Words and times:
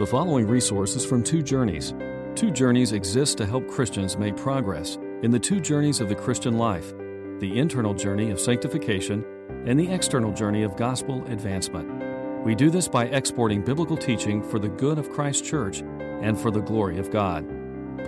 The 0.00 0.06
following 0.06 0.46
resources 0.46 1.04
from 1.04 1.22
Two 1.22 1.42
Journeys. 1.42 1.92
Two 2.34 2.50
Journeys 2.50 2.92
exists 2.92 3.34
to 3.34 3.44
help 3.44 3.68
Christians 3.68 4.16
make 4.16 4.34
progress 4.34 4.96
in 5.22 5.30
the 5.30 5.38
two 5.38 5.60
journeys 5.60 6.00
of 6.00 6.08
the 6.08 6.14
Christian 6.14 6.56
life 6.56 6.94
the 7.38 7.58
internal 7.58 7.92
journey 7.92 8.30
of 8.30 8.40
sanctification 8.40 9.22
and 9.66 9.78
the 9.78 9.92
external 9.92 10.32
journey 10.32 10.62
of 10.62 10.74
gospel 10.74 11.22
advancement. 11.26 12.46
We 12.46 12.54
do 12.54 12.70
this 12.70 12.88
by 12.88 13.08
exporting 13.08 13.62
biblical 13.62 13.94
teaching 13.94 14.42
for 14.42 14.58
the 14.58 14.70
good 14.70 14.98
of 14.98 15.10
Christ's 15.10 15.46
church 15.46 15.80
and 15.82 16.40
for 16.40 16.50
the 16.50 16.62
glory 16.62 16.98
of 16.98 17.10
God. 17.10 17.46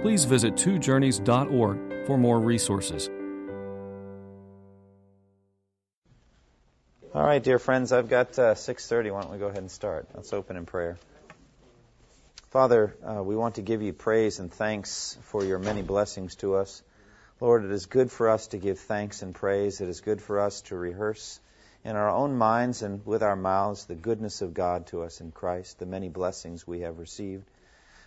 Please 0.01 0.25
visit 0.25 0.55
twojourneys.org 0.55 2.07
for 2.07 2.17
more 2.17 2.41
resources. 2.41 3.11
All 7.15 7.23
right, 7.23 7.43
dear 7.43 7.59
friends, 7.59 7.93
I've 7.93 8.09
got 8.09 8.39
uh, 8.39 8.55
6:30. 8.55 9.13
Why 9.13 9.21
don't 9.21 9.31
we 9.31 9.37
go 9.37 9.49
ahead 9.49 9.59
and 9.59 9.71
start? 9.71 10.09
Let's 10.15 10.33
open 10.33 10.57
in 10.57 10.65
prayer. 10.65 10.97
Father, 12.53 12.95
uh, 13.03 13.23
we 13.23 13.35
want 13.35 13.55
to 13.55 13.63
give 13.63 13.81
you 13.81 13.95
praise 13.95 14.39
and 14.39 14.53
thanks 14.53 15.17
for 15.23 15.43
your 15.43 15.59
many 15.59 15.81
blessings 15.81 16.35
to 16.35 16.57
us. 16.57 16.83
Lord, 17.41 17.65
it 17.65 17.71
is 17.71 17.87
good 17.87 18.13
for 18.13 18.29
us 18.29 18.49
to 18.49 18.59
give 18.59 18.79
thanks 18.79 19.23
and 19.23 19.35
praise. 19.35 19.81
It 19.81 19.89
is 19.89 20.03
good 20.03 20.21
for 20.21 20.39
us 20.39 20.61
to 20.67 20.77
rehearse 20.77 21.41
in 21.83 21.97
our 21.97 22.11
own 22.11 22.37
minds 22.37 22.83
and 22.83 23.07
with 23.07 23.23
our 23.23 23.37
mouths 23.37 23.87
the 23.87 23.95
goodness 23.95 24.43
of 24.43 24.53
God 24.53 24.87
to 24.89 25.03
us 25.03 25.23
in 25.23 25.33
Christ, 25.33 25.79
the 25.79 25.87
many 25.87 26.11
blessings 26.11 26.67
we 26.67 26.81
have 26.81 26.99
received. 26.99 27.51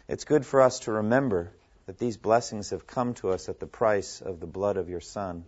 It's 0.08 0.26
good 0.26 0.45
for 0.45 0.62
us 0.62 0.81
to 0.81 0.91
remember 0.91 1.52
that 1.88 1.98
these 1.98 2.17
blessings 2.17 2.70
have 2.70 2.86
come 2.86 3.16
to 3.16 3.31
us 3.31 3.50
at 3.50 3.59
the 3.59 3.66
price 3.66 4.22
of 4.22 4.39
the 4.39 4.45
blood 4.45 4.77
of 4.77 4.89
your 4.89 5.02
Son, 5.02 5.44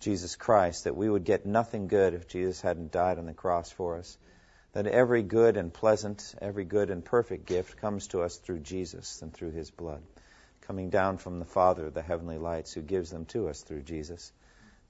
Jesus 0.00 0.36
Christ, 0.36 0.84
that 0.84 0.96
we 0.96 1.10
would 1.10 1.24
get 1.24 1.44
nothing 1.44 1.86
good 1.86 2.14
if 2.14 2.28
Jesus 2.28 2.62
hadn't 2.62 2.92
died 2.92 3.18
on 3.18 3.26
the 3.26 3.34
cross 3.34 3.70
for 3.70 3.98
us 3.98 4.16
that 4.72 4.86
every 4.86 5.22
good 5.22 5.56
and 5.56 5.72
pleasant, 5.72 6.34
every 6.40 6.64
good 6.64 6.90
and 6.90 7.04
perfect 7.04 7.46
gift 7.46 7.76
comes 7.76 8.08
to 8.08 8.22
us 8.22 8.36
through 8.36 8.60
Jesus 8.60 9.20
and 9.22 9.32
through 9.32 9.50
his 9.50 9.70
blood, 9.70 10.02
coming 10.62 10.90
down 10.90 11.18
from 11.18 11.38
the 11.38 11.44
Father 11.44 11.90
the 11.90 12.02
heavenly 12.02 12.38
lights 12.38 12.72
who 12.72 12.80
gives 12.80 13.10
them 13.10 13.26
to 13.26 13.48
us 13.48 13.60
through 13.62 13.82
Jesus. 13.82 14.32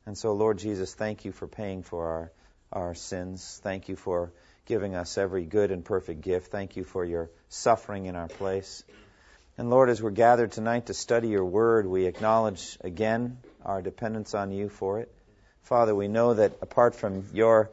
And 0.07 0.17
so, 0.17 0.33
Lord 0.33 0.59
Jesus, 0.59 0.95
thank 0.95 1.25
you 1.25 1.33
for 1.33 1.47
paying 1.47 1.83
for 1.83 2.07
our, 2.07 2.33
our 2.73 2.95
sins. 2.95 3.61
Thank 3.63 3.89
you 3.89 3.97
for 3.97 4.33
giving 4.67 4.95
us 4.95 5.19
every 5.19 5.45
good 5.45 5.71
and 5.71 5.85
perfect 5.85 6.21
gift. 6.21 6.53
Thank 6.53 6.77
you 6.77 6.85
for 6.85 7.05
your 7.05 7.31
suffering 7.49 8.07
in 8.07 8.17
our 8.17 8.29
place. 8.29 8.85
And 9.59 9.69
Lord, 9.69 9.91
as 9.91 10.01
we're 10.01 10.11
gathered 10.11 10.53
tonight 10.53 10.87
to 10.87 10.95
study 10.95 11.29
your 11.29 11.45
word, 11.45 11.87
we 11.87 12.07
acknowledge 12.07 12.79
again 12.81 13.39
our 13.65 13.83
dependence 13.83 14.35
on 14.35 14.51
you 14.51 14.69
for 14.69 15.01
it. 15.01 15.13
Father, 15.63 15.95
we 15.95 16.09
know 16.09 16.35
that 16.35 16.53
apart 16.63 16.95
from 16.95 17.27
your 17.33 17.71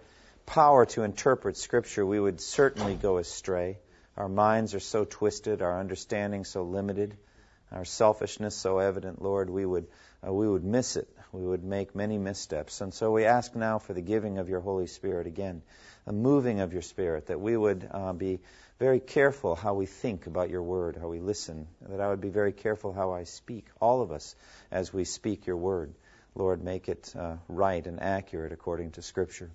power 0.50 0.84
to 0.84 1.04
interpret 1.04 1.58
Scripture, 1.58 2.04
we 2.04 2.20
would 2.20 2.42
certainly 2.42 2.96
go 2.96 3.18
astray. 3.18 3.78
Our 4.18 4.28
minds 4.28 4.74
are 4.74 4.80
so 4.80 5.06
twisted, 5.06 5.62
our 5.62 5.80
understanding 5.80 6.44
so 6.44 6.64
limited, 6.64 7.16
our 7.72 7.86
selfishness 7.86 8.56
so 8.56 8.80
evident, 8.80 9.22
Lord, 9.22 9.52
we 9.52 9.64
would, 9.64 9.86
uh, 10.28 10.34
we 10.34 10.50
would 10.50 10.64
miss 10.64 10.96
it. 10.96 11.08
We 11.32 11.46
would 11.46 11.64
make 11.64 11.96
many 11.96 12.18
missteps. 12.18 12.82
And 12.82 12.92
so 12.92 13.12
we 13.12 13.26
ask 13.26 13.56
now 13.56 13.78
for 13.78 13.94
the 13.94 14.02
giving 14.02 14.40
of 14.40 14.50
your 14.50 14.60
Holy 14.60 14.88
Spirit 14.88 15.28
again, 15.28 15.62
a 16.08 16.12
moving 16.12 16.62
of 16.62 16.74
your 16.74 16.82
Spirit, 16.82 17.28
that 17.28 17.40
we 17.40 17.56
would 17.56 17.88
uh, 17.92 18.14
be 18.14 18.40
very 18.80 19.00
careful 19.00 19.56
how 19.56 19.76
we 19.76 19.86
think 19.86 20.26
about 20.26 20.50
your 20.50 20.64
word, 20.64 20.98
how 21.00 21.10
we 21.10 21.20
listen, 21.20 21.68
that 21.88 22.02
I 22.02 22.10
would 22.10 22.22
be 22.22 22.30
very 22.30 22.54
careful 22.54 22.92
how 22.92 23.12
I 23.12 23.26
speak, 23.26 23.68
all 23.80 24.02
of 24.02 24.12
us, 24.12 24.36
as 24.72 24.92
we 24.92 25.04
speak 25.04 25.46
your 25.46 25.58
word. 25.58 25.94
Lord, 26.36 26.64
make 26.64 26.90
it 26.90 27.14
uh, 27.18 27.38
right 27.48 27.86
and 27.86 28.02
accurate 28.02 28.52
according 28.52 28.92
to 28.92 29.02
Scripture. 29.02 29.50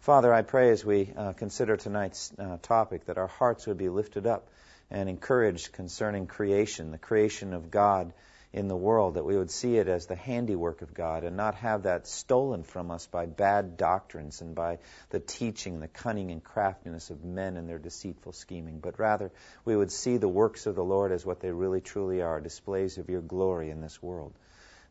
Father, 0.00 0.32
I 0.32 0.42
pray 0.42 0.70
as 0.70 0.84
we 0.84 1.12
uh, 1.16 1.32
consider 1.32 1.76
tonight's 1.76 2.32
uh, 2.38 2.58
topic 2.62 3.06
that 3.06 3.18
our 3.18 3.26
hearts 3.26 3.66
would 3.66 3.78
be 3.78 3.88
lifted 3.88 4.26
up 4.26 4.48
and 4.90 5.08
encouraged 5.08 5.72
concerning 5.72 6.26
creation, 6.26 6.90
the 6.90 6.98
creation 6.98 7.52
of 7.52 7.70
God 7.70 8.12
in 8.52 8.68
the 8.68 8.76
world, 8.76 9.14
that 9.14 9.24
we 9.24 9.36
would 9.36 9.50
see 9.50 9.76
it 9.76 9.88
as 9.88 10.06
the 10.06 10.16
handiwork 10.16 10.80
of 10.80 10.94
God 10.94 11.24
and 11.24 11.36
not 11.36 11.56
have 11.56 11.82
that 11.82 12.06
stolen 12.06 12.62
from 12.62 12.90
us 12.90 13.06
by 13.06 13.26
bad 13.26 13.76
doctrines 13.76 14.40
and 14.40 14.54
by 14.54 14.78
the 15.10 15.20
teaching, 15.20 15.80
the 15.80 15.88
cunning 15.88 16.30
and 16.30 16.42
craftiness 16.42 17.10
of 17.10 17.24
men 17.24 17.56
and 17.56 17.68
their 17.68 17.78
deceitful 17.78 18.32
scheming, 18.32 18.78
but 18.78 18.98
rather 18.98 19.30
we 19.64 19.76
would 19.76 19.92
see 19.92 20.16
the 20.16 20.28
works 20.28 20.66
of 20.66 20.74
the 20.74 20.84
Lord 20.84 21.12
as 21.12 21.26
what 21.26 21.40
they 21.40 21.50
really 21.50 21.80
truly 21.80 22.22
are, 22.22 22.40
displays 22.40 22.98
of 22.98 23.10
your 23.10 23.20
glory 23.20 23.70
in 23.70 23.80
this 23.80 24.02
world. 24.02 24.32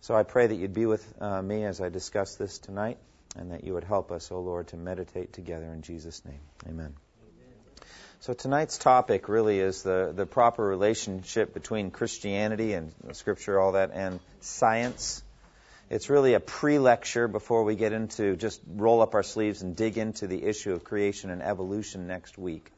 So 0.06 0.16
I 0.16 0.22
pray 0.22 0.46
that 0.46 0.54
you'd 0.54 0.76
be 0.76 0.86
with 0.86 1.04
uh, 1.20 1.42
me 1.42 1.64
as 1.64 1.82
I 1.82 1.90
discuss 1.90 2.36
this 2.36 2.60
tonight 2.60 3.00
and 3.36 3.52
that 3.52 3.64
you 3.64 3.74
would 3.74 3.84
help 3.84 4.12
us, 4.12 4.32
O 4.32 4.36
oh 4.36 4.42
Lord, 4.42 4.68
to 4.68 4.78
meditate 4.78 5.34
together 5.34 5.66
in 5.66 5.82
Jesus' 5.82 6.24
name. 6.24 6.42
Amen. 6.70 6.94
So 8.20 8.34
tonight's 8.34 8.78
topic 8.78 9.28
really 9.28 9.60
is 9.60 9.82
the, 9.82 10.14
the 10.16 10.28
proper 10.28 10.64
relationship 10.64 11.56
between 11.56 11.90
Christianity 11.90 12.74
and 12.74 12.94
Scripture, 13.14 13.60
all 13.60 13.72
that, 13.72 13.90
and 13.96 14.20
science. 14.42 15.24
It's 15.90 16.08
really 16.08 16.36
a 16.36 16.40
pre-lecture 16.40 17.28
before 17.28 17.64
we 17.64 17.74
get 17.74 17.92
into 17.92 18.36
just 18.36 18.62
roll 18.68 19.02
up 19.02 19.16
our 19.16 19.24
sleeves 19.24 19.64
and 19.64 19.76
dig 19.76 19.98
into 19.98 20.28
the 20.28 20.44
issue 20.44 20.74
of 20.74 20.84
creation 20.84 21.32
and 21.32 21.42
evolution 21.42 22.06
next 22.06 22.38
week. 22.38 22.72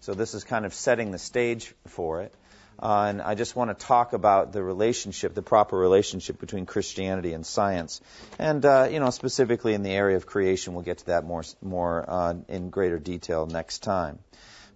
So 0.00 0.14
this 0.14 0.34
is 0.34 0.42
kind 0.42 0.66
of 0.66 0.74
setting 0.74 1.12
the 1.12 1.18
stage 1.20 1.76
for 1.86 2.22
it. 2.22 2.34
Uh, 2.82 3.04
and 3.10 3.22
I 3.22 3.36
just 3.36 3.54
want 3.54 3.70
to 3.70 3.86
talk 3.86 4.12
about 4.12 4.52
the 4.52 4.60
relationship, 4.60 5.34
the 5.34 5.42
proper 5.42 5.78
relationship 5.78 6.40
between 6.40 6.66
Christianity 6.66 7.32
and 7.32 7.46
science, 7.46 8.00
and 8.40 8.64
uh, 8.64 8.88
you 8.90 8.98
know 8.98 9.10
specifically 9.10 9.74
in 9.74 9.84
the 9.84 9.92
area 9.92 10.16
of 10.16 10.26
creation. 10.26 10.74
We'll 10.74 10.82
get 10.82 10.98
to 10.98 11.06
that 11.06 11.24
more 11.24 11.44
more 11.62 12.04
uh, 12.08 12.34
in 12.48 12.70
greater 12.70 12.98
detail 12.98 13.46
next 13.46 13.84
time. 13.84 14.18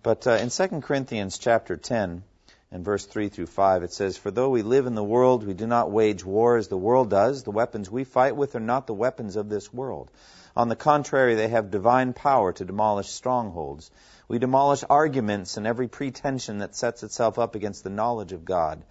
But 0.04 0.24
uh, 0.24 0.34
in 0.34 0.50
2 0.50 0.82
Corinthians 0.82 1.36
chapter 1.36 1.76
10 1.76 2.22
and 2.70 2.84
verse 2.84 3.04
3 3.06 3.28
through 3.28 3.46
5, 3.46 3.82
it 3.82 3.92
says, 3.92 4.16
"For 4.16 4.30
though 4.30 4.50
we 4.50 4.62
live 4.62 4.86
in 4.86 4.94
the 4.94 5.02
world, 5.02 5.44
we 5.44 5.54
do 5.54 5.66
not 5.66 5.90
wage 5.90 6.24
war 6.24 6.58
as 6.58 6.68
the 6.68 6.76
world 6.76 7.10
does. 7.10 7.42
The 7.42 7.50
weapons 7.50 7.90
we 7.90 8.04
fight 8.04 8.36
with 8.36 8.54
are 8.54 8.60
not 8.60 8.86
the 8.86 8.94
weapons 8.94 9.34
of 9.34 9.48
this 9.48 9.72
world. 9.74 10.12
On 10.54 10.68
the 10.68 10.76
contrary, 10.76 11.34
they 11.34 11.48
have 11.48 11.72
divine 11.72 12.12
power 12.12 12.52
to 12.52 12.64
demolish 12.64 13.08
strongholds." 13.08 13.90
We 14.28 14.38
demolish 14.38 14.82
arguments 14.88 15.56
and 15.56 15.66
every 15.66 15.88
pretension 15.88 16.58
that 16.58 16.74
sets 16.74 17.02
itself 17.02 17.38
up 17.38 17.54
against 17.54 17.84
the 17.84 17.90
knowledge 17.90 18.32
of 18.32 18.44
God. 18.44 18.82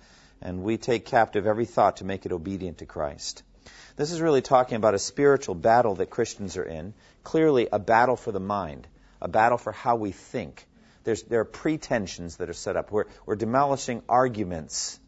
And 0.41 0.63
we 0.63 0.77
take 0.77 1.05
captive 1.05 1.45
every 1.45 1.65
thought 1.65 1.97
to 1.97 2.05
make 2.05 2.25
it 2.25 2.31
obedient 2.31 2.77
to 2.79 2.85
Christ. 2.85 3.43
This 3.95 4.11
is 4.11 4.21
really 4.21 4.41
talking 4.41 4.75
about 4.75 4.93
a 4.93 4.99
spiritual 4.99 5.55
battle 5.55 5.95
that 5.95 6.09
Christians 6.09 6.57
are 6.57 6.63
in. 6.63 6.93
Clearly, 7.23 7.67
a 7.71 7.79
battle 7.79 8.15
for 8.15 8.31
the 8.31 8.39
mind, 8.39 8.87
a 9.21 9.27
battle 9.27 9.57
for 9.57 9.71
how 9.71 9.95
we 9.95 10.11
think. 10.11 10.67
There's, 11.03 11.23
there 11.23 11.41
are 11.41 11.45
pretensions 11.45 12.37
that 12.37 12.49
are 12.49 12.53
set 12.53 12.75
up. 12.75 12.91
We're, 12.91 13.05
we're 13.25 13.35
demolishing 13.35 14.03
arguments. 14.07 14.99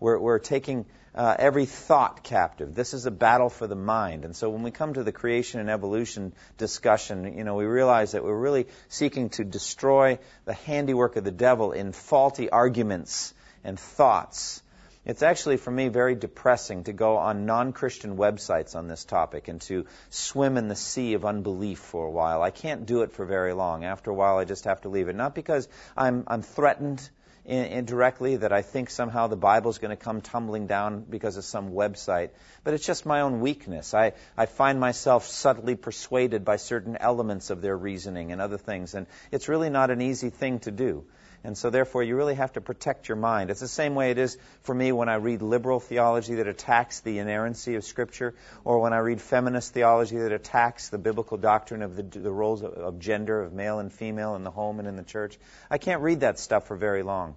We're, 0.00 0.18
we're 0.18 0.38
taking 0.38 0.86
uh, 1.14 1.34
every 1.38 1.66
thought 1.66 2.22
captive. 2.22 2.74
This 2.74 2.94
is 2.94 3.06
a 3.06 3.10
battle 3.10 3.50
for 3.50 3.66
the 3.66 3.74
mind. 3.74 4.24
And 4.24 4.36
so 4.36 4.50
when 4.50 4.62
we 4.62 4.70
come 4.70 4.94
to 4.94 5.02
the 5.02 5.12
creation 5.12 5.58
and 5.58 5.68
evolution 5.68 6.32
discussion, 6.56 7.36
you 7.36 7.44
know, 7.44 7.56
we 7.56 7.64
realize 7.64 8.12
that 8.12 8.22
we're 8.22 8.38
really 8.38 8.66
seeking 8.88 9.30
to 9.30 9.44
destroy 9.44 10.18
the 10.44 10.54
handiwork 10.54 11.16
of 11.16 11.24
the 11.24 11.32
devil 11.32 11.72
in 11.72 11.92
faulty 11.92 12.50
arguments 12.50 13.34
and 13.64 13.78
thoughts. 13.78 14.62
It's 15.04 15.22
actually, 15.22 15.56
for 15.56 15.70
me, 15.70 15.88
very 15.88 16.14
depressing 16.14 16.84
to 16.84 16.92
go 16.92 17.16
on 17.16 17.46
non 17.46 17.72
Christian 17.72 18.18
websites 18.18 18.76
on 18.76 18.88
this 18.88 19.04
topic 19.04 19.48
and 19.48 19.58
to 19.62 19.86
swim 20.10 20.58
in 20.58 20.68
the 20.68 20.76
sea 20.76 21.14
of 21.14 21.24
unbelief 21.24 21.78
for 21.78 22.06
a 22.06 22.10
while. 22.10 22.42
I 22.42 22.50
can't 22.50 22.84
do 22.84 23.02
it 23.02 23.12
for 23.12 23.24
very 23.24 23.54
long. 23.54 23.84
After 23.84 24.10
a 24.10 24.14
while, 24.14 24.36
I 24.36 24.44
just 24.44 24.64
have 24.64 24.82
to 24.82 24.90
leave 24.90 25.08
it. 25.08 25.16
Not 25.16 25.34
because 25.34 25.66
I'm, 25.96 26.24
I'm 26.26 26.42
threatened 26.42 27.08
indirectly 27.48 28.36
that 28.36 28.52
I 28.52 28.62
think 28.62 28.90
somehow 28.90 29.26
the 29.26 29.36
Bible 29.36 29.70
is 29.70 29.78
going 29.78 29.96
to 29.96 30.02
come 30.02 30.20
tumbling 30.20 30.66
down 30.66 31.04
because 31.08 31.36
of 31.38 31.44
some 31.44 31.70
website, 31.70 32.30
but 32.62 32.74
it's 32.74 32.86
just 32.86 33.06
my 33.06 33.22
own 33.22 33.40
weakness. 33.40 33.94
I, 33.94 34.12
I 34.36 34.46
find 34.46 34.78
myself 34.78 35.26
subtly 35.26 35.74
persuaded 35.74 36.44
by 36.44 36.56
certain 36.56 36.96
elements 36.96 37.50
of 37.50 37.62
their 37.62 37.76
reasoning 37.76 38.32
and 38.32 38.40
other 38.40 38.58
things, 38.58 38.94
and 38.94 39.06
it's 39.32 39.48
really 39.48 39.70
not 39.70 39.90
an 39.90 40.02
easy 40.02 40.30
thing 40.30 40.58
to 40.60 40.70
do. 40.70 41.04
And 41.44 41.56
so, 41.56 41.70
therefore, 41.70 42.02
you 42.02 42.16
really 42.16 42.34
have 42.34 42.52
to 42.54 42.60
protect 42.60 43.08
your 43.08 43.16
mind. 43.16 43.50
It's 43.50 43.60
the 43.60 43.68
same 43.68 43.94
way 43.94 44.10
it 44.10 44.18
is 44.18 44.36
for 44.62 44.74
me 44.74 44.90
when 44.90 45.08
I 45.08 45.14
read 45.14 45.40
liberal 45.40 45.78
theology 45.78 46.34
that 46.36 46.48
attacks 46.48 47.00
the 47.00 47.20
inerrancy 47.20 47.76
of 47.76 47.84
Scripture, 47.84 48.34
or 48.64 48.80
when 48.80 48.92
I 48.92 48.98
read 48.98 49.20
feminist 49.20 49.72
theology 49.72 50.18
that 50.18 50.32
attacks 50.32 50.88
the 50.88 50.98
biblical 50.98 51.36
doctrine 51.36 51.82
of 51.82 51.94
the, 51.94 52.02
the 52.02 52.32
roles 52.32 52.62
of, 52.62 52.72
of 52.72 52.98
gender, 52.98 53.40
of 53.40 53.52
male 53.52 53.78
and 53.78 53.92
female 53.92 54.34
in 54.34 54.42
the 54.42 54.50
home 54.50 54.80
and 54.80 54.88
in 54.88 54.96
the 54.96 55.04
church. 55.04 55.38
I 55.70 55.78
can't 55.78 56.02
read 56.02 56.20
that 56.20 56.38
stuff 56.40 56.66
for 56.66 56.76
very 56.76 57.04
long 57.04 57.36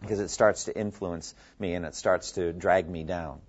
because 0.00 0.20
it 0.20 0.28
starts 0.28 0.64
to 0.64 0.76
influence 0.76 1.34
me 1.58 1.74
and 1.74 1.84
it 1.84 1.94
starts 1.94 2.32
to 2.32 2.52
drag 2.52 2.88
me 2.88 3.04
down. 3.04 3.40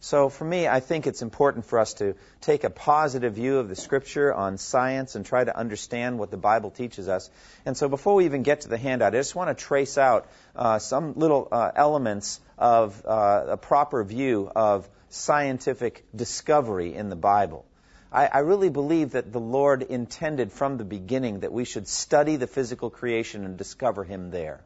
So 0.00 0.28
for 0.28 0.44
me, 0.44 0.68
I 0.68 0.80
think 0.80 1.06
it's 1.06 1.22
important 1.22 1.64
for 1.64 1.78
us 1.78 1.94
to 1.94 2.14
take 2.40 2.64
a 2.64 2.70
positive 2.70 3.34
view 3.34 3.58
of 3.58 3.68
the 3.68 3.76
scripture 3.76 4.32
on 4.32 4.58
science 4.58 5.14
and 5.14 5.24
try 5.24 5.42
to 5.42 5.56
understand 5.56 6.18
what 6.18 6.30
the 6.30 6.36
Bible 6.36 6.70
teaches 6.70 7.08
us. 7.08 7.30
And 7.64 7.76
so 7.76 7.88
before 7.88 8.14
we 8.14 8.26
even 8.26 8.42
get 8.42 8.62
to 8.62 8.68
the 8.68 8.78
handout, 8.78 9.14
I 9.14 9.18
just 9.18 9.34
want 9.34 9.56
to 9.56 9.64
trace 9.64 9.98
out 9.98 10.28
uh, 10.54 10.78
some 10.78 11.14
little 11.14 11.48
uh, 11.50 11.72
elements 11.74 12.40
of 12.58 13.02
uh, 13.06 13.44
a 13.48 13.56
proper 13.56 14.04
view 14.04 14.50
of 14.54 14.88
scientific 15.08 16.04
discovery 16.14 16.94
in 16.94 17.08
the 17.08 17.16
Bible. 17.16 17.64
I, 18.12 18.26
I 18.26 18.38
really 18.40 18.70
believe 18.70 19.12
that 19.12 19.32
the 19.32 19.40
Lord 19.40 19.82
intended 19.82 20.52
from 20.52 20.76
the 20.76 20.84
beginning 20.84 21.40
that 21.40 21.52
we 21.52 21.64
should 21.64 21.88
study 21.88 22.36
the 22.36 22.46
physical 22.46 22.90
creation 22.90 23.44
and 23.44 23.56
discover 23.56 24.04
Him 24.04 24.30
there. 24.30 24.60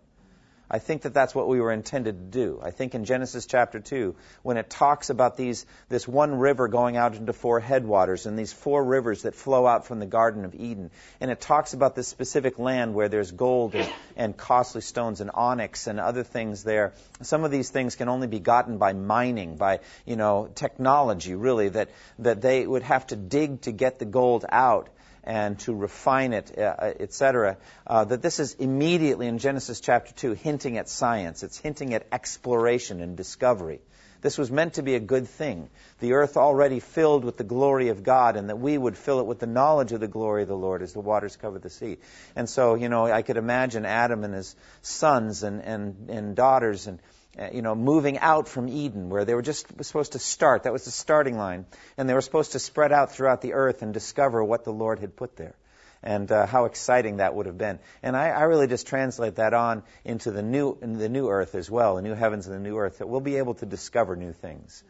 I 0.71 0.79
think 0.79 1.03
that 1.03 1.13
that's 1.13 1.35
what 1.35 1.49
we 1.49 1.61
were 1.61 1.73
intended 1.73 2.17
to 2.17 2.39
do. 2.39 2.61
I 2.63 2.71
think 2.71 2.95
in 2.95 3.05
Genesis 3.05 3.47
chapter 3.47 3.81
2, 3.81 4.15
when 4.43 4.57
it 4.57 4.71
talks 4.71 5.11
about 5.11 5.37
these, 5.37 5.67
this 5.89 6.07
one 6.07 6.37
river 6.37 6.69
going 6.69 6.97
out 6.97 7.17
into 7.17 7.33
four 7.33 7.59
headwaters 7.59 8.27
and 8.27 8.39
these 8.39 8.53
four 8.53 8.85
rivers 8.85 9.23
that 9.23 9.35
flow 9.35 9.67
out 9.67 9.87
from 9.89 9.99
the 9.99 10.07
Garden 10.07 10.45
of 10.45 10.55
Eden, 10.55 10.93
and 11.21 11.31
it 11.33 11.41
talks 11.41 11.73
about 11.75 11.97
this 11.97 12.07
specific 12.07 12.61
land 12.61 12.95
where 12.95 13.09
there's 13.09 13.33
gold 13.33 13.75
and, 13.75 13.93
and 14.17 14.37
costly 14.37 14.81
stones 14.81 15.21
and 15.21 15.33
onyx 15.35 15.89
and 15.89 15.99
other 15.99 16.23
things 16.23 16.63
there. 16.63 16.93
Some 17.21 17.43
of 17.43 17.51
these 17.51 17.71
things 17.71 17.97
can 17.97 18.09
only 18.09 18.29
be 18.29 18.39
gotten 18.39 18.79
by 18.79 18.93
mining, 18.93 19.57
by, 19.57 19.81
you 20.07 20.15
know, 20.15 20.51
technology 20.55 21.35
really, 21.35 21.71
that, 21.71 21.91
that 22.21 22.43
they 22.43 22.65
would 22.65 22.85
have 22.85 23.09
to 23.09 23.17
dig 23.17 23.63
to 23.63 23.73
get 23.73 23.99
the 23.99 24.05
gold 24.05 24.45
out 24.49 24.89
and 25.31 25.61
to 25.61 25.73
refine 25.73 26.32
it, 26.32 26.59
uh, 26.59 26.62
uh 26.62 26.93
etc. 26.99 27.56
Uh, 27.87 28.05
that 28.05 28.21
this 28.21 28.41
is 28.41 28.55
immediately 28.55 29.29
in 29.29 29.38
Genesis 29.38 29.81
chapter 29.81 30.12
2 30.12 30.32
hinting 30.32 30.77
at 30.77 30.88
science. 30.88 31.44
It's 31.44 31.56
hinting 31.56 31.94
at 31.94 32.06
exploration 32.11 33.00
and 33.00 33.17
discovery. 33.17 33.81
This 34.21 34.37
was 34.37 34.51
meant 34.51 34.75
to 34.75 34.83
be 34.83 34.95
a 34.95 35.01
good 35.01 35.29
thing. 35.29 35.71
The 36.01 36.13
earth 36.13 36.37
already 36.37 36.81
filled 36.81 37.25
with 37.25 37.37
the 37.37 37.45
glory 37.45 37.89
of 37.89 38.03
God, 38.03 38.37
and 38.37 38.49
that 38.49 38.59
we 38.59 38.77
would 38.77 38.97
fill 38.97 39.21
it 39.21 39.27
with 39.27 39.39
the 39.39 39.47
knowledge 39.47 39.93
of 39.93 40.01
the 40.01 40.09
glory 40.09 40.43
of 40.43 40.49
the 40.49 40.57
Lord 40.57 40.83
as 40.83 40.93
the 40.93 41.01
waters 41.01 41.37
cover 41.37 41.59
the 41.59 41.71
sea. 41.71 41.99
And 42.37 42.49
so, 42.49 42.75
you 42.75 42.89
know, 42.89 43.07
I 43.07 43.23
could 43.23 43.37
imagine 43.37 43.87
Adam 43.87 44.25
and 44.25 44.35
his 44.35 44.55
sons 44.83 45.43
and, 45.43 45.63
and, 45.63 46.11
and 46.11 46.37
daughters 46.37 46.87
and 46.87 47.01
uh, 47.39 47.49
you 47.53 47.63
know, 47.63 47.77
moving 47.77 48.19
out 48.19 48.49
from 48.49 48.69
Eden, 48.69 49.09
where 49.09 49.25
they 49.25 49.35
were 49.35 49.43
just 49.43 49.67
supposed 49.85 50.13
to 50.13 50.19
start. 50.19 50.65
That 50.65 50.73
was 50.73 50.85
the 50.85 50.91
starting 50.91 51.37
line. 51.39 51.65
And 51.97 52.09
they 52.09 52.15
were 52.15 52.21
supposed 52.21 52.53
to 52.53 52.59
spread 52.59 52.91
out 52.91 53.13
throughout 53.13 53.41
the 53.41 53.53
earth 53.53 53.83
and 53.83 53.95
discover 53.95 54.43
what 54.43 54.65
the 54.65 54.73
Lord 54.73 54.99
had 54.99 55.15
put 55.15 55.37
there. 55.37 55.55
And 56.02 56.31
uh, 56.32 56.47
how 56.47 56.64
exciting 56.64 57.19
that 57.19 57.35
would 57.35 57.47
have 57.47 57.58
been. 57.58 57.79
And 58.02 58.17
I, 58.17 58.29
I 58.29 58.43
really 58.44 58.67
just 58.67 58.87
translate 58.87 59.37
that 59.37 59.52
on 59.52 59.82
into 60.05 60.31
the 60.31 60.43
new, 60.43 60.79
in 60.81 60.99
the 60.99 61.08
new 61.11 61.29
earth 61.29 61.55
as 61.55 61.70
well, 61.70 61.97
the 61.97 62.02
new 62.02 62.14
heavens 62.14 62.47
and 62.47 62.56
the 62.56 62.69
new 62.69 62.79
earth, 62.79 62.99
that 62.99 63.08
we'll 63.08 63.20
be 63.20 63.37
able 63.37 63.55
to 63.55 63.67
discover 63.67 64.17
new 64.17 64.32
things. 64.32 64.82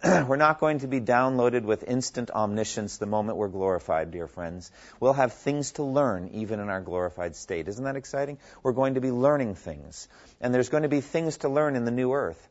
we're 0.04 0.36
not 0.36 0.60
going 0.60 0.80
to 0.80 0.86
be 0.86 1.00
downloaded 1.00 1.62
with 1.62 1.82
instant 1.82 2.30
omniscience 2.30 2.98
the 2.98 3.06
moment 3.06 3.36
we're 3.36 3.48
glorified, 3.48 4.12
dear 4.12 4.28
friends. 4.28 4.70
We'll 5.00 5.14
have 5.14 5.32
things 5.32 5.72
to 5.72 5.82
learn 5.82 6.30
even 6.34 6.60
in 6.60 6.68
our 6.68 6.80
glorified 6.80 7.34
state. 7.34 7.66
Isn't 7.66 7.84
that 7.84 7.96
exciting? 7.96 8.38
We're 8.62 8.72
going 8.72 8.94
to 8.94 9.00
be 9.00 9.10
learning 9.10 9.56
things. 9.56 10.06
And 10.40 10.54
there's 10.54 10.68
going 10.68 10.84
to 10.84 10.88
be 10.88 11.00
things 11.00 11.38
to 11.38 11.48
learn 11.48 11.74
in 11.74 11.84
the 11.84 11.90
new 11.90 12.12
earth. 12.12 12.48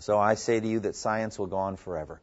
So 0.00 0.18
I 0.18 0.34
say 0.34 0.60
to 0.60 0.68
you 0.68 0.80
that 0.80 0.94
science 0.94 1.38
will 1.38 1.46
go 1.46 1.56
on 1.56 1.76
forever. 1.76 2.20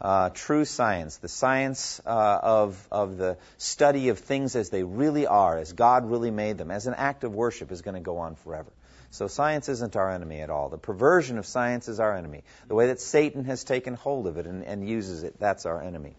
Uh, 0.00 0.30
true 0.30 0.64
science, 0.64 1.16
the 1.16 1.28
science 1.28 2.00
uh, 2.06 2.38
of, 2.40 2.88
of 2.92 3.16
the 3.16 3.36
study 3.56 4.10
of 4.10 4.18
things 4.18 4.54
as 4.54 4.70
they 4.70 4.84
really 4.84 5.26
are, 5.26 5.58
as 5.58 5.72
God 5.72 6.08
really 6.08 6.30
made 6.30 6.56
them, 6.56 6.70
as 6.70 6.86
an 6.86 6.94
act 6.94 7.24
of 7.24 7.34
worship, 7.34 7.72
is 7.72 7.82
going 7.82 7.96
to 7.96 8.00
go 8.00 8.18
on 8.18 8.36
forever. 8.36 8.70
So 9.10 9.26
science 9.26 9.68
isn't 9.68 9.96
our 9.96 10.10
enemy 10.10 10.40
at 10.40 10.50
all. 10.50 10.68
The 10.68 10.78
perversion 10.78 11.38
of 11.38 11.46
science 11.46 11.88
is 11.88 11.98
our 11.98 12.14
enemy. 12.14 12.44
The 12.68 12.74
way 12.74 12.88
that 12.88 13.00
Satan 13.00 13.44
has 13.46 13.64
taken 13.64 13.94
hold 13.94 14.26
of 14.26 14.36
it 14.36 14.46
and, 14.46 14.62
and 14.64 14.88
uses 14.88 15.24
it, 15.24 15.40
that's 15.40 15.66
our 15.66 15.82
enemy. 15.82 16.14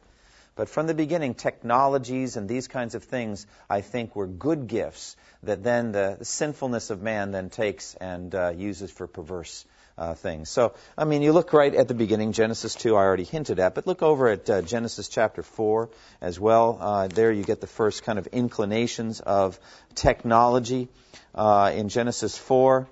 But 0.55 0.67
from 0.67 0.87
the 0.87 0.93
beginning, 0.93 1.35
technologies 1.35 2.35
and 2.35 2.49
these 2.49 2.67
kinds 2.67 2.95
of 2.95 3.05
things, 3.05 3.47
I 3.69 3.79
think, 3.79 4.13
were 4.13 4.27
good 4.27 4.67
gifts 4.67 5.15
that 5.43 5.63
then 5.63 5.93
the, 5.93 6.17
sinfulness 6.23 6.89
of 6.89 7.01
man 7.01 7.31
then 7.31 7.49
takes 7.49 7.95
and 7.95 8.35
uh, 8.35 8.49
uses 8.49 8.91
for 8.91 9.07
perverse 9.07 9.63
uh, 9.99 10.13
things. 10.13 10.49
So, 10.49 10.73
I 10.97 11.03
mean, 11.03 11.21
you 11.21 11.33
look 11.33 11.51
right 11.51 11.75
at 11.75 11.89
the 11.89 11.93
beginning, 11.93 12.31
Genesis 12.31 12.73
2, 12.75 12.95
I 12.95 12.99
already 12.99 13.25
hinted 13.25 13.59
at, 13.59 13.75
but 13.75 13.85
look 13.85 14.01
over 14.01 14.29
at 14.29 14.49
uh, 14.49 14.61
Genesis 14.61 15.09
chapter 15.09 15.43
4 15.43 15.89
as 16.21 16.39
well. 16.39 16.77
Uh, 16.79 17.07
there 17.07 17.31
you 17.33 17.43
get 17.43 17.59
the 17.59 17.67
first 17.67 18.03
kind 18.03 18.17
of 18.17 18.27
inclinations 18.27 19.19
of 19.19 19.59
technology 19.95 20.87
uh, 21.35 21.71
in 21.75 21.89
Genesis 21.89 22.37
4. 22.37 22.87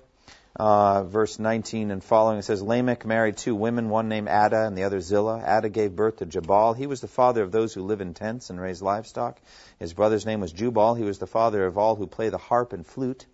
Uh, 0.56 1.04
verse 1.04 1.38
19 1.38 1.92
and 1.92 2.02
following, 2.02 2.38
it 2.38 2.42
says, 2.42 2.60
Lamech 2.60 3.06
married 3.06 3.36
two 3.36 3.54
women, 3.54 3.90
one 3.90 4.08
named 4.08 4.26
Adah 4.28 4.66
and 4.66 4.76
the 4.76 4.82
other 4.84 5.00
Zillah. 5.00 5.40
Adah 5.40 5.68
gave 5.68 5.94
birth 5.94 6.16
to 6.16 6.26
Jabal. 6.26 6.74
He 6.74 6.88
was 6.88 7.00
the 7.00 7.06
father 7.06 7.44
of 7.44 7.52
those 7.52 7.72
who 7.72 7.82
live 7.82 8.00
in 8.00 8.12
tents 8.12 8.50
and 8.50 8.60
raise 8.60 8.82
livestock. 8.82 9.40
His 9.78 9.94
brother's 9.94 10.26
name 10.26 10.40
was 10.40 10.52
Jubal. 10.52 10.96
He 10.96 11.04
was 11.04 11.18
the 11.18 11.28
father 11.28 11.64
of 11.64 11.78
all 11.78 11.94
who 11.94 12.08
play 12.08 12.28
the 12.28 12.38
harp 12.38 12.72
and 12.72 12.84
flute. 12.84 13.24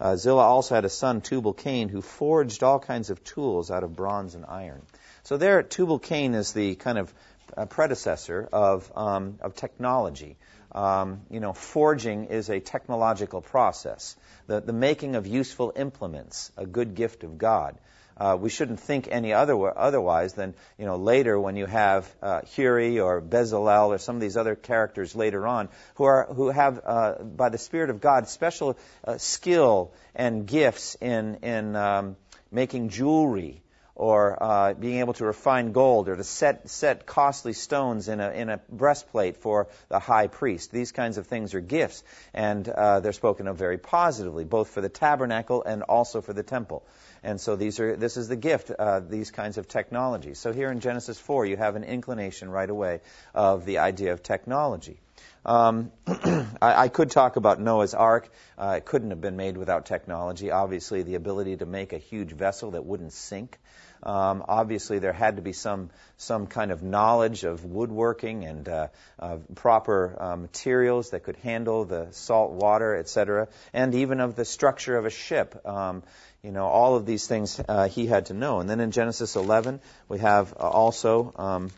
Uh, 0.00 0.16
Zillah 0.16 0.44
also 0.44 0.74
had 0.74 0.86
a 0.86 0.88
son, 0.88 1.20
Tubal 1.20 1.52
Cain, 1.52 1.90
who 1.90 2.00
forged 2.00 2.62
all 2.62 2.78
kinds 2.78 3.10
of 3.10 3.22
tools 3.22 3.70
out 3.70 3.84
of 3.84 3.94
bronze 3.94 4.34
and 4.34 4.46
iron. 4.46 4.80
So 5.24 5.36
there, 5.36 5.62
Tubal 5.62 5.98
Cain 5.98 6.34
is 6.34 6.52
the 6.52 6.74
kind 6.74 6.96
of 6.96 7.12
uh, 7.56 7.66
predecessor 7.66 8.48
of, 8.50 8.90
um, 8.96 9.38
of 9.42 9.54
technology. 9.54 10.36
Um, 10.72 11.20
you 11.30 11.40
know, 11.40 11.52
forging 11.52 12.26
is 12.26 12.48
a 12.48 12.60
technological 12.60 13.42
process. 13.42 14.16
The, 14.46 14.60
the 14.60 14.72
making 14.72 15.16
of 15.16 15.26
useful 15.26 15.72
implements, 15.76 16.50
a 16.56 16.64
good 16.64 16.94
gift 16.94 17.22
of 17.22 17.36
God. 17.36 17.76
Uh, 18.20 18.36
we 18.38 18.50
shouldn't 18.50 18.80
think 18.80 19.08
any 19.10 19.32
other 19.32 19.78
otherwise 19.78 20.34
than 20.34 20.54
you 20.78 20.84
know 20.84 20.96
later 20.96 21.40
when 21.40 21.56
you 21.56 21.64
have 21.64 22.06
uh, 22.22 22.42
Huri 22.54 23.02
or 23.02 23.22
Bezalel 23.22 23.88
or 23.88 23.98
some 23.98 24.16
of 24.16 24.20
these 24.20 24.36
other 24.36 24.54
characters 24.54 25.16
later 25.16 25.46
on 25.46 25.70
who 25.94 26.04
are 26.04 26.26
who 26.26 26.50
have 26.50 26.80
uh, 26.84 27.14
by 27.14 27.48
the 27.48 27.56
Spirit 27.56 27.88
of 27.88 28.02
God 28.02 28.28
special 28.28 28.76
uh, 29.04 29.16
skill 29.16 29.94
and 30.14 30.46
gifts 30.46 30.96
in 31.00 31.36
in 31.36 31.74
um, 31.74 32.16
making 32.52 32.90
jewelry 32.90 33.62
or 34.00 34.42
uh, 34.42 34.72
being 34.72 35.00
able 35.00 35.12
to 35.12 35.26
refine 35.26 35.72
gold, 35.72 36.08
or 36.08 36.16
to 36.16 36.24
set 36.24 36.70
set 36.70 37.04
costly 37.04 37.52
stones 37.52 38.08
in 38.08 38.18
a 38.18 38.30
in 38.30 38.48
a 38.48 38.58
breastplate 38.70 39.36
for 39.36 39.68
the 39.90 39.98
high 39.98 40.26
priest. 40.26 40.72
These 40.72 40.92
kinds 40.92 41.18
of 41.18 41.26
things 41.26 41.52
are 41.52 41.60
gifts, 41.60 42.02
and 42.32 42.66
uh, 42.66 43.00
they're 43.00 43.12
spoken 43.12 43.46
of 43.46 43.58
very 43.58 43.76
positively, 43.76 44.46
both 44.46 44.70
for 44.70 44.80
the 44.80 44.88
tabernacle 44.88 45.62
and 45.62 45.82
also 45.82 46.22
for 46.22 46.32
the 46.32 46.42
temple. 46.42 46.82
And 47.22 47.38
so 47.38 47.56
these 47.56 47.78
are 47.78 47.94
this 47.94 48.16
is 48.16 48.28
the 48.28 48.36
gift, 48.36 48.70
uh, 48.70 49.00
these 49.00 49.30
kinds 49.30 49.58
of 49.58 49.68
technologies. 49.68 50.38
So 50.38 50.54
here 50.54 50.70
in 50.70 50.80
Genesis 50.80 51.18
4, 51.18 51.44
you 51.44 51.58
have 51.58 51.76
an 51.76 51.84
inclination 51.84 52.50
right 52.50 52.70
away 52.70 53.02
of 53.34 53.66
the 53.66 53.78
idea 53.78 54.14
of 54.14 54.22
technology. 54.22 54.98
Um, 55.44 55.92
I, 56.06 56.84
I, 56.84 56.88
could 56.88 57.10
talk 57.10 57.36
about 57.36 57.60
Noah's 57.60 57.94
Ark. 57.94 58.30
Uh, 58.58 58.74
it 58.76 58.84
couldn't 58.84 59.10
have 59.10 59.22
been 59.22 59.36
made 59.36 59.56
without 59.56 59.86
technology. 59.86 60.50
Obviously, 60.50 61.02
the 61.02 61.14
ability 61.14 61.56
to 61.58 61.66
make 61.66 61.94
a 61.94 61.98
huge 61.98 62.32
vessel 62.32 62.72
that 62.72 62.84
wouldn't 62.84 63.12
sink 63.12 63.58
um, 64.02 64.44
obviously, 64.48 64.98
there 64.98 65.12
had 65.12 65.36
to 65.36 65.42
be 65.42 65.52
some 65.52 65.90
some 66.16 66.46
kind 66.46 66.70
of 66.70 66.82
knowledge 66.82 67.44
of 67.44 67.64
woodworking 67.64 68.44
and 68.44 68.68
uh, 68.68 68.88
uh, 69.18 69.38
proper 69.54 70.16
uh, 70.18 70.36
materials 70.36 71.10
that 71.10 71.24
could 71.24 71.36
handle 71.36 71.84
the 71.84 72.08
salt 72.12 72.52
water, 72.52 72.96
etc., 72.96 73.48
and 73.72 73.94
even 73.94 74.20
of 74.20 74.36
the 74.36 74.44
structure 74.44 74.96
of 74.96 75.06
a 75.06 75.10
ship. 75.10 75.66
Um, 75.66 76.02
you 76.42 76.52
know, 76.52 76.64
all 76.66 76.96
of 76.96 77.04
these 77.04 77.26
things 77.26 77.60
uh, 77.68 77.88
he 77.88 78.06
had 78.06 78.26
to 78.26 78.34
know. 78.34 78.60
And 78.60 78.70
then 78.70 78.80
in 78.80 78.92
Genesis 78.92 79.36
11, 79.36 79.80
we 80.08 80.20
have 80.20 80.54
uh, 80.54 80.68
also 80.68 81.34
um, 81.36 81.70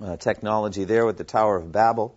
uh, 0.00 0.16
technology 0.16 0.84
there 0.84 1.04
with 1.04 1.18
the 1.18 1.24
Tower 1.24 1.56
of 1.56 1.72
Babel. 1.72 2.16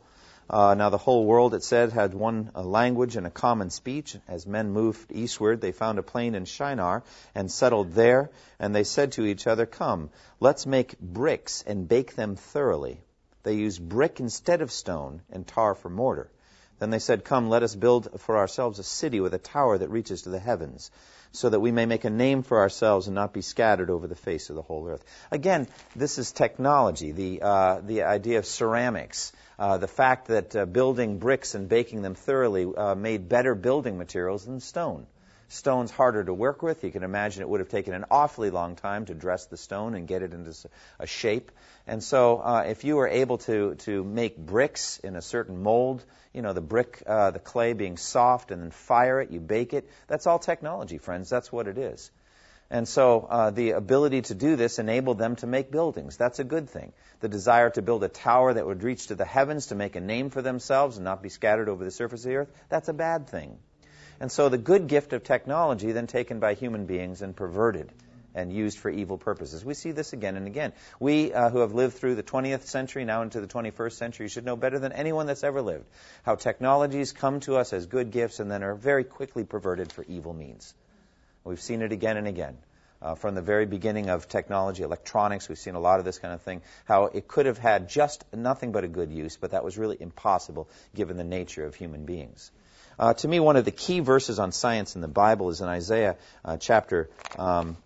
Uh, 0.50 0.73
now, 0.73 0.89
the 0.89 0.97
whole 0.97 1.25
world, 1.25 1.53
it 1.53 1.63
said, 1.63 1.91
had 1.91 2.13
one 2.13 2.51
language 2.53 3.15
and 3.15 3.25
a 3.25 3.31
common 3.31 3.69
speech. 3.69 4.17
As 4.27 4.45
men 4.45 4.71
moved 4.71 5.12
eastward, 5.12 5.62
they 5.62 5.71
found 5.71 6.00
a 6.00 6.03
plain 6.03 6.35
in 6.35 6.45
Shinar 6.45 7.03
and 7.33 7.51
settled 7.51 7.93
there. 7.93 8.29
And 8.59 8.75
they 8.75 8.83
said 8.83 9.13
to 9.13 9.25
each 9.25 9.47
other, 9.47 9.65
Come, 9.65 10.09
let's 10.39 10.65
make 10.65 11.00
bricks 11.00 11.63
and 11.65 11.88
bake 11.88 12.15
them 12.15 12.35
thoroughly. 12.35 13.01
They 13.43 13.55
used 13.55 13.88
brick 13.88 14.19
instead 14.19 14.62
of 14.62 14.71
stone 14.71 15.21
and 15.31 15.47
tar 15.47 15.75
for 15.75 15.89
mortar. 15.89 16.29
Then 16.80 16.89
they 16.89 17.00
said, 17.00 17.24
Come, 17.24 17.50
let 17.50 17.63
us 17.63 17.75
build 17.75 18.20
for 18.22 18.38
ourselves 18.38 18.80
a 18.80 18.84
city 18.84 19.20
with 19.20 19.34
a 19.34 19.39
tower 19.39 19.77
that 19.77 19.89
reaches 19.89 20.24
to 20.24 20.30
the 20.30 20.39
heavens, 20.39 20.92
so 21.32 21.50
that 21.50 21.60
we 21.60 21.72
may 21.72 21.86
make 21.86 22.03
a 22.03 22.10
name 22.10 22.44
for 22.44 22.60
ourselves 22.60 23.08
and 23.08 23.15
not 23.15 23.34
be 23.34 23.42
scattered 23.42 23.89
over 23.89 24.08
the 24.08 24.15
face 24.15 24.50
of 24.50 24.56
the 24.56 24.62
whole 24.62 24.88
earth. 24.88 25.03
Again, 25.32 25.68
this 25.96 26.18
is 26.18 26.32
technology, 26.32 27.12
the, 27.12 27.42
uh, 27.42 27.82
the 27.82 28.03
idea 28.03 28.39
of 28.39 28.46
ceramics. 28.46 29.32
Uh, 29.58 29.77
the 29.77 29.88
fact 29.88 30.27
that 30.27 30.56
uh, 30.56 30.65
building 30.65 31.20
bricks 31.20 31.53
and 31.53 31.70
baking 31.70 32.01
them 32.01 32.15
thoroughly 32.15 32.65
uh, 32.75 32.96
made 32.96 33.30
better 33.30 33.53
building 33.53 33.98
materials 33.98 34.46
than 34.46 34.60
stone. 34.60 35.06
Stone's 35.53 35.91
harder 35.91 36.24
to 36.24 36.33
work 36.33 36.63
with. 36.63 36.83
You 36.83 36.91
can 36.91 37.03
imagine 37.03 37.41
it 37.41 37.50
would 37.50 37.60
have 37.60 37.69
taken 37.69 37.93
an 37.93 38.05
awfully 38.10 38.50
long 38.50 38.75
time 38.75 39.05
to 39.05 39.13
dress 39.13 39.45
the 39.45 39.57
stone 39.57 39.93
and 39.93 40.07
get 40.07 40.22
it 40.24 40.33
into 40.33 40.53
a 41.00 41.07
shape. 41.07 41.51
And 41.86 42.03
so, 42.03 42.38
uh, 42.38 42.65
if 42.67 42.83
you 42.83 42.95
were 42.95 43.07
able 43.07 43.38
to 43.39 43.75
to 43.75 44.03
make 44.03 44.38
bricks 44.38 45.00
in 45.00 45.15
a 45.15 45.22
certain 45.22 45.62
mold, 45.62 46.03
you 46.33 46.41
know, 46.41 46.53
the 46.53 46.62
brick, 46.62 47.03
uh, 47.05 47.31
the 47.31 47.39
clay 47.39 47.74
being 47.74 47.98
soft, 47.98 48.51
and 48.51 48.62
then 48.62 48.72
fire 48.72 49.22
it, 49.22 49.29
you 49.31 49.39
bake 49.39 49.74
it. 49.74 49.89
That's 50.07 50.27
all 50.27 50.39
technology, 50.39 50.98
friends. 50.98 51.29
That's 51.29 51.51
what 51.51 51.67
it 51.67 51.77
is. 51.77 52.12
And 52.69 52.88
so 52.88 53.27
uh, 53.29 53.51
the 53.51 53.72
ability 53.72 54.24
to 54.24 54.33
do 54.33 54.55
this 54.55 54.79
enabled 54.79 55.19
them 55.19 55.36
to 55.38 55.48
make 55.48 55.69
buildings. 55.69 56.17
That's 56.17 56.39
a 56.39 56.43
good 56.43 56.69
thing. 56.69 56.91
The 57.19 57.29
desire 57.29 57.69
to 57.69 57.83
build 57.83 58.03
a 58.03 58.10
tower 58.10 58.53
that 58.53 58.65
would 58.65 58.81
reach 58.81 59.07
to 59.07 59.15
the 59.15 59.25
heavens 59.25 59.67
to 59.67 59.75
make 59.75 59.95
a 59.95 60.01
name 60.01 60.31
for 60.31 60.41
themselves 60.41 60.98
and 60.98 61.03
not 61.03 61.22
be 61.22 61.29
scattered 61.29 61.69
over 61.69 61.83
the 61.83 61.91
surface 61.91 62.25
of 62.25 62.29
the 62.31 62.38
earth, 62.38 62.51
that's 62.69 62.89
a 62.89 62.93
bad 62.93 63.27
thing. 63.27 63.60
And 64.20 64.32
so 64.32 64.50
the 64.50 64.58
good 64.58 64.88
gift 64.88 65.13
of 65.13 65.24
technology 65.24 65.91
then 65.91 66.08
taken 66.08 66.39
by 66.39 66.53
human 66.53 66.86
beings 66.86 67.22
and 67.22 67.36
perverted 67.36 67.91
and 68.36 68.51
used 68.51 68.79
for 68.79 68.89
evil 68.89 69.17
purposes. 69.17 69.63
We 69.63 69.74
see 69.74 69.91
this 69.91 70.13
again 70.13 70.36
and 70.36 70.48
again. 70.48 70.74
We 71.00 71.34
uh, 71.34 71.50
who 71.50 71.60
have 71.60 71.74
lived 71.74 71.96
through 71.96 72.15
the 72.15 72.24
20th 72.24 72.63
century, 72.63 73.05
now 73.05 73.22
into 73.22 73.41
the 73.41 73.48
21st 73.48 73.93
century, 73.93 74.27
should 74.27 74.46
know 74.46 74.55
better 74.55 74.79
than 74.79 74.91
anyone 74.91 75.27
that's 75.27 75.43
ever 75.43 75.62
lived 75.62 75.86
how 76.24 76.36
technologies 76.36 77.12
come 77.12 77.39
to 77.41 77.58
us 77.58 77.74
as 77.74 77.86
good 77.86 78.12
gifts 78.12 78.39
and 78.39 78.50
then 78.50 78.63
are 78.63 78.75
very 78.75 79.03
quickly 79.03 79.43
perverted 79.43 79.91
for 79.91 80.03
evil 80.08 80.34
means. 80.34 80.74
We've 81.43 81.62
seen 81.62 81.82
it 81.82 81.91
again 81.91 82.17
and 82.17 82.27
again. 82.27 82.58
Uh, 83.01 83.15
from 83.15 83.36
the 83.36 83.41
very 83.41 83.65
beginning 83.65 84.10
of 84.10 84.29
technology, 84.29 84.82
electronics, 84.82 85.50
we've 85.50 85.60
seen 85.60 85.75
a 85.75 85.79
lot 85.79 86.00
of 86.00 86.05
this 86.05 86.20
kind 86.20 86.34
of 86.34 86.41
thing, 86.41 86.62
how 86.86 87.05
it 87.08 87.27
could 87.27 87.46
have 87.48 87.58
had 87.58 87.89
just 87.89 88.24
nothing 88.34 88.72
but 88.72 88.86
a 88.86 88.88
good 88.88 89.12
use, 89.12 89.36
but 89.36 89.51
that 89.51 89.62
was 89.62 89.77
really 89.77 89.98
impossible 90.00 90.70
given 90.96 91.17
the 91.17 91.25
nature 91.25 91.65
of 91.65 91.75
human 91.75 92.05
beings. 92.05 92.50
Uh, 93.00 93.13
to 93.13 93.27
me, 93.27 93.39
one 93.39 93.55
of 93.55 93.65
the 93.65 93.71
key 93.71 94.00
verses 94.00 94.39
on 94.39 94.51
science 94.51 94.95
in 94.95 95.01
the 95.01 95.07
Bible 95.07 95.50
is 95.50 95.62
in 95.62 95.67
Isaiah 95.67 96.15
uh, 96.45 96.57
chapter 96.57 97.09
um, 97.39 97.77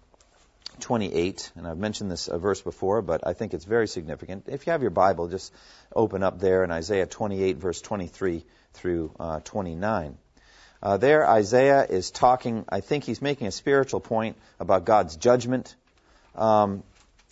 28, 0.81 1.51
and 1.55 1.67
I've 1.67 1.77
mentioned 1.77 2.11
this 2.11 2.27
uh, 2.27 2.37
verse 2.37 2.61
before, 2.61 3.01
but 3.01 3.25
I 3.25 3.33
think 3.33 3.53
it's 3.53 3.65
very 3.65 3.87
significant. 3.87 4.45
If 4.47 4.67
you 4.67 4.71
have 4.71 4.81
your 4.81 4.91
Bible, 4.91 5.27
just 5.27 5.53
open 5.95 6.23
up 6.23 6.39
there 6.39 6.63
in 6.63 6.71
Isaiah 6.71 7.05
28, 7.05 7.57
verse 7.57 7.81
23 7.81 8.43
through 8.73 9.11
uh, 9.19 9.39
29. 9.39 10.17
Uh, 10.83 10.97
there, 10.97 11.27
Isaiah 11.27 11.85
is 11.89 12.11
talking, 12.11 12.65
I 12.69 12.81
think 12.81 13.03
he's 13.03 13.21
making 13.21 13.47
a 13.47 13.51
spiritual 13.51 13.99
point 13.99 14.37
about 14.59 14.85
God's 14.85 15.15
judgment. 15.15 15.75
Um, 16.35 16.83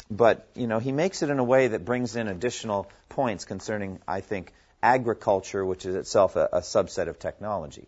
but, 0.09 0.47
you 0.55 0.67
know, 0.67 0.79
he 0.79 0.91
makes 0.91 1.21
it 1.21 1.29
in 1.29 1.39
a 1.39 1.43
way 1.43 1.67
that 1.67 1.85
brings 1.85 2.15
in 2.15 2.27
additional 2.27 2.89
points 3.09 3.45
concerning, 3.45 3.99
I 4.07 4.21
think, 4.21 4.51
agriculture, 4.85 5.65
which 5.65 5.85
is 5.85 5.95
itself 5.95 6.35
a, 6.35 6.47
a 6.53 6.59
subset 6.61 7.07
of 7.07 7.17
technology. 7.17 7.87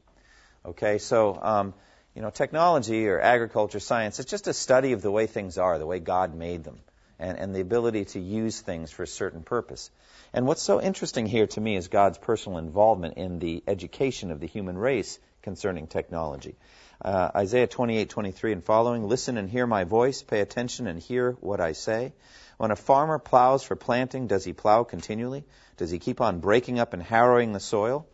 Okay, 0.65 0.97
so, 0.97 1.39
um, 1.41 1.73
you 2.15 2.21
know, 2.23 2.31
technology 2.31 3.07
or 3.07 3.21
agriculture 3.21 3.79
science, 3.79 4.19
it's 4.19 4.31
just 4.31 4.47
a 4.47 4.53
study 4.53 4.93
of 4.93 5.03
the 5.03 5.11
way 5.11 5.27
things 5.27 5.59
are, 5.59 5.77
the 5.77 5.85
way 5.85 5.99
God 5.99 6.33
made 6.33 6.63
them, 6.63 6.79
and, 7.19 7.37
and 7.37 7.55
the 7.55 7.61
ability 7.61 8.05
to 8.05 8.19
use 8.19 8.59
things 8.59 8.91
for 8.91 9.03
a 9.03 9.07
certain 9.07 9.43
purpose. 9.43 9.91
And 10.33 10.47
what's 10.47 10.63
so 10.63 10.81
interesting 10.81 11.27
here 11.27 11.47
to 11.47 11.61
me 11.61 11.75
is 11.75 11.87
God's 11.87 12.17
personal 12.17 12.57
involvement 12.57 13.17
in 13.17 13.39
the 13.39 13.63
education 13.67 14.31
of 14.31 14.39
the 14.39 14.47
human 14.47 14.77
race 14.77 15.19
concerning 15.43 15.87
technology. 15.87 16.55
Uh, 16.99 17.29
Isaiah 17.35 17.67
28, 17.67 18.09
23 18.09 18.53
and 18.53 18.63
following, 18.63 19.07
listen 19.07 19.37
and 19.37 19.49
hear 19.49 19.67
my 19.67 19.83
voice, 19.83 20.23
pay 20.23 20.41
attention 20.41 20.87
and 20.87 20.99
hear 20.99 21.33
what 21.41 21.61
I 21.61 21.73
say. 21.73 22.13
When 22.57 22.71
a 22.71 22.75
farmer 22.75 23.19
plows 23.19 23.63
for 23.63 23.75
planting, 23.75 24.27
does 24.27 24.43
he 24.43 24.53
plow 24.53 24.83
continually? 24.83 25.45
Does 25.77 25.91
he 25.91 25.99
keep 25.99 26.21
on 26.21 26.39
breaking 26.39 26.79
up 26.79 26.93
and 26.93 27.03
harrowing 27.03 27.53
the 27.53 27.59
soil? 27.59 28.07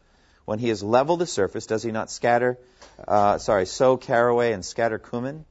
When 0.46 0.60
he 0.60 0.68
has 0.70 0.84
leveled 0.84 1.20
the 1.20 1.26
surface, 1.26 1.66
does 1.66 1.84
he 1.84 1.92
not 1.92 2.12
scatter, 2.12 2.60
uh, 3.08 3.38
sorry, 3.38 3.66
sow 3.66 3.96
caraway 3.96 4.52
and 4.52 4.66
scatter 4.66 5.00
cumin? 5.00 5.46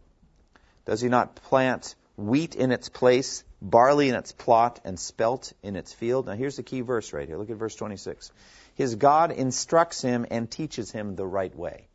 Does 0.85 1.01
he 1.01 1.09
not 1.09 1.37
plant 1.37 1.95
wheat 2.17 2.55
in 2.55 2.73
its 2.73 2.91
place, 2.91 3.45
barley 3.63 4.11
in 4.11 4.15
its 4.15 4.33
plot, 4.33 4.81
and 4.85 5.01
spelt 5.01 5.55
in 5.63 5.77
its 5.77 5.95
field? 5.95 6.27
Now 6.27 6.35
here's 6.35 6.57
the 6.57 6.63
key 6.63 6.83
verse 6.83 7.15
right 7.15 7.27
here. 7.27 7.39
Look 7.39 7.51
at 7.51 7.57
verse 7.57 7.75
26 7.75 8.31
his 8.75 8.95
God 8.95 9.33
instructs 9.33 10.01
him 10.01 10.27
and 10.31 10.51
teaches 10.51 10.91
him 10.91 11.15
the 11.15 11.27
right 11.27 11.55
way. 11.55 11.89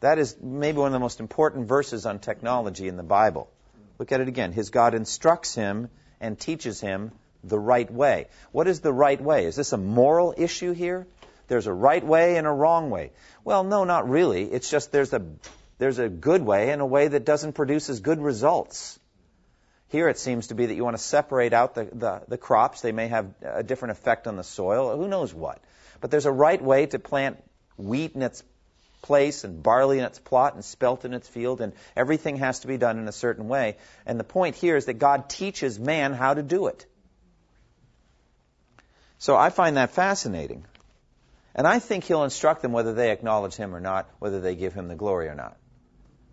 That 0.00 0.18
is 0.18 0.36
maybe 0.40 0.78
one 0.78 0.88
of 0.88 0.92
the 0.92 0.98
most 0.98 1.20
important 1.20 1.68
verses 1.68 2.06
on 2.06 2.20
technology 2.20 2.88
in 2.88 2.96
the 2.96 3.02
Bible. 3.02 3.50
Look 3.98 4.12
at 4.12 4.20
it 4.20 4.28
again. 4.28 4.52
His 4.52 4.70
God 4.70 4.94
instructs 4.94 5.54
him 5.54 5.88
and 6.20 6.38
teaches 6.38 6.80
him 6.80 7.12
the 7.42 7.58
right 7.58 7.90
way. 7.90 8.26
What 8.52 8.66
is 8.66 8.80
the 8.80 8.92
right 8.92 9.20
way? 9.20 9.46
Is 9.46 9.56
this 9.56 9.72
a 9.72 9.78
moral 9.78 10.34
issue 10.36 10.72
here? 10.72 11.06
There's 11.48 11.66
a 11.66 11.72
right 11.72 12.04
way 12.04 12.36
and 12.36 12.46
a 12.46 12.50
wrong 12.50 12.90
way. 12.90 13.12
Well, 13.44 13.64
no, 13.64 13.84
not 13.84 14.08
really. 14.08 14.44
It's 14.44 14.70
just 14.70 14.90
there's 14.90 15.12
a 15.12 15.22
there's 15.78 15.98
a 15.98 16.08
good 16.08 16.42
way 16.42 16.70
and 16.70 16.80
a 16.80 16.86
way 16.86 17.08
that 17.08 17.24
doesn't 17.24 17.52
produce 17.52 17.90
as 17.90 18.00
good 18.00 18.20
results. 18.20 18.98
Here 19.88 20.08
it 20.08 20.18
seems 20.18 20.48
to 20.48 20.54
be 20.54 20.66
that 20.66 20.74
you 20.74 20.82
want 20.82 20.96
to 20.96 21.02
separate 21.02 21.52
out 21.52 21.74
the, 21.74 21.84
the, 21.84 22.22
the, 22.26 22.38
crops. 22.38 22.80
They 22.80 22.92
may 22.92 23.08
have 23.08 23.32
a 23.42 23.62
different 23.62 23.92
effect 23.92 24.26
on 24.26 24.36
the 24.36 24.42
soil. 24.42 24.96
Who 24.96 25.06
knows 25.06 25.32
what? 25.32 25.62
But 26.00 26.10
there's 26.10 26.26
a 26.26 26.32
right 26.32 26.60
way 26.60 26.86
to 26.86 26.98
plant 26.98 27.42
wheat 27.76 28.14
in 28.14 28.22
its 28.22 28.42
place 29.06 29.44
and 29.44 29.62
barley 29.62 29.98
in 29.98 30.04
its 30.04 30.18
plot 30.18 30.54
and 30.54 30.64
spelt 30.64 31.04
in 31.04 31.14
its 31.14 31.28
field, 31.28 31.60
and 31.60 31.72
everything 31.96 32.36
has 32.36 32.60
to 32.60 32.66
be 32.66 32.76
done 32.76 32.98
in 32.98 33.08
a 33.08 33.12
certain 33.12 33.48
way. 33.48 33.76
And 34.04 34.20
the 34.20 34.24
point 34.24 34.56
here 34.56 34.76
is 34.76 34.86
that 34.86 34.94
God 34.94 35.28
teaches 35.28 35.78
man 35.78 36.12
how 36.12 36.34
to 36.34 36.42
do 36.42 36.66
it. 36.66 36.86
So 39.18 39.36
I 39.36 39.50
find 39.50 39.76
that 39.76 39.90
fascinating. 39.90 40.64
And 41.54 41.66
I 41.66 41.78
think 41.78 42.04
he'll 42.04 42.24
instruct 42.24 42.62
them 42.62 42.72
whether 42.72 42.92
they 42.92 43.12
acknowledge 43.12 43.54
him 43.54 43.74
or 43.74 43.80
not, 43.80 44.10
whether 44.18 44.40
they 44.40 44.56
give 44.56 44.74
him 44.74 44.88
the 44.88 44.94
glory 44.94 45.28
or 45.28 45.34
not. 45.34 45.56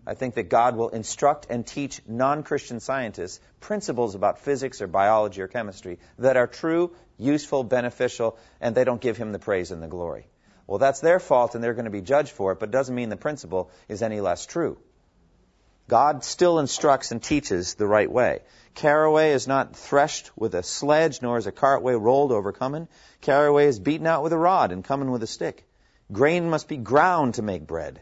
I 0.06 0.16
think 0.16 0.36
that 0.36 0.50
God 0.50 0.76
will 0.76 0.90
instruct 0.90 1.48
and 1.50 1.66
teach 1.66 2.02
non 2.08 2.44
Christian 2.44 2.82
scientists 2.82 3.40
principles 3.62 4.16
about 4.16 4.40
physics 4.40 4.82
or 4.82 4.88
biology 4.88 5.42
or 5.42 5.48
chemistry 5.48 6.00
that 6.20 6.36
are 6.36 6.48
true, 6.48 6.94
useful, 7.18 7.64
beneficial, 7.64 8.38
and 8.60 8.76
they 8.76 8.84
don't 8.84 9.00
give 9.00 9.16
Him 9.16 9.32
the 9.32 9.40
praise 9.40 9.72
and 9.72 9.82
the 9.82 9.88
glory. 9.88 10.28
Well, 10.74 10.80
that's 10.80 11.02
their 11.02 11.20
fault 11.20 11.54
and 11.54 11.64
they're 11.64 11.76
going 11.76 11.86
to 11.86 11.92
be 11.92 12.02
judged 12.02 12.32
for 12.32 12.52
it, 12.52 12.60
but 12.60 12.70
it 12.70 12.72
doesn't 12.72 12.96
mean 12.96 13.10
the 13.10 13.16
principle 13.16 13.70
is 13.88 14.02
any 14.02 14.22
less 14.22 14.48
true. 14.48 14.80
God 15.88 16.24
still 16.24 16.58
instructs 16.58 17.12
and 17.12 17.22
teaches 17.22 17.76
the 17.76 17.86
right 17.86 18.12
way. 18.12 18.40
Caraway 18.74 19.34
is 19.34 19.48
not 19.48 19.76
threshed 19.76 20.32
with 20.36 20.56
a 20.56 20.64
sledge, 20.64 21.22
nor 21.22 21.38
is 21.38 21.46
a 21.46 21.52
cartway 21.52 21.94
rolled 21.94 22.32
over 22.32 22.52
cumin. 22.52 22.88
Caraway 23.22 23.68
is 23.68 23.78
beaten 23.80 24.08
out 24.08 24.24
with 24.24 24.34
a 24.34 24.38
rod 24.40 24.72
and 24.72 24.84
cumin 24.84 25.12
with 25.12 25.22
a 25.22 25.28
stick. 25.28 25.64
Grain 26.12 26.50
must 26.50 26.68
be 26.68 26.78
ground 26.78 27.36
to 27.36 27.44
make 27.44 27.68
bread. 27.68 28.02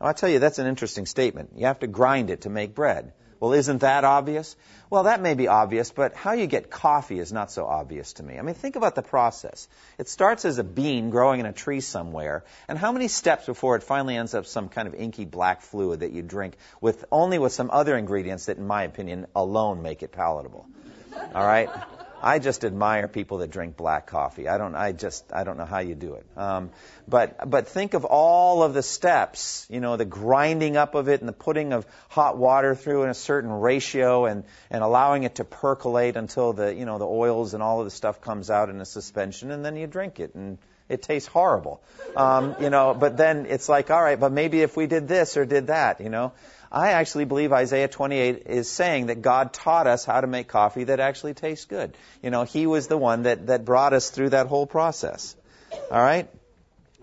I'll 0.00 0.14
tell 0.14 0.28
you, 0.28 0.38
that's 0.38 0.60
an 0.60 0.68
interesting 0.68 1.04
statement. 1.04 1.54
You 1.56 1.66
have 1.66 1.80
to 1.80 1.88
grind 1.88 2.30
it 2.30 2.42
to 2.42 2.48
make 2.48 2.76
bread. 2.76 3.12
Well, 3.40 3.52
isn't 3.52 3.78
that 3.78 4.04
obvious? 4.04 4.56
Well, 4.90 5.04
that 5.04 5.20
may 5.20 5.34
be 5.34 5.48
obvious, 5.48 5.90
but 5.90 6.14
how 6.14 6.32
you 6.32 6.46
get 6.46 6.70
coffee 6.70 7.18
is 7.18 7.32
not 7.32 7.52
so 7.52 7.66
obvious 7.66 8.14
to 8.14 8.22
me. 8.22 8.38
I 8.38 8.42
mean, 8.42 8.54
think 8.54 8.74
about 8.74 8.94
the 8.94 9.02
process. 9.02 9.68
It 9.98 10.08
starts 10.08 10.44
as 10.44 10.58
a 10.58 10.64
bean 10.64 11.10
growing 11.10 11.40
in 11.40 11.46
a 11.46 11.52
tree 11.52 11.80
somewhere, 11.80 12.44
and 12.68 12.78
how 12.78 12.90
many 12.90 13.06
steps 13.06 13.46
before 13.46 13.76
it 13.76 13.82
finally 13.82 14.16
ends 14.16 14.34
up 14.34 14.46
some 14.46 14.68
kind 14.68 14.88
of 14.88 14.94
inky 14.94 15.24
black 15.24 15.62
fluid 15.62 16.00
that 16.00 16.12
you 16.12 16.22
drink 16.22 16.56
with 16.80 17.04
only 17.12 17.38
with 17.38 17.52
some 17.52 17.70
other 17.70 17.96
ingredients 17.96 18.46
that, 18.46 18.56
in 18.56 18.66
my 18.66 18.84
opinion, 18.84 19.26
alone 19.36 19.82
make 19.82 20.02
it 20.02 20.10
palatable. 20.10 20.66
All 21.34 21.46
right? 21.46 21.68
I 22.22 22.38
just 22.38 22.64
admire 22.64 23.08
people 23.08 23.38
that 23.38 23.50
drink 23.50 23.76
black 23.76 24.06
coffee. 24.06 24.48
I 24.48 24.58
don't. 24.58 24.74
I 24.74 24.92
just. 24.92 25.24
I 25.32 25.44
don't 25.44 25.56
know 25.56 25.64
how 25.64 25.78
you 25.78 25.94
do 25.94 26.14
it. 26.14 26.26
Um, 26.36 26.70
but 27.06 27.48
but 27.48 27.68
think 27.68 27.94
of 27.94 28.04
all 28.04 28.62
of 28.62 28.74
the 28.74 28.82
steps. 28.82 29.66
You 29.70 29.80
know, 29.80 29.96
the 29.96 30.04
grinding 30.04 30.76
up 30.76 30.94
of 30.94 31.08
it 31.08 31.20
and 31.20 31.28
the 31.28 31.32
putting 31.32 31.72
of 31.72 31.86
hot 32.08 32.36
water 32.36 32.74
through 32.74 33.04
in 33.04 33.10
a 33.10 33.14
certain 33.14 33.50
ratio 33.50 34.26
and 34.26 34.44
and 34.70 34.82
allowing 34.82 35.22
it 35.22 35.36
to 35.36 35.44
percolate 35.44 36.16
until 36.16 36.52
the 36.52 36.74
you 36.74 36.84
know 36.84 36.98
the 36.98 37.06
oils 37.06 37.54
and 37.54 37.62
all 37.62 37.80
of 37.80 37.86
the 37.86 37.90
stuff 37.90 38.20
comes 38.20 38.50
out 38.50 38.68
in 38.68 38.80
a 38.80 38.86
suspension, 38.86 39.50
and 39.50 39.64
then 39.64 39.76
you 39.76 39.86
drink 39.86 40.20
it 40.20 40.34
and 40.34 40.58
it 40.88 41.02
tastes 41.02 41.28
horrible. 41.28 41.82
Um, 42.16 42.56
you 42.60 42.70
know, 42.70 42.94
but 42.94 43.16
then 43.16 43.46
it's 43.46 43.68
like, 43.68 43.90
all 43.90 44.02
right, 44.02 44.18
but 44.18 44.32
maybe 44.32 44.62
if 44.62 44.76
we 44.76 44.86
did 44.86 45.06
this 45.06 45.36
or 45.36 45.44
did 45.44 45.66
that, 45.68 46.00
you 46.00 46.08
know. 46.08 46.32
I 46.70 46.90
actually 46.90 47.24
believe 47.24 47.52
Isaiah 47.52 47.88
28 47.88 48.42
is 48.46 48.70
saying 48.70 49.06
that 49.06 49.22
God 49.22 49.52
taught 49.52 49.86
us 49.86 50.04
how 50.04 50.20
to 50.20 50.26
make 50.26 50.48
coffee 50.48 50.84
that 50.84 51.00
actually 51.00 51.34
tastes 51.34 51.64
good. 51.64 51.96
You 52.22 52.30
know, 52.30 52.44
He 52.44 52.66
was 52.66 52.88
the 52.88 52.98
one 52.98 53.22
that, 53.22 53.46
that 53.46 53.64
brought 53.64 53.94
us 53.94 54.10
through 54.10 54.30
that 54.30 54.46
whole 54.46 54.66
process. 54.66 55.34
All 55.90 56.00
right? 56.00 56.28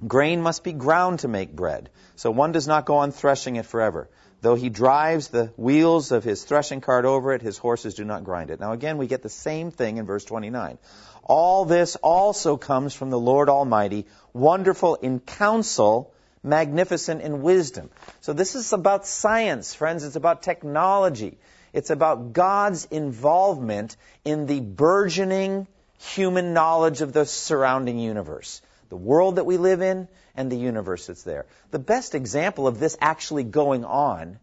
Grain 0.05 0.41
must 0.41 0.63
be 0.63 0.73
ground 0.73 1.19
to 1.19 1.27
make 1.27 1.55
bread. 1.55 1.89
So 2.15 2.31
one 2.31 2.51
does 2.51 2.67
not 2.67 2.85
go 2.85 2.97
on 2.97 3.11
threshing 3.11 3.55
it 3.55 3.65
forever. 3.65 4.07
Though 4.41 4.55
he 4.55 4.69
drives 4.69 5.29
the 5.29 5.51
wheels 5.57 6.11
of 6.11 6.23
his 6.23 6.43
threshing 6.43 6.81
cart 6.81 7.05
over 7.05 7.33
it, 7.33 7.41
his 7.41 7.57
horses 7.57 7.95
do 7.95 8.05
not 8.05 8.23
grind 8.23 8.51
it. 8.51 8.59
Now 8.59 8.73
again, 8.73 8.97
we 8.97 9.07
get 9.07 9.23
the 9.23 9.29
same 9.29 9.71
thing 9.71 9.97
in 9.97 10.05
verse 10.05 10.25
29. 10.25 10.77
All 11.23 11.65
this 11.65 11.95
also 11.95 12.55
comes 12.55 12.93
from 12.93 13.09
the 13.09 13.19
Lord 13.19 13.49
Almighty, 13.49 14.05
wonderful 14.33 14.95
in 14.95 15.19
counsel 15.19 16.13
magnificent 16.45 17.21
in 17.21 17.41
wisdom. 17.41 17.89
So 18.21 18.33
this 18.33 18.55
is 18.55 18.71
about 18.71 19.05
science, 19.05 19.73
friends. 19.73 20.03
It's 20.03 20.15
about 20.15 20.43
technology. 20.43 21.37
It's 21.73 21.89
about 21.89 22.33
God's 22.33 22.85
involvement 22.85 23.97
in 24.23 24.45
the 24.45 24.61
burgeoning 24.61 25.67
human 25.97 26.53
knowledge 26.53 27.01
of 27.01 27.11
the 27.11 27.25
surrounding 27.25 27.99
universe, 27.99 28.61
the 28.89 28.95
world 28.95 29.37
that 29.37 29.45
we 29.45 29.57
live 29.57 29.81
in, 29.81 30.07
and 30.35 30.51
the 30.51 30.57
universe 30.57 31.07
that's 31.07 31.23
there. 31.23 31.45
The 31.71 31.79
best 31.79 32.15
example 32.15 32.67
of 32.67 32.79
this 32.79 32.97
actually 33.01 33.43
going 33.43 33.83
on 33.83 34.39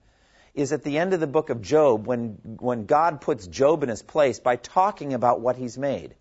is 0.55 0.73
at 0.73 0.83
the 0.83 0.99
end 0.99 1.15
of 1.15 1.21
the 1.21 1.27
book 1.27 1.51
of 1.51 1.63
Job 1.63 2.07
when, 2.07 2.39
when 2.59 2.85
God 2.85 3.21
puts 3.21 3.47
Job 3.47 3.83
in 3.83 3.89
his 3.89 4.03
place 4.03 4.39
by 4.39 4.57
talking 4.57 5.15
about 5.15 5.41
what 5.41 5.57
he's 5.57 5.79
made 5.79 6.15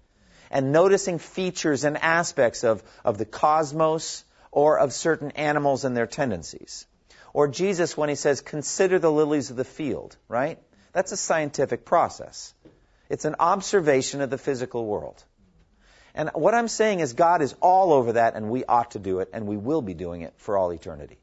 and 0.50 0.72
noticing 0.72 1.18
features 1.18 1.84
and 1.84 1.98
aspects 1.98 2.64
of, 2.64 2.84
of 3.04 3.18
the 3.18 3.26
cosmos, 3.26 4.24
or 4.51 4.79
of 4.79 4.93
certain 4.93 5.31
animals 5.31 5.86
and 5.86 5.96
their 5.96 6.08
tendencies. 6.08 6.86
Or 7.34 7.48
Jesus 7.48 7.96
when 7.96 8.10
he 8.10 8.15
says, 8.15 8.41
consider 8.41 9.00
the 9.00 9.12
lilies 9.12 9.50
of 9.50 9.55
the 9.55 9.63
field, 9.63 10.17
right? 10.27 10.60
That's 10.91 11.12
a 11.12 11.17
scientific 11.17 11.86
process. 11.86 12.53
It's 13.10 13.25
an 13.25 13.36
observation 13.39 14.22
of 14.22 14.29
the 14.29 14.38
physical 14.38 14.86
world. 14.86 15.24
And 16.13 16.29
what 16.34 16.53
I'm 16.53 16.67
saying 16.67 17.00
is 17.00 17.13
God 17.13 17.41
is 17.41 17.55
all 17.62 17.93
over 17.93 18.13
that 18.13 18.36
and 18.36 18.50
we 18.50 18.65
ought 18.65 18.91
to 18.91 19.00
do 19.00 19.20
it 19.20 19.29
and 19.34 19.48
we 19.48 19.55
will 19.55 19.81
be 19.81 19.93
doing 19.93 20.22
it 20.22 20.34
for 20.38 20.58
all 20.58 20.72
eternity. 20.72 21.17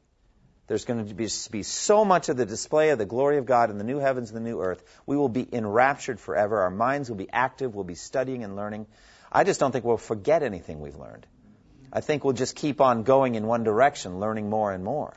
There's 0.67 0.85
going 0.85 1.07
to 1.07 1.13
be, 1.15 1.63
so 1.63 2.05
much 2.05 2.29
of 2.29 2.37
the 2.37 2.45
display 2.45 2.91
of 2.91 2.99
the 2.99 3.05
glory 3.05 3.37
of 3.37 3.47
God 3.47 3.71
in 3.71 3.79
the 3.79 3.83
new 3.83 3.97
heavens 3.97 4.29
and 4.29 4.37
the 4.37 4.47
new 4.47 4.61
earth. 4.61 4.83
We 5.07 5.17
will 5.17 5.29
be 5.29 5.47
enraptured 5.51 6.19
forever. 6.19 6.61
Our 6.61 6.69
minds 6.69 7.09
will 7.09 7.17
be 7.17 7.29
active. 7.31 7.73
We'll 7.73 7.85
be 7.85 7.95
studying 7.95 8.43
and 8.43 8.55
learning. 8.55 8.85
I 9.31 9.43
just 9.45 9.59
don't 9.59 9.71
think 9.71 9.83
we'll 9.83 9.97
forget 9.97 10.43
anything 10.43 10.79
we've 10.79 10.95
learned. 10.95 11.25
I 11.91 12.01
think 12.01 12.23
we'll 12.23 12.33
just 12.33 12.55
keep 12.55 12.81
on 12.81 13.03
going 13.03 13.35
in 13.35 13.45
one 13.47 13.63
direction, 13.63 14.19
learning 14.19 14.49
more 14.49 14.71
and 14.71 14.83
more. 14.83 15.13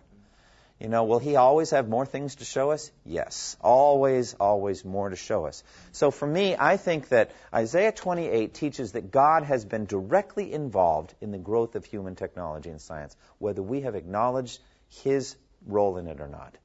You 0.83 0.89
know, 0.89 1.05
will 1.05 1.21
he 1.21 1.37
always 1.37 1.71
have 1.71 1.89
more 1.89 2.05
things 2.05 2.37
to 2.37 2.45
show 2.45 2.73
us? 2.73 2.91
Yes. 3.05 3.57
Always, 3.61 4.35
always 4.35 4.85
more 4.85 5.11
to 5.11 5.15
show 5.15 5.47
us. 5.47 5.63
So 5.93 6.11
for 6.11 6.27
me, 6.27 6.57
I 6.59 6.77
think 6.77 7.09
that 7.11 7.31
Isaiah 7.55 7.93
28 7.93 8.53
teaches 8.53 8.93
that 8.93 9.13
God 9.13 9.45
has 9.45 9.65
been 9.65 9.85
directly 9.85 10.53
involved 10.53 11.15
in 11.21 11.31
the 11.31 11.39
growth 11.39 11.77
of 11.77 11.85
human 11.85 12.17
technology 12.17 12.71
and 12.71 12.81
science, 12.81 13.17
whether 13.39 13.63
we 13.63 13.83
have 13.83 13.95
acknowledged 13.95 14.59
his 15.05 15.37
role 15.67 15.99
in 15.99 16.09
it 16.09 16.21
or 16.21 16.27
not. 16.27 16.57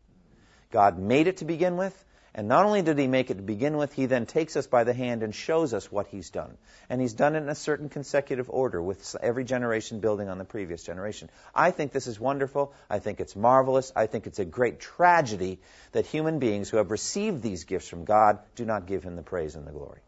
God 0.72 0.98
made 0.98 1.28
it 1.28 1.38
to 1.38 1.46
begin 1.46 1.78
with. 1.78 2.04
And 2.38 2.48
not 2.48 2.68
only 2.68 2.84
did 2.84 3.00
he 3.00 3.08
make 3.08 3.32
it 3.32 3.38
to 3.38 3.42
begin 3.42 3.78
with, 3.78 3.94
he 3.94 4.06
then 4.06 4.28
takes 4.28 4.56
us 4.56 4.68
by 4.68 4.84
the 4.84 4.94
hand 4.94 5.24
and 5.24 5.34
shows 5.34 5.74
us 5.74 5.92
what 5.92 6.06
he's 6.06 6.30
done. 6.30 6.56
And 6.88 7.02
he's 7.02 7.16
done 7.16 7.36
it 7.36 7.40
in 7.40 7.50
a 7.50 7.56
certain 7.56 7.90
consecutive 7.90 8.48
order, 8.52 8.80
with 8.80 9.16
every 9.20 9.44
generation 9.44 10.02
building 10.02 10.30
on 10.30 10.38
the 10.38 10.46
previous 10.46 10.84
generation. 10.84 11.32
I 11.56 11.72
think 11.72 11.92
this 11.92 12.06
is 12.06 12.20
wonderful. 12.20 12.74
I 12.92 13.00
think 13.00 13.20
it's 13.20 13.36
marvelous. 13.36 13.92
I 13.96 14.06
think 14.06 14.28
it's 14.28 14.38
a 14.38 14.46
great 14.46 14.80
tragedy 14.80 15.58
that 15.94 16.06
human 16.06 16.38
beings 16.38 16.70
who 16.70 16.78
have 16.78 16.92
received 16.92 17.42
these 17.42 17.64
gifts 17.64 17.88
from 17.88 18.06
God 18.06 18.38
do 18.56 18.66
not 18.66 18.86
give 18.86 19.02
him 19.02 19.16
the 19.16 19.24
praise 19.24 19.56
and 19.56 19.66
the 19.66 19.72
glory 19.72 20.02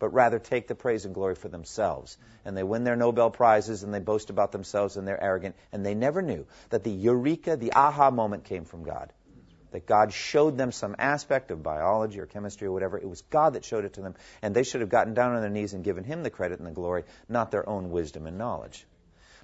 but 0.00 0.12
rather 0.12 0.38
take 0.38 0.66
the 0.66 0.74
praise 0.74 1.06
and 1.06 1.14
glory 1.14 1.34
for 1.34 1.48
themselves. 1.48 2.18
And 2.44 2.54
they 2.54 2.64
win 2.64 2.84
their 2.84 2.96
Nobel 2.96 3.30
Prizes 3.30 3.84
and 3.84 3.94
they 3.94 4.00
boast 4.00 4.28
about 4.28 4.52
themselves 4.52 4.98
and 4.98 5.08
they're 5.08 5.22
arrogant. 5.22 5.54
And 5.72 5.86
they 5.86 5.94
never 5.94 6.20
knew 6.20 6.46
that 6.70 6.84
the 6.84 6.90
eureka, 6.90 7.56
the 7.56 7.72
aha 7.72 8.10
moment 8.10 8.44
came 8.44 8.64
from 8.66 8.82
God 8.82 9.10
that 9.74 9.86
God 9.86 10.12
showed 10.12 10.56
them 10.56 10.70
some 10.70 10.94
aspect 11.00 11.50
of 11.50 11.64
biology 11.64 12.20
or 12.20 12.26
chemistry 12.26 12.68
or 12.68 12.70
whatever. 12.70 12.96
It 12.96 13.08
was 13.08 13.22
God 13.22 13.54
that 13.54 13.64
showed 13.64 13.84
it 13.84 13.94
to 13.94 14.02
them, 14.02 14.14
and 14.40 14.54
they 14.54 14.62
should 14.62 14.82
have 14.82 14.88
gotten 14.88 15.14
down 15.14 15.34
on 15.34 15.40
their 15.40 15.50
knees 15.50 15.74
and 15.74 15.82
given 15.82 16.04
Him 16.04 16.22
the 16.22 16.30
credit 16.30 16.60
and 16.60 16.68
the 16.68 16.70
glory, 16.70 17.02
not 17.28 17.50
their 17.50 17.68
own 17.68 17.90
wisdom 17.90 18.28
and 18.28 18.38
knowledge. 18.38 18.86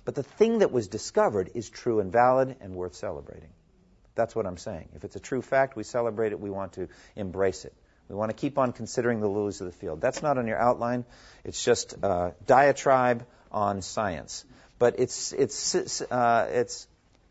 But 0.05 0.15
the 0.15 0.23
thing 0.23 0.59
that 0.59 0.71
was 0.71 0.87
discovered 0.87 1.51
is 1.55 1.69
true 1.69 1.99
and 1.99 2.13
valid 2.13 2.55
and 2.61 2.77
worth 2.77 2.95
celebrating. 2.95 3.49
That's 4.15 4.37
what 4.37 4.47
I'm 4.47 4.57
saying. 4.57 4.91
If 4.95 5.03
it's 5.03 5.17
a 5.17 5.21
true 5.21 5.43
fact, 5.43 5.75
we 5.75 5.83
celebrate 5.83 6.31
it, 6.31 6.39
we 6.39 6.49
want 6.49 6.75
to 6.75 6.87
embrace 7.17 7.65
it. 7.65 7.75
We 8.09 8.15
want 8.15 8.31
to 8.31 8.37
keep 8.37 8.57
on 8.57 8.73
considering 8.73 9.19
the 9.19 9.29
lilies 9.29 9.61
of 9.61 9.67
the 9.67 9.73
field. 9.73 10.01
That's 10.01 10.23
not 10.23 10.39
on 10.39 10.47
your 10.47 10.59
outline. 10.59 11.05
It's 11.43 11.65
just 11.65 11.95
a 12.05 12.35
diatribe 12.47 13.27
on 13.51 13.83
science. 13.83 14.45
But 14.79 15.01
it's, 15.01 15.33
it's, 15.33 16.03
uh, 16.03 16.49
it's 16.53 16.87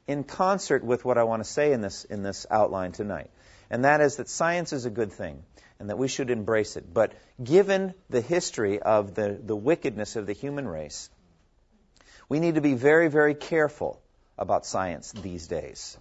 in 0.10 0.24
concert 0.24 0.84
with 0.84 1.06
what 1.06 1.20
I 1.20 1.24
want 1.24 1.44
to 1.44 1.50
say 1.50 1.72
in 1.72 1.82
this, 1.82 2.04
in 2.04 2.24
this 2.24 2.48
outline 2.50 2.94
tonight. 2.94 3.30
And 3.70 3.86
that 3.86 4.01
is 4.01 4.16
that 4.16 4.28
science 4.28 4.74
is 4.74 4.86
a 4.86 4.89
good 4.89 5.13
thing 5.13 5.44
and 5.80 5.92
that 5.92 6.00
we 6.00 6.08
should 6.08 6.32
embrace 6.32 6.78
it. 6.78 6.92
But 6.92 7.13
given 7.42 7.94
the 8.10 8.20
history 8.20 8.82
of 8.82 9.13
the, 9.13 9.39
the 9.42 9.56
wickedness 9.56 10.16
of 10.16 10.25
the 10.25 10.34
human 10.34 10.68
race, 10.68 11.12
we 12.28 12.39
need 12.39 12.56
to 12.56 12.62
be 12.62 12.74
very, 12.74 13.08
very 13.08 13.36
careful 13.36 14.01
about 14.36 14.66
science 14.66 15.12
these 15.12 15.46
days. 15.46 15.96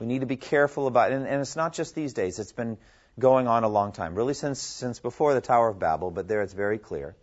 We 0.00 0.08
need 0.08 0.22
to 0.22 0.26
be 0.26 0.36
careful 0.36 0.88
about 0.88 1.12
it. 1.12 1.14
And, 1.14 1.26
and 1.28 1.40
it's 1.40 1.54
not 1.54 1.74
just 1.74 1.94
these 1.94 2.12
days, 2.12 2.40
it's 2.40 2.50
been 2.50 2.76
going 3.20 3.46
on 3.46 3.62
a 3.62 3.68
long 3.68 3.92
time, 3.92 4.16
really 4.16 4.34
since, 4.34 4.58
since 4.60 4.98
before 4.98 5.32
the 5.32 5.40
Tower 5.40 5.68
of 5.68 5.78
Babel, 5.78 6.10
but 6.10 6.26
there 6.26 6.42
it's 6.42 6.52
very 6.52 6.78
clear. 6.78 7.14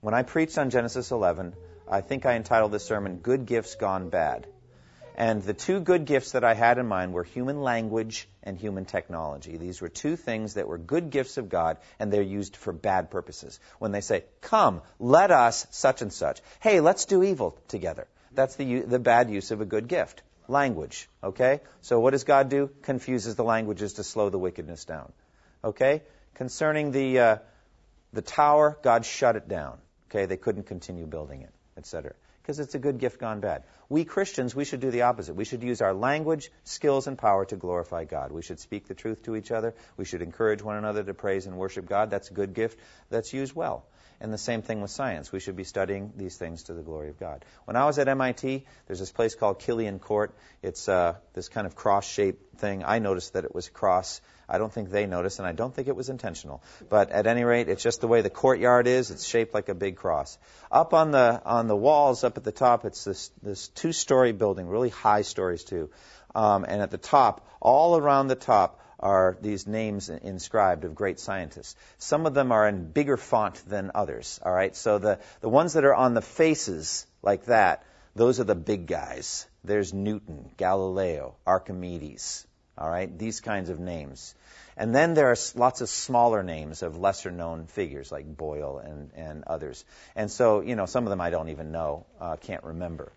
When 0.00 0.12
I 0.12 0.24
preached 0.24 0.58
on 0.58 0.70
Genesis 0.70 1.12
11, 1.12 1.54
I 1.88 2.00
think 2.00 2.26
I 2.26 2.34
entitled 2.34 2.72
this 2.72 2.84
sermon, 2.84 3.18
Good 3.18 3.46
Gifts 3.46 3.76
Gone 3.76 4.08
Bad. 4.08 4.48
And 5.18 5.42
the 5.42 5.52
two 5.52 5.80
good 5.80 6.04
gifts 6.04 6.30
that 6.30 6.44
I 6.44 6.54
had 6.54 6.78
in 6.78 6.86
mind 6.86 7.12
were 7.12 7.24
human 7.24 7.60
language 7.60 8.28
and 8.44 8.56
human 8.56 8.84
technology. 8.84 9.56
These 9.56 9.80
were 9.80 9.88
two 9.88 10.14
things 10.14 10.54
that 10.54 10.68
were 10.68 10.78
good 10.78 11.10
gifts 11.10 11.38
of 11.38 11.48
God, 11.48 11.78
and 11.98 12.12
they're 12.12 12.22
used 12.22 12.56
for 12.56 12.72
bad 12.72 13.10
purposes. 13.10 13.58
When 13.80 13.90
they 13.90 14.00
say, 14.00 14.22
Come, 14.42 14.80
let 15.00 15.32
us 15.32 15.66
such 15.70 16.02
and 16.02 16.12
such. 16.12 16.40
Hey, 16.60 16.78
let's 16.78 17.04
do 17.04 17.24
evil 17.24 17.58
together. 17.66 18.06
That's 18.30 18.54
the, 18.54 18.82
the 18.82 19.00
bad 19.00 19.28
use 19.28 19.50
of 19.50 19.60
a 19.60 19.64
good 19.64 19.88
gift. 19.88 20.22
Language. 20.46 21.08
Okay? 21.24 21.62
So 21.80 21.98
what 21.98 22.10
does 22.10 22.22
God 22.22 22.48
do? 22.48 22.70
Confuses 22.82 23.34
the 23.34 23.42
languages 23.42 23.94
to 23.94 24.04
slow 24.04 24.30
the 24.30 24.38
wickedness 24.38 24.84
down. 24.84 25.12
Okay? 25.64 26.02
Concerning 26.34 26.92
the, 26.92 27.18
uh, 27.18 27.36
the 28.12 28.22
tower, 28.22 28.78
God 28.84 29.04
shut 29.04 29.34
it 29.34 29.48
down. 29.48 29.78
Okay? 30.08 30.26
They 30.26 30.36
couldn't 30.36 30.68
continue 30.68 31.06
building 31.06 31.42
it, 31.42 31.52
etc 31.76 32.14
because 32.48 32.60
it's 32.60 32.74
a 32.74 32.78
good 32.78 32.96
gift 32.96 33.20
gone 33.20 33.40
bad. 33.40 33.62
We 33.90 34.06
Christians, 34.06 34.54
we 34.54 34.64
should 34.64 34.80
do 34.80 34.90
the 34.90 35.02
opposite. 35.02 35.34
We 35.34 35.44
should 35.44 35.62
use 35.62 35.82
our 35.82 35.92
language, 35.92 36.50
skills, 36.64 37.06
and 37.06 37.18
power 37.18 37.44
to 37.44 37.56
glorify 37.56 38.04
God. 38.04 38.32
We 38.32 38.40
should 38.40 38.58
speak 38.58 38.88
the 38.88 38.94
truth 38.94 39.24
to 39.24 39.36
each 39.36 39.50
other. 39.50 39.74
We 39.98 40.06
should 40.06 40.22
encourage 40.22 40.62
one 40.62 40.78
another 40.78 41.04
to 41.04 41.12
praise 41.12 41.44
and 41.44 41.58
worship 41.58 41.86
God. 41.86 42.08
That's 42.08 42.30
a 42.30 42.32
good 42.32 42.54
gift 42.54 42.78
that's 43.10 43.34
used 43.34 43.54
well. 43.54 43.84
And 44.18 44.32
the 44.32 44.38
same 44.38 44.62
thing 44.62 44.80
with 44.80 44.90
science. 44.90 45.30
We 45.30 45.40
should 45.40 45.56
be 45.56 45.64
studying 45.64 46.14
these 46.16 46.38
things 46.38 46.62
to 46.64 46.72
the 46.72 46.80
glory 46.80 47.10
of 47.10 47.20
God. 47.20 47.44
When 47.66 47.76
I 47.76 47.84
was 47.84 47.98
at 47.98 48.08
MIT, 48.08 48.64
there's 48.86 48.98
this 48.98 49.12
place 49.12 49.34
called 49.34 49.58
Killian 49.58 49.98
Court. 49.98 50.34
It's 50.62 50.88
uh, 50.88 51.16
this 51.34 51.50
kind 51.50 51.66
of 51.66 51.76
cross-shaped 51.76 52.60
thing. 52.60 52.82
I 52.82 52.98
noticed 52.98 53.34
that 53.34 53.44
it 53.44 53.54
was 53.54 53.68
cross 53.68 54.22
I 54.48 54.58
don't 54.58 54.72
think 54.72 54.90
they 54.90 55.06
noticed, 55.06 55.38
and 55.38 55.46
I 55.46 55.52
don't 55.52 55.74
think 55.74 55.88
it 55.88 55.96
was 55.96 56.08
intentional. 56.08 56.62
But 56.88 57.10
at 57.10 57.26
any 57.26 57.44
rate, 57.44 57.68
it's 57.68 57.82
just 57.82 58.00
the 58.00 58.08
way 58.08 58.22
the 58.22 58.30
courtyard 58.30 58.86
is. 58.86 59.10
It's 59.10 59.26
shaped 59.26 59.52
like 59.52 59.68
a 59.68 59.74
big 59.74 59.96
cross. 59.96 60.38
Up 60.72 60.94
on 60.94 61.10
the 61.10 61.42
on 61.44 61.68
the 61.68 61.76
walls, 61.76 62.24
up 62.24 62.36
at 62.38 62.44
the 62.44 62.52
top, 62.52 62.84
it's 62.84 63.04
this 63.04 63.30
this 63.42 63.68
two-story 63.68 64.32
building, 64.32 64.68
really 64.68 64.88
high 64.88 65.22
stories 65.22 65.64
too. 65.64 65.90
Um, 66.34 66.64
and 66.64 66.82
at 66.82 66.90
the 66.90 66.98
top, 66.98 67.46
all 67.60 67.96
around 67.96 68.28
the 68.28 68.34
top, 68.34 68.80
are 69.00 69.36
these 69.40 69.66
names 69.66 70.08
inscribed 70.08 70.84
of 70.84 70.94
great 70.94 71.20
scientists. 71.20 71.76
Some 71.98 72.26
of 72.26 72.34
them 72.34 72.50
are 72.50 72.66
in 72.66 72.90
bigger 72.90 73.16
font 73.16 73.62
than 73.68 73.92
others. 73.94 74.40
All 74.44 74.52
right, 74.52 74.74
so 74.74 74.98
the 74.98 75.20
the 75.40 75.48
ones 75.48 75.74
that 75.74 75.84
are 75.84 75.94
on 75.94 76.14
the 76.14 76.22
faces 76.22 77.06
like 77.22 77.44
that, 77.46 77.84
those 78.16 78.40
are 78.40 78.44
the 78.44 78.56
big 78.56 78.86
guys. 78.86 79.46
There's 79.62 79.92
Newton, 79.92 80.50
Galileo, 80.56 81.36
Archimedes. 81.46 82.46
All 82.78 82.88
right, 82.88 83.18
these 83.18 83.40
kinds 83.40 83.70
of 83.70 83.80
names. 83.80 84.34
And 84.76 84.94
then 84.94 85.14
there 85.14 85.32
are 85.32 85.36
lots 85.56 85.80
of 85.80 85.88
smaller 85.88 86.44
names 86.44 86.82
of 86.84 86.96
lesser 86.96 87.32
known 87.32 87.66
figures 87.66 88.12
like 88.12 88.24
Boyle 88.24 88.78
and, 88.78 89.10
and 89.16 89.42
others. 89.48 89.84
And 90.14 90.30
so, 90.30 90.60
you 90.60 90.76
know, 90.76 90.86
some 90.86 91.04
of 91.04 91.10
them 91.10 91.20
I 91.20 91.30
don't 91.30 91.48
even 91.48 91.72
know, 91.72 92.06
uh, 92.20 92.36
can't 92.36 92.62
remember. 92.62 93.10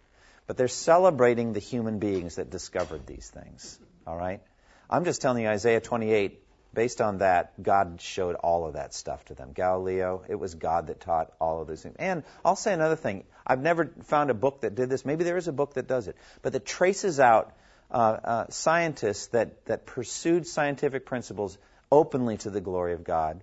But 0.47 0.58
they're 0.58 0.67
celebrating 0.67 1.54
the 1.54 1.60
human 1.60 2.00
beings 2.00 2.36
that 2.38 2.50
discovered 2.50 3.06
these 3.06 3.30
things. 3.30 3.80
All 4.08 4.17
right? 4.17 4.41
I'm 4.89 5.06
just 5.06 5.21
telling 5.21 5.43
you, 5.43 5.50
Isaiah 5.50 5.80
28, 5.80 6.41
based 6.74 7.00
on 7.00 7.19
that, 7.19 7.62
God 7.62 8.02
showed 8.02 8.36
all 8.36 8.65
of 8.65 8.74
that 8.74 8.95
stuff 8.95 9.24
to 9.26 9.36
them. 9.36 9.52
Galileo, 9.54 10.24
it 10.28 10.36
was 10.36 10.56
God 10.56 10.88
that 10.88 11.00
taught 11.00 11.32
all 11.39 11.62
of 11.62 11.67
these 11.67 11.84
things. 11.84 11.95
And 12.00 12.24
I'll 12.43 12.56
say 12.56 12.74
another 12.74 12.95
thing. 12.95 13.26
I've 13.45 13.62
never 13.62 13.91
found 14.06 14.32
a 14.32 14.34
book 14.34 14.62
that 14.62 14.74
did 14.74 14.89
this. 14.89 15.06
Maybe 15.06 15.24
there 15.24 15.38
is 15.38 15.47
a 15.47 15.54
book 15.54 15.76
that 15.76 15.88
does 15.88 16.08
it, 16.08 16.15
but 16.41 16.54
that 16.54 16.65
traces 16.65 17.19
out 17.19 17.54
uh, 17.91 18.17
uh, 18.23 18.45
scientists 18.49 19.27
that, 19.27 19.65
that 19.65 19.86
pursued 19.86 20.47
scientific 20.47 21.06
principles 21.06 21.58
openly 21.91 22.38
to 22.38 22.49
the 22.49 22.62
glory 22.62 22.93
of 22.93 23.04
God, 23.04 23.41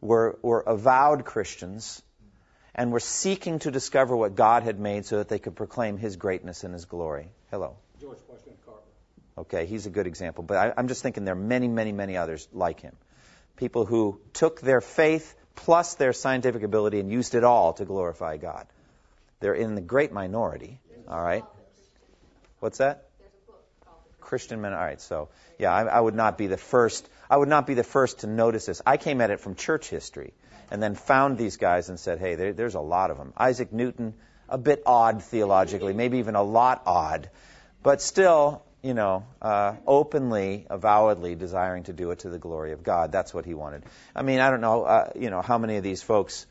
were, 0.00 0.38
were 0.42 0.60
avowed 0.60 1.24
Christians, 1.24 2.02
and 2.74 2.92
were 2.92 3.00
seeking 3.00 3.58
to 3.60 3.70
discover 3.70 4.16
what 4.16 4.34
God 4.34 4.62
had 4.62 4.78
made 4.78 5.06
so 5.06 5.18
that 5.18 5.28
they 5.28 5.38
could 5.38 5.56
proclaim 5.56 5.96
His 5.96 6.16
greatness 6.16 6.64
and 6.64 6.72
His 6.74 6.84
glory. 6.84 7.28
Hello. 7.50 7.76
George 8.00 8.18
Washington 8.28 8.56
Carver. 8.64 8.80
Okay, 9.38 9.66
he's 9.66 9.86
a 9.86 9.90
good 9.90 10.06
example. 10.06 10.44
But 10.44 10.56
I, 10.56 10.74
I'm 10.76 10.88
just 10.88 11.02
thinking 11.02 11.24
there 11.24 11.34
are 11.34 11.36
many, 11.36 11.68
many, 11.68 11.92
many 11.92 12.16
others 12.16 12.48
like 12.52 12.80
him. 12.80 12.94
People 13.56 13.84
who 13.84 14.20
took 14.32 14.60
their 14.60 14.80
faith 14.80 15.34
plus 15.56 15.96
their 15.96 16.12
scientific 16.12 16.62
ability 16.62 17.00
and 17.00 17.10
used 17.10 17.34
it 17.34 17.42
all 17.42 17.72
to 17.74 17.84
glorify 17.84 18.36
God. 18.36 18.66
They're 19.40 19.54
in 19.54 19.74
the 19.74 19.80
great 19.80 20.12
minority, 20.12 20.80
all 21.08 21.22
right? 21.22 21.44
What's 22.60 22.78
that? 22.78 23.07
Christian 24.28 24.60
men. 24.60 24.72
All 24.72 24.78
right, 24.78 25.00
so 25.00 25.28
yeah, 25.58 25.72
I, 25.72 25.84
I 25.84 26.00
would 26.00 26.14
not 26.14 26.38
be 26.38 26.46
the 26.46 26.56
first. 26.56 27.08
I 27.30 27.36
would 27.36 27.48
not 27.48 27.66
be 27.66 27.74
the 27.74 27.84
first 27.84 28.20
to 28.20 28.26
notice 28.26 28.66
this. 28.66 28.82
I 28.86 28.96
came 28.98 29.20
at 29.20 29.30
it 29.30 29.40
from 29.40 29.54
church 29.54 29.88
history, 29.88 30.34
and 30.70 30.82
then 30.82 30.94
found 30.94 31.38
these 31.38 31.56
guys 31.56 31.88
and 31.88 31.98
said, 31.98 32.18
"Hey, 32.18 32.34
there, 32.34 32.52
there's 32.52 32.74
a 32.74 32.80
lot 32.80 33.10
of 33.10 33.16
them." 33.16 33.32
Isaac 33.36 33.72
Newton, 33.72 34.14
a 34.48 34.58
bit 34.58 34.82
odd 34.86 35.22
theologically, 35.22 35.94
maybe 35.94 36.18
even 36.18 36.34
a 36.34 36.42
lot 36.42 36.82
odd, 36.86 37.30
but 37.82 38.02
still, 38.02 38.62
you 38.82 38.94
know, 38.94 39.24
uh, 39.40 39.76
openly, 39.86 40.66
avowedly 40.68 41.34
desiring 41.34 41.84
to 41.84 41.92
do 41.92 42.10
it 42.10 42.20
to 42.20 42.28
the 42.28 42.38
glory 42.38 42.72
of 42.72 42.82
God. 42.82 43.12
That's 43.12 43.32
what 43.32 43.46
he 43.46 43.54
wanted. 43.54 43.84
I 44.14 44.22
mean, 44.22 44.40
I 44.40 44.50
don't 44.50 44.60
know, 44.60 44.84
uh, 44.84 45.10
you 45.16 45.30
know, 45.30 45.42
how 45.42 45.58
many 45.58 45.76
of 45.78 45.82
these 45.82 46.02
folks 46.02 46.46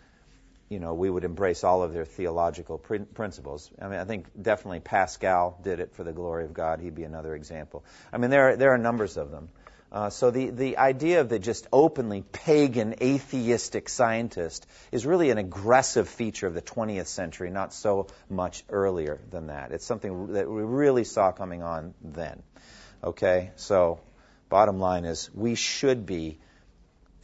you 0.69 0.79
know, 0.79 0.93
we 0.93 1.09
would 1.09 1.23
embrace 1.23 1.63
all 1.63 1.81
of 1.81 1.93
their 1.93 2.05
theological 2.05 2.77
pr- 2.77 2.97
principles. 3.13 3.69
I 3.81 3.87
mean, 3.87 3.99
I 3.99 4.03
think 4.03 4.27
definitely 4.39 4.81
Pascal 4.81 5.57
did 5.63 5.79
it 5.79 5.93
for 5.93 6.03
the 6.03 6.11
glory 6.11 6.43
of 6.43 6.53
God. 6.53 6.81
He'd 6.81 6.95
be 6.95 7.03
another 7.03 7.35
example. 7.35 7.85
I 8.11 8.17
mean, 8.17 8.29
there 8.29 8.49
are, 8.49 8.55
there 8.57 8.73
are 8.73 8.77
numbers 8.77 9.17
of 9.17 9.31
them. 9.31 9.49
Uh, 9.89 10.09
so 10.09 10.31
the, 10.31 10.49
the 10.49 10.77
idea 10.77 11.21
of 11.21 11.29
the 11.29 11.39
just 11.39 11.65
openly 11.71 12.21
pagan, 12.21 12.95
atheistic 13.01 13.87
scientist 13.87 14.67
is 14.91 15.05
really 15.05 15.29
an 15.29 15.37
aggressive 15.37 16.09
feature 16.09 16.45
of 16.45 16.53
the 16.53 16.61
20th 16.61 17.07
century, 17.07 17.49
not 17.49 17.73
so 17.73 18.07
much 18.29 18.65
earlier 18.69 19.21
than 19.29 19.47
that. 19.47 19.71
It's 19.71 19.85
something 19.85 20.33
that 20.33 20.49
we 20.49 20.63
really 20.63 21.05
saw 21.05 21.31
coming 21.31 21.63
on 21.63 21.93
then. 22.01 22.43
Okay, 23.01 23.51
so 23.55 24.01
bottom 24.49 24.79
line 24.79 25.05
is 25.05 25.29
we 25.33 25.55
should 25.55 26.05
be 26.05 26.39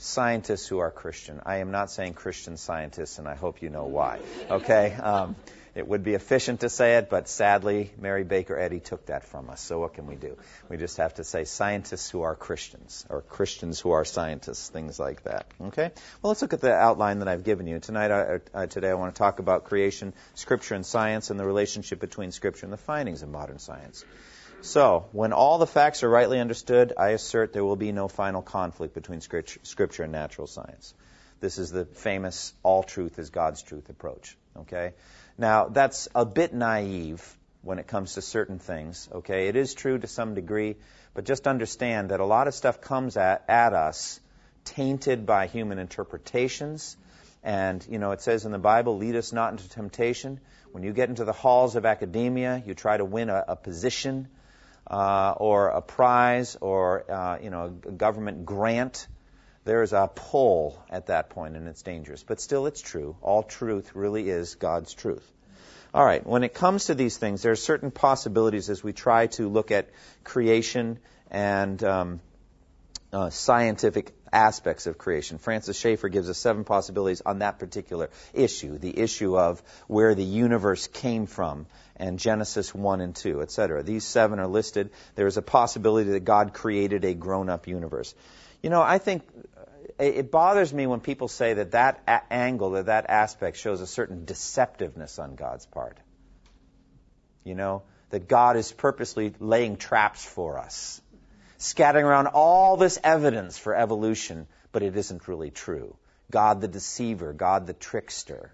scientists 0.04 0.68
who 0.68 0.80
are 0.80 0.92
Christian. 0.92 1.42
I 1.46 1.58
am 1.58 1.72
not 1.72 1.90
saying 1.90 2.14
Christian 2.14 2.58
scientists, 2.58 3.20
and 3.20 3.28
I 3.28 3.36
hope 3.36 3.62
you 3.62 3.70
know 3.70 3.86
why. 3.86 4.20
Okay? 4.50 4.94
Um, 4.94 5.36
It 5.76 5.88
would 5.88 6.04
be 6.04 6.14
efficient 6.14 6.60
to 6.60 6.70
say 6.70 6.98
it, 6.98 7.10
but 7.10 7.28
sadly, 7.28 7.92
Mary 7.98 8.24
Baker 8.24 8.56
Eddy 8.60 8.80
took 8.80 9.08
that 9.08 9.24
from 9.24 9.50
us. 9.50 9.60
So 9.60 9.80
what 9.80 9.96
can 9.96 10.06
we 10.06 10.16
do? 10.16 10.38
We 10.70 10.78
just 10.78 10.98
have 10.98 11.16
to 11.16 11.24
say 11.24 11.46
scientists 11.46 12.12
who 12.12 12.22
are 12.22 12.36
Christians, 12.36 13.08
or 13.10 13.22
Christians 13.22 13.80
who 13.80 13.90
are 13.90 14.06
scientists, 14.06 14.70
things 14.70 15.00
like 15.00 15.24
that. 15.24 15.48
Okay? 15.70 15.90
Well, 16.22 16.30
let's 16.30 16.44
look 16.44 16.54
at 16.54 16.62
the 16.62 16.74
outline 16.74 17.20
that 17.20 17.28
I've 17.28 17.44
given 17.44 17.66
you. 17.66 17.80
Tonight, 17.80 18.12
I, 18.12 18.40
uh, 18.54 18.68
today, 18.68 18.92
I 18.92 18.94
want 18.94 19.16
to 19.16 19.18
talk 19.18 19.40
about 19.40 19.64
creation, 19.64 20.14
Scripture, 20.36 20.76
and 20.76 20.86
science, 20.86 21.32
and 21.32 21.40
the 21.40 21.46
relationship 21.46 22.00
between 22.00 22.32
Scripture 22.32 22.68
and 22.68 22.74
the 22.74 22.78
findings 22.78 23.24
of 23.24 23.30
modern 23.30 23.58
science. 23.58 24.06
So, 24.64 25.10
when 25.12 25.34
all 25.34 25.58
the 25.58 25.68
facts 25.68 26.04
are 26.04 26.10
rightly 26.10 26.40
understood, 26.40 26.94
I 26.98 27.10
assert 27.10 27.52
there 27.52 27.66
will 27.66 27.76
be 27.76 27.92
no 27.92 28.08
final 28.08 28.42
conflict 28.42 28.94
between 28.94 29.20
Scripture 29.20 30.04
and 30.04 30.12
natural 30.14 30.48
science. 30.48 30.94
This 31.42 31.58
is 31.58 31.70
the 31.70 31.84
famous 31.84 32.54
all 32.64 32.82
truth 32.82 33.20
is 33.20 33.30
God's 33.30 33.62
truth 33.62 33.90
approach. 33.90 34.38
Okay? 34.56 34.94
Now, 35.38 35.68
that's 35.68 36.08
a 36.16 36.26
bit 36.26 36.54
naive 36.54 37.22
when 37.62 37.78
it 37.78 37.88
comes 37.88 38.14
to 38.14 38.22
certain 38.22 38.58
things. 38.58 39.10
Okay? 39.12 39.50
It 39.50 39.58
is 39.58 39.74
true 39.74 40.00
to 40.00 40.08
some 40.08 40.34
degree, 40.34 40.78
but 41.14 41.26
just 41.26 41.46
understand 41.46 42.12
that 42.12 42.22
a 42.22 42.26
lot 42.26 42.48
of 42.48 42.54
stuff 42.54 42.80
comes 42.80 43.18
at, 43.18 43.44
at 43.50 43.74
us 43.74 44.22
tainted 44.64 45.26
by 45.26 45.48
human 45.48 45.78
interpretations. 45.78 46.96
And, 47.44 47.86
you 47.90 48.00
know, 48.00 48.12
it 48.12 48.22
says 48.22 48.46
in 48.46 48.54
the 48.54 48.60
Bible, 48.60 48.98
lead 48.98 49.18
us 49.18 49.34
not 49.34 49.52
into 49.52 49.68
temptation. 49.68 50.40
When 50.72 50.84
you 50.84 50.94
get 50.94 51.10
into 51.10 51.26
the 51.26 51.34
halls 51.34 51.76
of 51.76 51.86
academia, 51.86 52.64
you 52.66 52.74
try 52.74 52.96
to 52.96 53.04
win 53.04 53.30
a, 53.30 53.44
a 53.50 53.56
position 53.58 54.30
uh, 54.88 55.34
or 55.38 55.70
a 55.70 55.82
prize 55.82 56.58
or 56.60 57.10
uh, 57.10 57.38
you 57.42 57.50
know 57.50 57.66
a 57.88 57.92
government 57.92 58.46
grant, 58.46 59.08
there's 59.66 59.94
a 59.94 60.10
pull 60.14 60.82
at 60.90 61.08
that 61.08 61.30
point, 61.30 61.56
and 61.56 61.68
it's 61.68 61.82
dangerous. 61.82 62.24
But 62.24 62.42
still, 62.42 62.66
it's 62.66 62.82
true. 62.82 63.16
All 63.22 63.44
truth 63.44 63.96
really 63.96 64.30
is 64.30 64.56
God's 64.56 64.94
truth. 64.94 65.30
All 65.94 66.04
right. 66.04 66.26
When 66.26 66.44
it 66.44 66.54
comes 66.54 66.86
to 66.86 66.96
these 66.96 67.18
things, 67.18 67.44
there 67.44 67.52
are 67.52 67.56
certain 67.56 67.92
possibilities 67.92 68.70
as 68.70 68.84
we 68.84 68.94
try 68.94 69.28
to 69.28 69.48
look 69.48 69.70
at 69.70 69.90
creation 70.24 70.98
and 71.30 71.84
um, 71.84 72.20
uh, 73.14 73.30
scientific 73.30 74.12
aspects 74.32 74.88
of 74.88 74.98
creation. 74.98 75.38
Francis 75.38 75.78
Schaeffer 75.78 76.10
gives 76.10 76.30
us 76.30 76.38
seven 76.38 76.64
possibilities 76.64 77.22
on 77.22 77.40
that 77.40 77.60
particular 77.60 78.10
issue, 78.34 78.78
the 78.78 79.00
issue 79.00 79.38
of 79.38 79.62
where 79.88 80.16
the 80.16 80.24
universe 80.24 80.88
came 80.88 81.28
from, 81.28 81.68
and 81.96 82.18
Genesis 82.18 82.74
1 82.74 83.02
and 83.02 83.16
2, 83.16 83.42
etc. 83.42 83.84
These 83.84 84.04
seven 84.04 84.40
are 84.40 84.48
listed. 84.48 84.90
There 85.16 85.28
is 85.28 85.38
a 85.38 85.44
possibility 85.44 86.12
that 86.12 86.26
God 86.26 86.54
created 86.54 87.06
a 87.06 87.14
grown 87.14 87.50
up 87.50 87.68
universe. 87.68 88.16
You 88.64 88.72
know, 88.72 88.82
I 88.82 88.98
think 88.98 89.22
it 90.00 90.32
bothers 90.32 90.74
me 90.74 90.88
when 90.88 91.00
people 91.00 91.28
say 91.28 91.54
that 91.54 91.72
that 91.72 92.02
a- 92.08 92.34
angle, 92.34 92.72
that 92.72 92.88
that 92.88 93.10
aspect 93.10 93.58
shows 93.58 93.82
a 93.82 93.88
certain 93.88 94.26
deceptiveness 94.26 95.20
on 95.20 95.36
God's 95.36 95.68
part. 95.68 95.98
You 97.44 97.54
know, 97.54 97.84
that 98.10 98.28
God 98.28 98.58
is 98.58 98.72
purposely 98.72 99.34
laying 99.40 99.78
traps 99.78 100.26
for 100.26 100.58
us 100.58 101.02
scattering 101.64 102.06
around 102.06 102.28
all 102.28 102.76
this 102.76 103.00
evidence 103.04 103.58
for 103.58 103.74
evolution, 103.74 104.48
but 104.74 104.84
it 104.84 104.98
isn't 104.98 105.28
really 105.28 105.50
true. 105.50 105.96
God 106.30 106.60
the 106.60 106.68
deceiver, 106.68 107.32
God 107.32 107.68
the 107.68 107.74
trickster. 107.74 108.52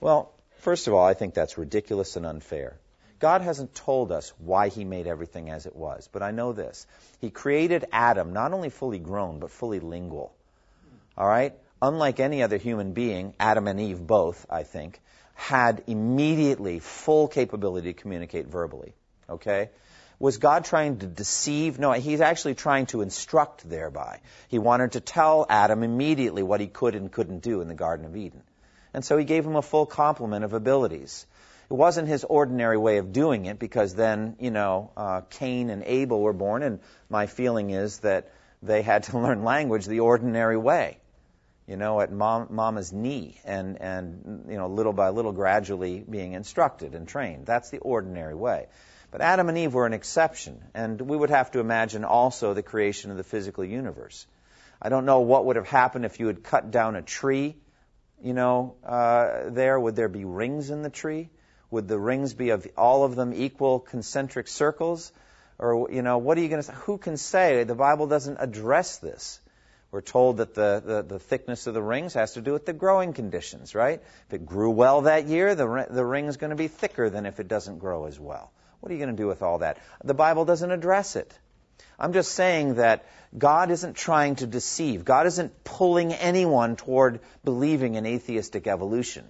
Well, 0.00 0.32
first 0.58 0.86
of 0.86 0.94
all, 0.94 1.04
I 1.04 1.14
think 1.14 1.34
that's 1.34 1.58
ridiculous 1.58 2.16
and 2.16 2.24
unfair. 2.24 2.78
God 3.18 3.42
hasn't 3.42 3.74
told 3.74 4.12
us 4.12 4.32
why 4.38 4.68
he 4.68 4.84
made 4.84 5.06
everything 5.06 5.50
as 5.50 5.66
it 5.66 5.74
was, 5.74 6.08
but 6.12 6.22
I 6.22 6.30
know 6.30 6.52
this. 6.52 6.86
He 7.20 7.30
created 7.30 7.84
Adam 7.92 8.32
not 8.32 8.52
only 8.52 8.70
fully 8.70 8.98
grown, 8.98 9.40
but 9.40 9.50
fully 9.50 9.80
lingual. 9.80 10.32
All 11.18 11.26
right? 11.26 11.52
Unlike 11.82 12.20
any 12.20 12.42
other 12.42 12.56
human 12.58 12.92
being, 12.92 13.34
Adam 13.40 13.66
and 13.66 13.80
Eve 13.80 14.06
both, 14.06 14.46
I 14.48 14.62
think, 14.62 15.00
had 15.34 15.82
immediately 15.86 16.78
full 16.78 17.26
capability 17.26 17.92
to 17.92 18.00
communicate 18.00 18.46
verbally. 18.46 18.94
Okay? 19.28 19.70
Was 20.20 20.36
God 20.36 20.66
trying 20.66 20.98
to 20.98 21.06
deceive? 21.06 21.78
No, 21.78 21.92
he's 21.92 22.20
actually 22.20 22.54
trying 22.54 22.84
to 22.86 23.00
instruct 23.00 23.68
thereby. 23.68 24.20
He 24.48 24.58
wanted 24.58 24.92
to 24.92 25.00
tell 25.00 25.46
Adam 25.48 25.82
immediately 25.82 26.42
what 26.42 26.60
he 26.60 26.66
could 26.66 26.94
and 26.94 27.10
couldn't 27.10 27.40
do 27.40 27.62
in 27.62 27.68
the 27.68 27.74
Garden 27.74 28.04
of 28.04 28.14
Eden. 28.14 28.42
And 28.92 29.02
so 29.02 29.16
he 29.16 29.24
gave 29.24 29.46
him 29.46 29.56
a 29.56 29.62
full 29.62 29.86
complement 29.86 30.44
of 30.44 30.52
abilities. 30.52 31.26
It 31.70 31.74
wasn't 31.74 32.06
his 32.06 32.24
ordinary 32.24 32.76
way 32.76 32.98
of 32.98 33.12
doing 33.12 33.46
it 33.46 33.58
because 33.58 33.94
then, 33.94 34.36
you 34.40 34.50
know, 34.50 34.90
uh, 34.94 35.22
Cain 35.30 35.70
and 35.70 35.84
Abel 35.84 36.20
were 36.20 36.34
born, 36.34 36.62
and 36.62 36.80
my 37.08 37.26
feeling 37.26 37.70
is 37.70 38.00
that 38.00 38.30
they 38.62 38.82
had 38.82 39.04
to 39.04 39.18
learn 39.24 39.42
language 39.42 39.86
the 39.86 40.00
ordinary 40.00 40.58
way, 40.58 40.98
you 41.66 41.78
know, 41.78 41.98
at 42.02 42.12
mom, 42.12 42.48
mama's 42.50 42.92
knee, 42.92 43.40
and, 43.46 43.80
and, 43.80 44.44
you 44.50 44.58
know, 44.58 44.66
little 44.66 44.92
by 44.92 45.08
little 45.08 45.32
gradually 45.32 46.04
being 46.10 46.34
instructed 46.34 46.94
and 46.94 47.08
trained. 47.08 47.46
That's 47.46 47.70
the 47.70 47.78
ordinary 47.78 48.34
way. 48.34 48.66
But 49.10 49.22
Adam 49.22 49.48
and 49.48 49.58
Eve 49.58 49.74
were 49.74 49.86
an 49.86 49.92
exception, 49.92 50.62
and 50.72 51.00
we 51.00 51.16
would 51.16 51.30
have 51.30 51.50
to 51.52 51.60
imagine 51.60 52.04
also 52.04 52.54
the 52.54 52.62
creation 52.62 53.10
of 53.10 53.16
the 53.16 53.24
physical 53.24 53.64
universe. 53.64 54.26
I 54.80 54.88
don't 54.88 55.04
know 55.04 55.20
what 55.20 55.46
would 55.46 55.56
have 55.56 55.68
happened 55.68 56.04
if 56.04 56.20
you 56.20 56.28
had 56.28 56.44
cut 56.44 56.70
down 56.70 56.96
a 56.96 57.02
tree, 57.02 57.56
you 58.22 58.32
know, 58.34 58.76
uh, 58.84 59.50
there. 59.50 59.78
Would 59.78 59.96
there 59.96 60.08
be 60.08 60.24
rings 60.24 60.70
in 60.70 60.82
the 60.82 60.90
tree? 60.90 61.28
Would 61.70 61.88
the 61.88 61.98
rings 61.98 62.34
be 62.34 62.50
of 62.50 62.66
all 62.76 63.04
of 63.04 63.16
them 63.16 63.32
equal 63.34 63.80
concentric 63.80 64.48
circles? 64.48 65.12
Or, 65.58 65.90
you 65.90 66.02
know, 66.02 66.18
what 66.18 66.38
are 66.38 66.40
you 66.40 66.48
going 66.48 66.62
to 66.62 66.66
say? 66.66 66.74
Who 66.84 66.96
can 66.96 67.16
say? 67.16 67.64
The 67.64 67.74
Bible 67.74 68.06
doesn't 68.06 68.38
address 68.40 68.98
this. 68.98 69.40
We're 69.90 70.00
told 70.00 70.36
that 70.36 70.54
the, 70.54 70.82
the, 70.84 71.02
the, 71.02 71.18
thickness 71.18 71.66
of 71.66 71.74
the 71.74 71.82
rings 71.82 72.14
has 72.14 72.34
to 72.34 72.40
do 72.40 72.52
with 72.52 72.64
the 72.64 72.72
growing 72.72 73.12
conditions, 73.12 73.74
right? 73.74 74.00
If 74.28 74.34
it 74.34 74.46
grew 74.46 74.70
well 74.70 75.02
that 75.02 75.26
year, 75.26 75.56
the, 75.56 75.86
the 75.90 76.04
ring 76.04 76.26
is 76.26 76.36
going 76.36 76.50
to 76.50 76.56
be 76.56 76.68
thicker 76.68 77.10
than 77.10 77.26
if 77.26 77.40
it 77.40 77.48
doesn't 77.48 77.78
grow 77.78 78.06
as 78.06 78.18
well. 78.18 78.52
What 78.80 78.90
are 78.90 78.94
you 78.94 79.00
going 79.00 79.14
to 79.14 79.22
do 79.22 79.26
with 79.26 79.42
all 79.42 79.58
that? 79.58 79.78
The 80.02 80.14
Bible 80.14 80.44
doesn't 80.44 80.70
address 80.70 81.16
it. 81.16 81.32
I'm 81.98 82.14
just 82.14 82.32
saying 82.32 82.76
that 82.76 83.04
God 83.36 83.70
isn't 83.70 83.94
trying 83.94 84.36
to 84.36 84.46
deceive. 84.46 85.04
God 85.04 85.26
isn't 85.26 85.64
pulling 85.64 86.14
anyone 86.14 86.76
toward 86.76 87.20
believing 87.44 87.94
in 87.94 88.06
atheistic 88.06 88.66
evolution. 88.66 89.24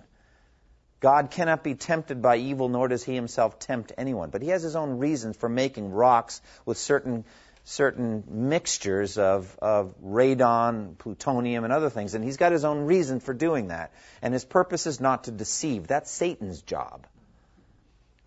God 1.00 1.30
cannot 1.30 1.64
be 1.64 1.74
tempted 1.74 2.22
by 2.22 2.36
evil, 2.36 2.68
nor 2.68 2.86
does 2.86 3.02
he 3.02 3.14
himself 3.14 3.58
tempt 3.58 3.92
anyone. 3.98 4.30
But 4.30 4.42
he 4.42 4.48
has 4.48 4.62
his 4.62 4.76
own 4.76 4.98
reasons 4.98 5.36
for 5.36 5.48
making 5.48 5.90
rocks 5.90 6.40
with 6.64 6.78
certain, 6.78 7.24
certain 7.64 8.22
mixtures 8.28 9.18
of, 9.18 9.58
of 9.60 9.94
radon, 10.04 10.96
plutonium, 10.98 11.64
and 11.64 11.72
other 11.72 11.90
things. 11.90 12.14
And 12.14 12.22
he's 12.22 12.36
got 12.36 12.52
his 12.52 12.64
own 12.64 12.84
reason 12.84 13.20
for 13.20 13.34
doing 13.34 13.68
that. 13.68 13.92
And 14.22 14.34
his 14.34 14.44
purpose 14.44 14.86
is 14.86 15.00
not 15.00 15.24
to 15.24 15.30
deceive. 15.30 15.86
That's 15.86 16.10
Satan's 16.10 16.60
job. 16.62 17.06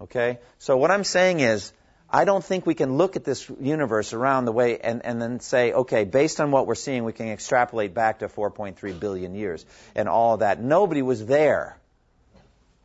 Okay? 0.03 0.39
So 0.59 0.77
what 0.77 0.91
I'm 0.91 1.03
saying 1.03 1.39
is, 1.39 1.73
I 2.09 2.25
don't 2.25 2.43
think 2.43 2.67
we 2.67 2.75
can 2.75 2.97
look 2.97 3.15
at 3.15 3.23
this 3.23 3.49
universe 3.59 4.13
around 4.13 4.45
the 4.45 4.51
way 4.51 4.77
and, 4.77 5.03
and 5.03 5.19
then 5.19 5.39
say, 5.39 5.73
okay, 5.73 6.03
based 6.03 6.39
on 6.39 6.51
what 6.51 6.67
we're 6.67 6.75
seeing, 6.75 7.05
we 7.05 7.13
can 7.13 7.29
extrapolate 7.29 7.95
back 7.95 8.19
to 8.19 8.27
4.3 8.27 8.99
billion 8.99 9.33
years 9.33 9.65
and 9.95 10.07
all 10.07 10.35
of 10.35 10.41
that. 10.41 10.61
Nobody 10.61 11.01
was 11.01 11.25
there. 11.25 11.79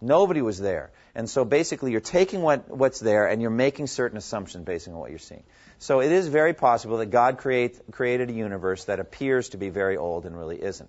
Nobody 0.01 0.41
was 0.41 0.59
there. 0.59 0.93
And 1.15 1.29
so 1.29 1.45
basically, 1.45 1.91
you're 1.91 2.01
taking 2.01 2.41
what, 2.41 2.71
what's 2.71 3.01
there 3.01 3.27
and 3.27 3.43
you're 3.43 3.51
making 3.51 3.89
certain 3.89 4.17
assumptions 4.17 4.65
based 4.65 4.89
on 4.89 4.95
what 4.95 5.11
you're 5.11 5.19
seeing. 5.19 5.43
So 5.79 6.01
it 6.01 6.13
is 6.13 6.29
very 6.29 6.55
possible 6.55 6.99
that 6.99 7.07
God 7.07 7.37
create, 7.39 7.79
created 7.91 8.31
a 8.31 8.33
universe 8.33 8.85
that 8.85 9.01
appears 9.01 9.51
to 9.51 9.59
be 9.59 9.69
very 9.69 9.97
old 9.97 10.25
and 10.25 10.39
really 10.39 10.63
isn't. 10.63 10.89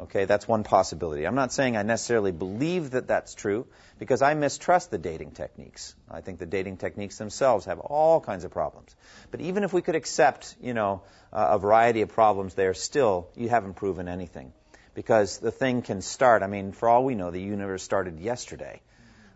Okay, 0.00 0.26
that's 0.26 0.46
one 0.46 0.62
possibility. 0.62 1.26
I'm 1.26 1.34
not 1.34 1.52
saying 1.52 1.76
I 1.76 1.82
necessarily 1.82 2.30
believe 2.30 2.92
that 2.92 3.08
that's 3.08 3.34
true 3.34 3.66
because 3.98 4.22
I 4.22 4.34
mistrust 4.34 4.92
the 4.92 4.98
dating 4.98 5.32
techniques. 5.32 5.96
I 6.08 6.20
think 6.20 6.38
the 6.38 6.46
dating 6.46 6.76
techniques 6.76 7.18
themselves 7.18 7.64
have 7.64 7.80
all 7.80 8.20
kinds 8.20 8.44
of 8.44 8.52
problems. 8.52 8.94
But 9.32 9.40
even 9.40 9.64
if 9.64 9.72
we 9.72 9.82
could 9.82 9.96
accept, 9.96 10.54
you 10.62 10.72
know, 10.72 11.02
a 11.32 11.58
variety 11.58 12.02
of 12.02 12.10
problems 12.10 12.54
there, 12.54 12.74
still 12.74 13.28
you 13.34 13.48
haven't 13.48 13.74
proven 13.74 14.06
anything 14.06 14.52
because 14.94 15.38
the 15.38 15.50
thing 15.50 15.82
can 15.82 16.00
start. 16.00 16.44
I 16.44 16.46
mean, 16.46 16.70
for 16.70 16.88
all 16.88 17.04
we 17.04 17.16
know, 17.16 17.32
the 17.32 17.40
universe 17.40 17.82
started 17.82 18.20
yesterday. 18.20 18.80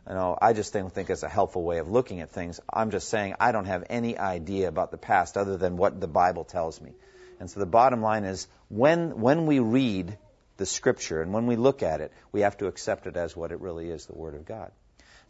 You 0.09 0.15
know, 0.15 0.39
I 0.41 0.53
just 0.53 0.73
don't 0.73 0.93
think 0.93 1.11
it's 1.11 1.25
a 1.25 1.29
helpful 1.29 1.65
way 1.65 1.79
of 1.79 1.89
looking 1.89 2.21
at 2.21 2.31
things. 2.31 2.61
I'm 2.73 2.93
just 2.93 3.09
saying 3.09 3.35
I 3.41 3.51
don't 3.51 3.67
have 3.67 3.85
any 3.91 4.17
idea 4.17 4.69
about 4.69 4.93
the 4.93 4.99
past 4.99 5.37
other 5.37 5.57
than 5.57 5.77
what 5.77 6.01
the 6.01 6.09
Bible 6.09 6.45
tells 6.45 6.81
me. 6.81 6.93
And 7.41 7.51
so 7.51 7.59
the 7.59 7.67
bottom 7.67 8.01
line 8.01 8.25
is 8.25 8.47
when 8.69 9.21
when 9.21 9.47
we 9.47 9.59
read 9.59 10.17
the 10.63 10.67
Scripture. 10.67 11.21
And 11.21 11.33
when 11.33 11.49
we 11.49 11.57
look 11.57 11.83
at 11.83 12.01
it, 12.01 12.13
we 12.31 12.43
have 12.43 12.57
to 12.59 12.69
accept 12.69 13.09
it 13.09 13.17
as 13.17 13.37
what 13.37 13.51
it 13.51 13.61
really 13.61 13.91
is 13.91 14.07
the 14.07 14.15
Word 14.15 14.37
of 14.37 14.47
God. 14.47 14.71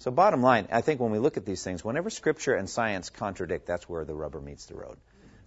So, 0.00 0.10
bottom 0.10 0.42
line, 0.42 0.68
I 0.70 0.82
think 0.82 1.00
when 1.00 1.10
we 1.10 1.18
look 1.18 1.38
at 1.38 1.46
these 1.46 1.64
things, 1.64 1.82
whenever 1.82 2.10
Scripture 2.10 2.54
and 2.54 2.68
science 2.68 3.08
contradict, 3.08 3.66
that's 3.66 3.88
where 3.88 4.04
the 4.04 4.14
rubber 4.14 4.42
meets 4.42 4.66
the 4.66 4.74
road. 4.74 4.98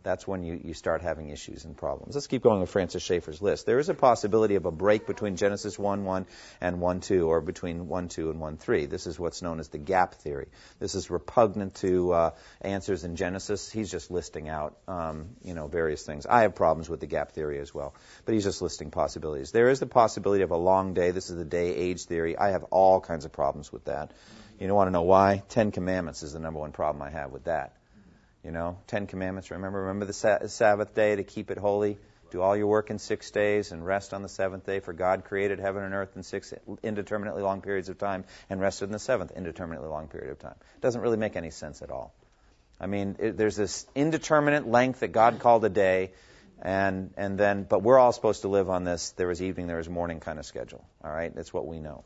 That's 0.06 0.28
when 0.28 0.44
you, 0.44 0.62
you 0.64 0.74
start 0.74 1.02
having 1.02 1.30
issues 1.30 1.66
and 1.66 1.76
problems. 1.76 2.16
Let's 2.16 2.28
keep 2.28 2.44
going 2.44 2.62
with 2.62 2.70
Francis 2.70 3.04
Schaeffer's 3.04 3.42
list. 3.42 3.66
There 3.66 3.80
is 3.80 3.90
a 3.90 3.94
possibility 3.94 4.56
of 4.56 4.66
a 4.66 4.72
break 4.72 5.08
between 5.08 5.36
Genesis 5.36 5.78
1 5.78 6.06
1 6.06 6.26
and 6.62 6.80
1 6.80 7.02
2, 7.02 7.28
or 7.28 7.42
between 7.42 7.88
1 7.88 8.08
2 8.08 8.30
and 8.30 8.40
1 8.40 8.58
3. 8.58 8.86
This 8.86 9.08
is 9.08 9.20
what's 9.20 9.42
known 9.42 9.60
as 9.60 9.70
the 9.70 9.80
gap 9.80 10.14
theory. 10.14 10.48
This 10.80 10.96
is 10.96 11.10
repugnant 11.10 11.76
to 11.76 12.14
uh, 12.14 12.32
answers 12.62 13.04
in 13.04 13.16
Genesis. 13.16 13.70
He's 13.72 13.92
just 13.92 14.12
listing 14.12 14.48
out, 14.48 14.78
um, 14.88 15.30
you 15.44 15.56
know, 15.56 15.68
various 15.68 16.04
things. 16.06 16.26
I 16.26 16.44
have 16.44 16.56
problems 16.56 16.88
with 16.88 17.00
the 17.00 17.08
gap 17.08 17.32
theory 17.32 17.60
as 17.60 17.74
well, 17.74 17.96
but 18.26 18.36
he's 18.36 18.44
just 18.44 18.62
listing 18.62 18.92
possibilities. 18.92 19.52
There 19.52 19.70
is 19.70 19.80
the 19.80 19.88
possibility 19.88 20.44
of 20.44 20.52
a 20.52 20.58
long 20.58 20.94
day. 20.94 21.12
This 21.12 21.32
is 21.32 21.36
the 21.36 21.46
day 21.46 21.76
age 21.76 22.06
theory. 22.06 22.38
I 22.38 22.52
have 22.52 22.64
all 22.66 23.02
kinds 23.02 23.26
of 23.26 23.34
problems 23.34 23.74
with 23.74 23.86
that. 23.86 24.12
You 24.60 24.68
don't 24.68 24.76
want 24.76 24.88
to 24.88 24.92
know 24.92 25.02
why? 25.02 25.44
Ten 25.50 25.72
Commandments 25.72 26.22
is 26.24 26.34
the 26.34 26.40
number 26.40 26.60
one 26.60 26.72
problem 26.72 27.02
I 27.02 27.10
have 27.10 27.32
with 27.32 27.46
that. 27.46 27.74
You 28.46 28.52
know, 28.52 28.78
Ten 28.86 29.08
Commandments. 29.08 29.50
Remember, 29.50 29.82
remember 29.82 30.06
the 30.06 30.14
sa- 30.14 30.46
Sabbath 30.46 30.94
day 30.94 31.16
to 31.16 31.24
keep 31.24 31.50
it 31.50 31.58
holy. 31.58 31.98
Do 32.30 32.44
all 32.44 32.56
your 32.56 32.68
work 32.68 32.92
in 32.92 33.00
six 33.00 33.32
days 33.32 33.72
and 33.72 33.84
rest 33.84 34.14
on 34.14 34.22
the 34.22 34.30
seventh 34.30 34.68
day. 34.68 34.80
For 34.82 34.94
God 34.94 35.26
created 35.26 35.60
heaven 35.60 35.84
and 35.84 35.96
earth 35.96 36.16
in 36.16 36.22
six 36.22 36.54
indeterminately 36.84 37.42
long 37.42 37.62
periods 37.62 37.90
of 37.90 37.98
time 37.98 38.24
and 38.48 38.62
rested 38.62 38.86
in 38.86 38.92
the 38.92 39.00
seventh 39.00 39.32
indeterminately 39.32 39.90
long 39.90 40.10
period 40.10 40.30
of 40.30 40.38
time. 40.38 40.56
It 40.76 40.82
doesn't 40.82 41.02
really 41.02 41.18
make 41.18 41.36
any 41.36 41.50
sense 41.50 41.82
at 41.82 41.90
all. 41.90 42.14
I 42.80 42.86
mean, 42.86 43.16
it, 43.18 43.36
there's 43.36 43.56
this 43.56 43.88
indeterminate 43.96 44.68
length 44.68 45.00
that 45.00 45.12
God 45.12 45.40
called 45.40 45.66
a 45.66 45.70
day, 45.70 46.12
and 46.62 47.16
and 47.18 47.40
then, 47.40 47.64
but 47.64 47.82
we're 47.82 47.98
all 47.98 48.12
supposed 48.12 48.42
to 48.44 48.48
live 48.48 48.70
on 48.70 48.84
this. 48.84 49.10
There 49.12 49.28
was 49.28 49.42
evening, 49.42 49.66
there 49.66 49.78
was 49.78 49.90
morning 49.90 50.20
kind 50.20 50.38
of 50.38 50.46
schedule. 50.46 50.86
All 51.04 51.12
right, 51.12 51.34
that's 51.34 51.52
what 51.52 51.66
we 51.66 51.80
know. 51.80 52.04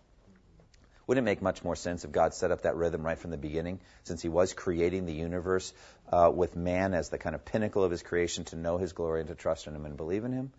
Wouldn't 1.09 1.25
it 1.25 1.31
make 1.31 1.41
much 1.41 1.63
more 1.63 1.75
sense 1.75 2.05
if 2.05 2.11
God 2.11 2.35
set 2.35 2.51
up 2.51 2.61
that 2.61 2.75
rhythm 2.75 3.03
right 3.03 3.17
from 3.17 3.31
the 3.31 3.37
beginning, 3.37 3.79
since 4.03 4.21
He 4.21 4.29
was 4.29 4.53
creating 4.53 5.07
the 5.07 5.13
universe 5.13 5.73
uh, 6.11 6.31
with 6.31 6.55
man 6.55 6.93
as 6.93 7.09
the 7.09 7.17
kind 7.17 7.33
of 7.33 7.43
pinnacle 7.43 7.83
of 7.83 7.89
His 7.89 8.03
creation 8.03 8.45
to 8.45 8.55
know 8.55 8.77
His 8.77 8.93
glory 8.93 9.21
and 9.21 9.29
to 9.29 9.33
trust 9.33 9.65
in 9.65 9.75
Him 9.75 9.85
and 9.85 9.97
believe 9.97 10.23
in 10.23 10.33
Him? 10.33 10.51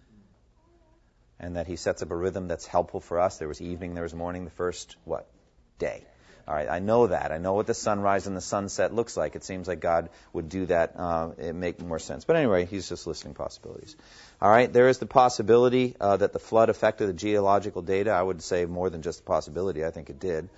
And 1.38 1.54
that 1.54 1.68
He 1.68 1.76
sets 1.76 2.02
up 2.02 2.10
a 2.10 2.16
rhythm 2.16 2.48
that's 2.48 2.66
helpful 2.66 2.98
for 2.98 3.20
us. 3.20 3.38
There 3.38 3.46
was 3.46 3.60
evening, 3.60 3.94
there 3.94 4.02
was 4.02 4.12
morning, 4.12 4.44
the 4.44 4.50
first, 4.50 4.96
what? 5.04 5.28
Day. 5.78 6.02
All 6.48 6.54
right, 6.56 6.68
I 6.68 6.80
know 6.80 7.06
that. 7.06 7.30
I 7.30 7.38
know 7.38 7.52
what 7.52 7.68
the 7.68 7.74
sunrise 7.74 8.26
and 8.26 8.36
the 8.36 8.40
sunset 8.40 8.92
looks 8.92 9.16
like. 9.16 9.36
It 9.36 9.44
seems 9.44 9.68
like 9.68 9.78
God 9.78 10.08
would 10.32 10.48
do 10.48 10.66
that. 10.66 10.94
Uh, 10.96 11.30
it 11.38 11.54
make 11.54 11.80
more 11.80 12.00
sense. 12.00 12.24
But 12.24 12.34
anyway, 12.34 12.66
he's 12.66 12.88
just 12.88 13.06
listing 13.06 13.34
possibilities. 13.34 13.94
All 14.42 14.50
right, 14.50 14.72
there 14.72 14.88
is 14.88 14.98
the 14.98 15.07
possibility 15.07 15.96
uh, 16.00 16.16
that 16.16 16.33
the 16.33 16.38
flood 16.38 16.70
affected 16.70 17.09
the 17.09 17.12
geological 17.12 17.83
data. 17.83 18.11
I 18.11 18.22
would 18.22 18.40
say 18.40 18.64
more 18.64 18.88
than 18.88 19.03
just 19.03 19.20
a 19.20 19.22
possibility. 19.22 19.85
I 19.85 19.90
think 19.90 20.09
it 20.09 20.18
did. 20.18 20.48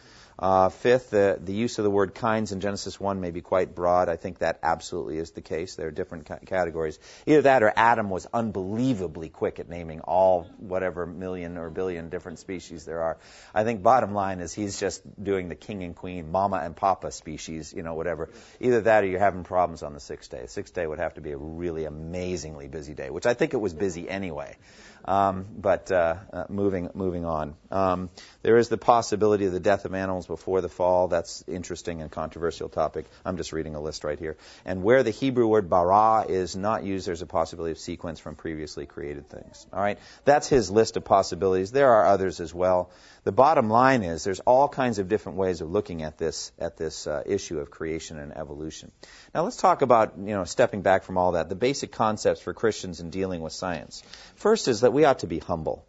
Uh, 0.42 0.70
fifth, 0.70 1.10
the, 1.10 1.38
the 1.40 1.52
use 1.52 1.78
of 1.78 1.84
the 1.84 1.90
word 1.90 2.16
kinds 2.16 2.50
in 2.50 2.58
Genesis 2.58 2.98
1 2.98 3.20
may 3.20 3.30
be 3.30 3.40
quite 3.40 3.76
broad. 3.76 4.08
I 4.08 4.16
think 4.16 4.40
that 4.40 4.58
absolutely 4.60 5.18
is 5.18 5.30
the 5.30 5.40
case. 5.40 5.76
There 5.76 5.86
are 5.86 5.92
different 5.92 6.26
ca- 6.26 6.40
categories. 6.44 6.98
Either 7.26 7.42
that 7.42 7.62
or 7.62 7.72
Adam 7.76 8.10
was 8.10 8.26
unbelievably 8.34 9.28
quick 9.28 9.60
at 9.60 9.68
naming 9.68 10.00
all 10.00 10.48
whatever 10.58 11.06
million 11.06 11.58
or 11.58 11.70
billion 11.70 12.08
different 12.08 12.40
species 12.40 12.84
there 12.84 13.02
are. 13.02 13.18
I 13.54 13.62
think 13.62 13.84
bottom 13.84 14.14
line 14.14 14.40
is 14.40 14.52
he's 14.52 14.80
just 14.80 15.02
doing 15.22 15.48
the 15.48 15.54
king 15.54 15.84
and 15.84 15.94
queen, 15.94 16.32
mama 16.32 16.56
and 16.56 16.74
papa 16.74 17.12
species, 17.12 17.72
you 17.72 17.84
know, 17.84 17.94
whatever. 17.94 18.28
Either 18.58 18.80
that 18.80 19.04
or 19.04 19.06
you're 19.06 19.20
having 19.20 19.44
problems 19.44 19.84
on 19.84 19.94
the 19.94 20.00
sixth 20.00 20.32
day. 20.32 20.42
The 20.42 20.48
sixth 20.48 20.74
day 20.74 20.84
would 20.84 20.98
have 20.98 21.14
to 21.14 21.20
be 21.20 21.30
a 21.30 21.38
really 21.38 21.84
amazingly 21.84 22.66
busy 22.66 22.94
day, 22.94 23.10
which 23.10 23.26
I 23.26 23.34
think 23.34 23.54
it 23.54 23.58
was 23.58 23.74
busy 23.74 24.10
anyway. 24.10 24.56
Um, 25.04 25.46
but 25.58 25.90
uh, 25.90 26.16
uh, 26.32 26.44
moving 26.48 26.90
moving 26.94 27.24
on, 27.24 27.54
um, 27.70 28.10
there 28.42 28.56
is 28.56 28.68
the 28.68 28.78
possibility 28.78 29.46
of 29.46 29.52
the 29.52 29.60
death 29.60 29.84
of 29.84 29.94
animals 29.94 30.26
before 30.26 30.60
the 30.60 30.68
fall. 30.68 31.08
That's 31.08 31.44
interesting 31.48 32.00
and 32.02 32.10
controversial 32.10 32.68
topic. 32.68 33.06
I'm 33.24 33.36
just 33.36 33.52
reading 33.52 33.74
a 33.74 33.80
list 33.80 34.04
right 34.04 34.18
here. 34.18 34.36
And 34.64 34.82
where 34.82 35.02
the 35.02 35.10
Hebrew 35.10 35.46
word 35.46 35.68
bara 35.68 36.26
is 36.28 36.54
not 36.54 36.84
used, 36.84 37.06
there's 37.06 37.22
a 37.22 37.26
possibility 37.26 37.72
of 37.72 37.78
sequence 37.78 38.20
from 38.20 38.36
previously 38.36 38.86
created 38.86 39.28
things. 39.28 39.66
All 39.72 39.80
right, 39.80 39.98
that's 40.24 40.48
his 40.48 40.70
list 40.70 40.96
of 40.96 41.04
possibilities. 41.04 41.72
There 41.72 41.92
are 41.92 42.06
others 42.06 42.40
as 42.40 42.54
well. 42.54 42.90
The 43.24 43.32
bottom 43.32 43.70
line 43.70 44.02
is 44.02 44.24
there's 44.24 44.40
all 44.40 44.68
kinds 44.68 44.98
of 44.98 45.08
different 45.08 45.38
ways 45.38 45.60
of 45.60 45.70
looking 45.70 46.02
at 46.02 46.18
this 46.18 46.50
at 46.58 46.76
this 46.76 47.06
uh, 47.06 47.22
issue 47.24 47.60
of 47.60 47.70
creation 47.70 48.18
and 48.18 48.36
evolution. 48.36 48.90
Now 49.32 49.44
let's 49.44 49.56
talk 49.56 49.82
about 49.82 50.14
you 50.18 50.34
know 50.34 50.44
stepping 50.44 50.82
back 50.82 51.04
from 51.04 51.18
all 51.18 51.32
that, 51.32 51.48
the 51.48 51.54
basic 51.54 51.92
concepts 51.92 52.40
for 52.40 52.52
Christians 52.52 52.98
in 52.98 53.10
dealing 53.10 53.40
with 53.40 53.52
science. 53.52 54.02
First 54.34 54.66
is 54.66 54.80
that 54.80 54.91
we 54.92 55.04
ought 55.04 55.20
to 55.20 55.26
be 55.26 55.38
humble. 55.38 55.84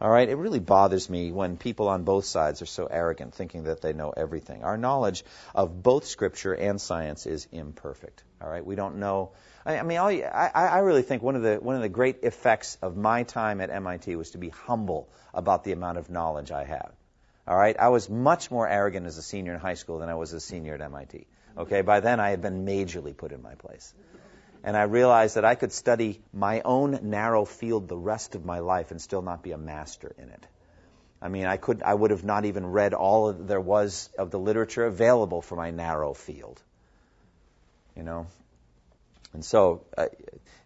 All 0.00 0.08
right, 0.08 0.28
it 0.28 0.36
really 0.36 0.60
bothers 0.60 1.10
me 1.10 1.32
when 1.32 1.56
people 1.56 1.88
on 1.88 2.04
both 2.04 2.24
sides 2.24 2.62
are 2.62 2.66
so 2.66 2.86
arrogant, 2.86 3.34
thinking 3.34 3.64
that 3.64 3.80
they 3.80 3.92
know 3.92 4.10
everything. 4.16 4.62
Our 4.62 4.76
knowledge 4.76 5.24
of 5.56 5.82
both 5.82 6.06
Scripture 6.06 6.54
and 6.54 6.80
science 6.80 7.26
is 7.26 7.48
imperfect. 7.50 8.22
All 8.40 8.48
right, 8.48 8.64
we 8.64 8.76
don't 8.76 8.98
know. 8.98 9.32
I, 9.66 9.78
I 9.78 9.82
mean, 9.82 9.98
all, 9.98 10.08
I, 10.08 10.50
I 10.54 10.78
really 10.78 11.02
think 11.02 11.24
one 11.24 11.34
of 11.34 11.42
the 11.42 11.56
one 11.56 11.74
of 11.74 11.82
the 11.82 11.88
great 11.88 12.22
effects 12.22 12.78
of 12.80 12.96
my 12.96 13.24
time 13.24 13.60
at 13.60 13.70
MIT 13.70 14.14
was 14.14 14.30
to 14.30 14.38
be 14.38 14.50
humble 14.50 15.08
about 15.34 15.64
the 15.64 15.72
amount 15.72 15.98
of 15.98 16.10
knowledge 16.10 16.52
I 16.52 16.62
have. 16.62 16.92
All 17.48 17.56
right, 17.56 17.76
I 17.76 17.88
was 17.88 18.08
much 18.08 18.52
more 18.52 18.68
arrogant 18.68 19.06
as 19.06 19.18
a 19.18 19.22
senior 19.22 19.54
in 19.54 19.58
high 19.58 19.74
school 19.74 19.98
than 19.98 20.08
I 20.08 20.14
was 20.14 20.32
as 20.32 20.44
a 20.44 20.46
senior 20.46 20.74
at 20.74 20.80
MIT. 20.80 21.26
Okay, 21.56 21.80
by 21.80 21.98
then 21.98 22.20
I 22.20 22.30
had 22.30 22.40
been 22.40 22.64
majorly 22.64 23.16
put 23.16 23.32
in 23.32 23.42
my 23.42 23.56
place 23.56 23.92
and 24.64 24.76
I 24.76 24.82
realized 24.82 25.36
that 25.36 25.44
I 25.44 25.54
could 25.54 25.72
study 25.72 26.20
my 26.32 26.60
own 26.62 26.98
narrow 27.02 27.44
field 27.44 27.88
the 27.88 27.96
rest 27.96 28.34
of 28.34 28.44
my 28.44 28.58
life 28.58 28.90
and 28.90 29.00
still 29.00 29.22
not 29.22 29.42
be 29.42 29.52
a 29.52 29.58
master 29.58 30.14
in 30.18 30.28
it. 30.28 30.46
I 31.20 31.28
mean, 31.28 31.46
I 31.46 31.56
could, 31.56 31.82
I 31.82 31.94
would 31.94 32.10
have 32.10 32.24
not 32.24 32.44
even 32.44 32.66
read 32.66 32.94
all 32.94 33.32
there 33.32 33.60
was 33.60 34.08
of 34.18 34.30
the 34.30 34.38
literature 34.38 34.84
available 34.84 35.42
for 35.42 35.56
my 35.56 35.70
narrow 35.70 36.14
field. 36.14 36.62
You 37.96 38.04
know, 38.04 38.26
and 39.32 39.44
so, 39.44 39.84
uh, 39.96 40.06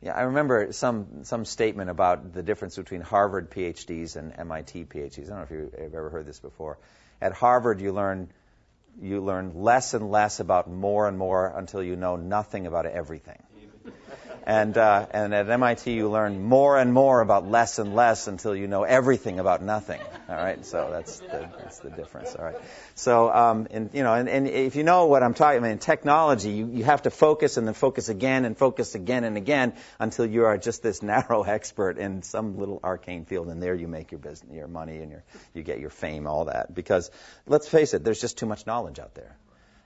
yeah, 0.02 0.14
I 0.14 0.22
remember 0.22 0.72
some 0.72 1.24
some 1.24 1.44
statement 1.44 1.88
about 1.88 2.32
the 2.34 2.42
difference 2.42 2.76
between 2.76 3.00
Harvard 3.00 3.50
PhDs 3.50 4.16
and 4.16 4.32
MIT 4.38 4.84
PhDs. 4.84 5.26
I 5.26 5.28
don't 5.28 5.38
know 5.38 5.42
if 5.42 5.50
you've 5.50 5.94
ever 5.94 6.10
heard 6.10 6.26
this 6.26 6.40
before. 6.40 6.78
At 7.20 7.32
Harvard, 7.32 7.80
you 7.80 7.92
learn 7.92 8.28
you 9.00 9.20
learn 9.22 9.62
less 9.62 9.94
and 9.94 10.10
less 10.10 10.40
about 10.40 10.70
more 10.70 11.08
and 11.08 11.16
more 11.16 11.52
until 11.56 11.82
you 11.82 11.96
know 11.96 12.16
nothing 12.16 12.66
about 12.66 12.84
everything. 12.84 13.42
And, 14.44 14.76
uh, 14.76 15.06
and 15.12 15.32
at 15.34 15.48
MIT, 15.48 15.92
you 15.92 16.10
learn 16.10 16.42
more 16.42 16.76
and 16.76 16.92
more 16.92 17.20
about 17.20 17.48
less 17.48 17.78
and 17.78 17.94
less 17.94 18.26
until 18.26 18.56
you 18.56 18.66
know 18.66 18.82
everything 18.82 19.38
about 19.38 19.62
nothing. 19.62 20.00
All 20.28 20.34
right, 20.34 20.64
so 20.66 20.88
that's 20.90 21.20
the, 21.20 21.48
that's 21.58 21.78
the 21.78 21.90
difference. 21.90 22.34
All 22.34 22.44
right. 22.44 22.56
So, 22.96 23.32
um, 23.32 23.68
and, 23.70 23.90
you 23.92 24.02
know, 24.02 24.14
and, 24.14 24.28
and 24.28 24.48
if 24.48 24.74
you 24.74 24.82
know 24.82 25.06
what 25.06 25.22
I'm 25.22 25.34
talking 25.34 25.58
about, 25.58 25.70
in 25.70 25.78
technology, 25.78 26.50
you, 26.50 26.70
you 26.72 26.84
have 26.84 27.02
to 27.02 27.10
focus 27.10 27.56
and 27.56 27.68
then 27.68 27.74
focus 27.74 28.08
again 28.08 28.44
and 28.44 28.58
focus 28.58 28.96
again 28.96 29.22
and 29.22 29.36
again 29.36 29.74
until 30.00 30.26
you 30.26 30.44
are 30.44 30.58
just 30.58 30.82
this 30.82 31.02
narrow 31.12 31.44
expert 31.44 31.98
in 31.98 32.22
some 32.22 32.58
little 32.58 32.80
arcane 32.82 33.24
field, 33.24 33.48
and 33.48 33.62
there 33.62 33.76
you 33.76 33.86
make 33.86 34.10
your 34.10 34.18
business, 34.18 34.52
your 34.52 34.68
money, 34.68 34.98
and 34.98 35.12
your, 35.12 35.22
you 35.54 35.62
get 35.62 35.78
your 35.78 35.90
fame, 35.90 36.26
all 36.26 36.46
that. 36.46 36.74
Because 36.74 37.12
let's 37.46 37.68
face 37.68 37.94
it, 37.94 38.02
there's 38.02 38.20
just 38.20 38.38
too 38.38 38.46
much 38.46 38.66
knowledge 38.66 38.98
out 38.98 39.14
there. 39.14 39.36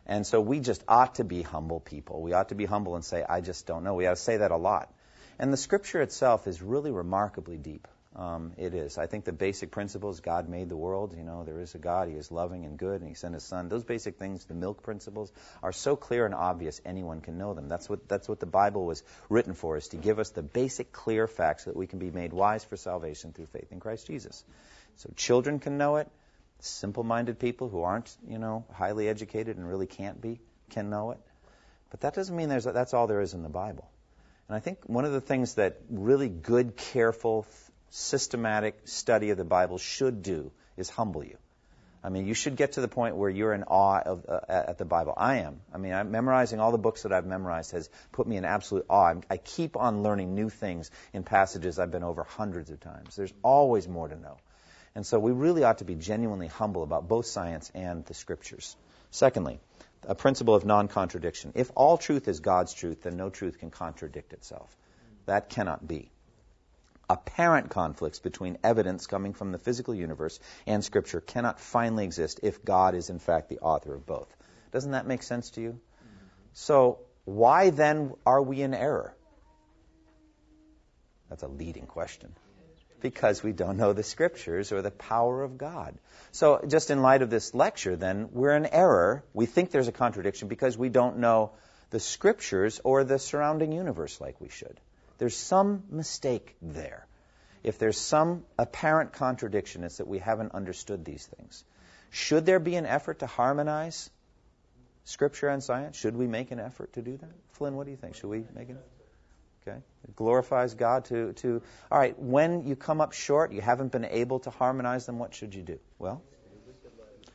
And 0.07 0.27
so 0.27 0.41
we 0.41 0.61
just 0.61 0.85
ought 0.87 1.17
to 1.17 1.25
be 1.25 1.43
humble 1.43 1.81
people. 1.81 2.23
We 2.23 2.33
ought 2.33 2.51
to 2.51 2.55
be 2.55 2.65
humble 2.65 2.95
and 2.95 3.05
say, 3.05 3.25
I 3.29 3.41
just 3.41 3.67
don't 3.67 3.83
know. 3.83 3.95
We 3.95 4.07
ought 4.07 4.17
to 4.17 4.23
say 4.23 4.37
that 4.37 4.53
a 4.53 4.57
lot. 4.57 4.93
And 5.39 5.53
the 5.53 5.57
scripture 5.57 6.01
itself 6.01 6.47
is 6.47 6.63
really 6.63 6.91
remarkably 6.91 7.59
deep. 7.59 7.89
Um, 8.15 8.53
it 8.57 8.73
is. 8.73 8.97
I 8.97 9.07
think 9.07 9.27
the 9.27 9.33
basic 9.33 9.71
principles 9.71 10.21
God 10.21 10.49
made 10.49 10.71
the 10.71 10.77
world. 10.77 11.15
You 11.15 11.23
know, 11.23 11.45
there 11.45 11.61
is 11.61 11.75
a 11.75 11.79
God. 11.79 12.09
He 12.09 12.15
is 12.15 12.33
loving 12.33 12.65
and 12.65 12.79
good, 12.79 13.03
and 13.03 13.09
He 13.11 13.15
sent 13.15 13.35
His 13.35 13.43
Son. 13.43 13.69
Those 13.69 13.85
basic 13.85 14.19
things, 14.19 14.47
the 14.47 14.55
milk 14.55 14.83
principles, 14.83 15.31
are 15.63 15.73
so 15.73 15.97
clear 15.97 16.25
and 16.25 16.35
obvious 16.35 16.81
anyone 16.87 17.21
can 17.21 17.37
know 17.37 17.53
them. 17.53 17.69
That's 17.69 17.91
what 17.91 18.09
that's 18.09 18.27
what 18.27 18.41
the 18.41 18.47
Bible 18.47 18.87
was 18.87 19.03
written 19.29 19.53
for, 19.53 19.77
is 19.77 19.89
to 19.89 19.99
give 19.99 20.19
us 20.19 20.31
the 20.31 20.43
basic, 20.43 20.93
clear 20.93 21.27
facts 21.27 21.65
so 21.65 21.73
that 21.73 21.77
we 21.77 21.87
can 21.87 21.99
be 21.99 22.11
made 22.11 22.33
wise 22.33 22.65
for 22.65 22.79
salvation 22.79 23.33
through 23.35 23.47
faith 23.47 23.71
in 23.71 23.81
Christ 23.81 24.07
Jesus. 24.07 24.43
So 24.97 25.11
children 25.15 25.59
can 25.59 25.77
know 25.77 25.97
it 25.97 26.09
simple-minded 26.61 27.39
people 27.39 27.69
who 27.69 27.83
aren't, 27.83 28.15
you 28.29 28.39
know, 28.39 28.65
highly 28.73 29.09
educated 29.09 29.57
and 29.57 29.69
really 29.69 29.87
can't 29.87 30.21
be 30.21 30.41
can 30.71 30.91
know 30.91 31.13
it. 31.13 31.19
But 31.91 32.01
that 32.01 32.15
doesn't 32.15 32.35
mean 32.35 32.49
there's 32.49 32.65
that's 32.65 32.95
all 32.95 33.07
there 33.07 33.21
is 33.21 33.35
in 33.35 33.43
the 33.43 33.49
Bible. 33.49 33.89
And 34.49 34.57
I 34.57 34.61
think 34.61 34.79
one 34.87 35.05
of 35.05 35.13
the 35.13 35.21
things 35.21 35.55
that 35.55 35.81
really 35.91 36.29
good, 36.29 36.77
careful, 36.77 37.47
systematic 37.91 38.87
study 38.87 39.31
of 39.31 39.39
the 39.39 39.45
Bible 39.45 39.79
should 39.79 40.23
do 40.23 40.53
is 40.77 40.89
humble 40.89 41.25
you. 41.25 41.37
I 42.05 42.09
mean, 42.09 42.27
you 42.27 42.35
should 42.35 42.55
get 42.55 42.73
to 42.73 42.81
the 42.81 42.89
point 42.89 43.17
where 43.17 43.29
you're 43.29 43.53
in 43.53 43.65
awe 43.65 43.99
of, 43.99 44.27
uh, 44.29 44.39
at 44.49 44.79
the 44.79 44.85
Bible. 44.85 45.15
I 45.17 45.39
am. 45.39 45.61
I 45.75 45.79
mean, 45.79 45.93
I'm 45.93 46.13
memorizing 46.13 46.61
all 46.61 46.71
the 46.71 46.79
books 46.79 47.03
that 47.03 47.13
I've 47.13 47.27
memorized 47.27 47.73
has 47.73 47.91
put 48.13 48.29
me 48.29 48.37
in 48.37 48.45
absolute 48.45 48.87
awe. 48.89 49.07
I'm, 49.07 49.23
I 49.29 49.39
keep 49.39 49.77
on 49.77 50.05
learning 50.05 50.37
new 50.37 50.49
things 50.49 50.93
in 51.13 51.25
passages 51.25 51.81
I've 51.81 51.91
been 51.91 52.05
over 52.05 52.23
hundreds 52.23 52.71
of 52.71 52.79
times. 52.79 53.17
There's 53.17 53.35
always 53.43 53.89
more 53.89 54.07
to 54.07 54.15
know. 54.15 54.37
And 54.97 55.05
so 55.07 55.19
we 55.19 55.33
really 55.33 55.63
ought 55.63 55.79
to 55.79 55.85
be 55.85 55.95
genuinely 55.95 56.47
humble 56.47 56.83
about 56.83 57.07
both 57.07 57.27
science 57.27 57.71
and 57.75 58.03
the 58.07 58.15
scriptures. 58.15 58.75
Secondly, 59.11 59.61
a 60.09 60.15
principle 60.15 60.55
of 60.55 60.65
non 60.65 60.89
contradiction. 60.89 61.53
If 61.55 61.71
all 61.75 61.99
truth 61.99 62.29
is 62.29 62.41
God's 62.41 62.73
truth, 62.73 63.03
then 63.03 63.19
no 63.19 63.29
truth 63.29 63.59
can 63.59 63.71
contradict 63.71 64.33
itself. 64.33 64.75
That 65.27 65.51
cannot 65.51 65.87
be. 65.87 66.11
Apparent 67.11 67.69
conflicts 67.69 68.21
between 68.21 68.57
evidence 68.65 69.07
coming 69.07 69.35
from 69.35 69.53
the 69.53 69.59
physical 69.59 69.95
universe 69.95 70.41
and 70.67 70.83
Scripture 70.83 71.21
cannot 71.21 71.61
finally 71.61 72.05
exist 72.05 72.41
if 72.43 72.65
God 72.65 72.95
is 72.95 73.11
in 73.11 73.19
fact 73.19 73.51
the 73.51 73.59
author 73.59 73.95
of 73.95 74.07
both. 74.07 74.35
Doesn't 74.73 74.93
that 74.93 75.07
make 75.07 75.23
sense 75.23 75.51
to 75.51 75.61
you? 75.61 75.79
So, 76.55 77.01
why 77.27 77.69
then 77.69 78.15
are 78.25 78.41
we 78.41 78.63
in 78.63 78.73
error? 78.73 79.15
That's 81.29 81.43
a 81.43 81.49
leading 81.49 81.85
question. 81.85 82.35
Because 83.01 83.43
we 83.43 83.53
don't 83.53 83.77
know 83.77 83.93
the 83.93 84.03
scriptures 84.03 84.73
or 84.73 84.83
the 84.83 84.91
power 84.91 85.43
of 85.43 85.59
God. 85.59 85.95
So, 86.33 86.65
just 86.67 86.91
in 86.91 87.03
light 87.03 87.23
of 87.23 87.31
this 87.31 87.55
lecture, 87.55 87.97
then, 87.97 88.29
we're 88.33 88.57
in 88.57 88.67
error. 88.67 89.25
We 89.33 89.47
think 89.47 89.71
there's 89.71 89.89
a 89.89 89.93
contradiction 89.93 90.49
because 90.49 90.77
we 90.79 90.89
don't 90.89 91.19
know 91.19 91.53
the 91.91 92.01
scriptures 92.01 92.81
or 92.85 93.05
the 93.05 93.19
surrounding 93.19 93.73
universe 93.73 94.21
like 94.21 94.41
we 94.41 94.49
should. 94.49 94.81
There's 95.19 95.37
some 95.37 95.85
mistake 95.91 96.57
there. 96.61 97.07
If 97.63 97.79
there's 97.79 97.99
some 97.99 98.45
apparent 98.59 99.13
contradiction, 99.13 99.85
it's 99.85 99.99
that 99.99 100.07
we 100.07 100.19
haven't 100.19 100.55
understood 100.55 101.05
these 101.05 101.27
things. 101.27 101.65
Should 102.11 102.47
there 102.47 102.61
be 102.61 102.77
an 102.77 102.87
effort 102.87 103.21
to 103.21 103.27
harmonize 103.27 104.11
Scripture 105.05 105.49
and 105.49 105.63
science? 105.63 105.97
Should 105.97 106.17
we 106.17 106.27
make 106.27 106.51
an 106.51 106.59
effort 106.59 106.93
to 106.95 107.03
do 107.03 107.17
that? 107.17 107.31
Flynn, 107.53 107.77
what 107.77 107.85
do 107.85 107.93
you 107.93 107.97
think? 107.97 108.17
Should 108.17 108.29
we 108.29 108.45
make 108.55 108.71
it? 108.71 108.77
Okay. 109.67 109.79
It 110.05 110.15
glorifies 110.15 110.75
God 110.75 111.07
to, 111.07 111.33
to. 111.35 111.63
All 111.91 111.99
right, 111.99 112.17
when 112.19 112.67
you 112.67 112.77
come 112.77 113.01
up 113.01 113.13
short, 113.13 113.53
you 113.53 113.61
haven't 113.61 113.91
been 113.91 114.05
able 114.05 114.39
to 114.41 114.51
harmonize 114.51 115.07
them, 115.07 115.19
what 115.19 115.35
should 115.35 115.55
you 115.55 115.63
do? 115.63 115.79
Well, 115.99 116.23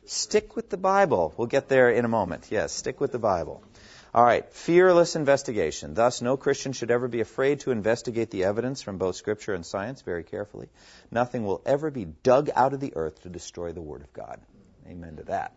stick 0.06 0.56
with 0.56 0.70
the 0.70 0.78
Bible. 0.78 1.34
We'll 1.36 1.48
get 1.48 1.68
there 1.68 1.90
in 1.90 2.04
a 2.04 2.08
moment. 2.08 2.46
Yes, 2.50 2.72
stick 2.72 3.00
with 3.00 3.12
the 3.12 3.18
Bible. 3.18 3.62
All 4.14 4.24
right, 4.24 4.50
fearless 4.52 5.16
investigation. 5.16 5.94
Thus, 5.94 6.20
no 6.22 6.36
Christian 6.36 6.72
should 6.72 6.90
ever 6.90 7.08
be 7.08 7.20
afraid 7.20 7.60
to 7.60 7.70
investigate 7.70 8.30
the 8.30 8.44
evidence 8.44 8.82
from 8.82 8.98
both 8.98 9.16
Scripture 9.16 9.54
and 9.54 9.64
science 9.64 10.02
very 10.02 10.22
carefully. 10.22 10.68
Nothing 11.10 11.44
will 11.44 11.62
ever 11.64 11.90
be 11.90 12.04
dug 12.04 12.50
out 12.54 12.72
of 12.72 12.80
the 12.80 12.94
earth 12.96 13.22
to 13.22 13.30
destroy 13.30 13.72
the 13.72 13.80
Word 13.80 14.02
of 14.02 14.12
God. 14.12 14.40
Amen 14.86 15.16
to 15.16 15.24
that. 15.24 15.54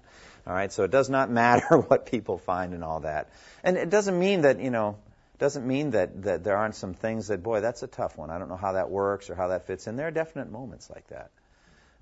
All 0.47 0.53
right, 0.53 0.71
so 0.71 0.83
it 0.83 0.91
does 0.91 1.09
not 1.09 1.29
matter 1.43 1.77
what 1.77 2.05
people 2.05 2.37
find 2.37 2.73
and 2.73 2.83
all 2.83 3.01
that. 3.01 3.29
And 3.63 3.77
it 3.77 3.89
doesn't 3.89 4.17
mean 4.17 4.41
that, 4.41 4.59
you 4.59 4.69
know, 4.69 4.97
doesn't 5.37 5.65
mean 5.65 5.91
that, 5.91 6.23
that 6.23 6.43
there 6.43 6.57
aren't 6.57 6.75
some 6.75 6.93
things 6.93 7.27
that, 7.27 7.43
boy, 7.43 7.61
that's 7.61 7.83
a 7.83 7.87
tough 7.87 8.17
one. 8.17 8.29
I 8.29 8.39
don't 8.39 8.49
know 8.49 8.55
how 8.55 8.73
that 8.73 8.89
works 8.89 9.29
or 9.29 9.35
how 9.35 9.49
that 9.49 9.67
fits 9.67 9.87
in. 9.87 9.95
There 9.95 10.07
are 10.07 10.11
definite 10.11 10.51
moments 10.51 10.89
like 10.89 11.07
that. 11.07 11.31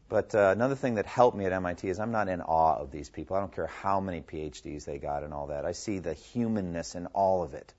But 0.09 0.35
uh, 0.35 0.49
another 0.55 0.75
thing 0.75 0.95
that 0.95 1.05
helped 1.05 1.35
me 1.35 1.45
at 1.45 1.53
MIT 1.53 1.89
is 1.89 1.99
I'm 1.99 2.11
not 2.11 2.27
in 2.27 2.41
awe 2.41 2.75
of 2.75 2.91
these 2.91 3.09
people. 3.09 3.35
I 3.35 3.39
don't 3.39 3.53
care 3.53 3.67
how 3.67 3.99
many 3.99 4.21
PhDs 4.21 4.85
they 4.85 4.99
got 4.99 5.23
and 5.23 5.33
all 5.33 5.47
that. 5.47 5.65
I 5.65 5.71
see 5.71 5.99
the 5.99 6.13
humanness 6.13 6.95
in 6.95 7.07
all 7.07 7.41
of 7.43 7.53
it 7.53 7.73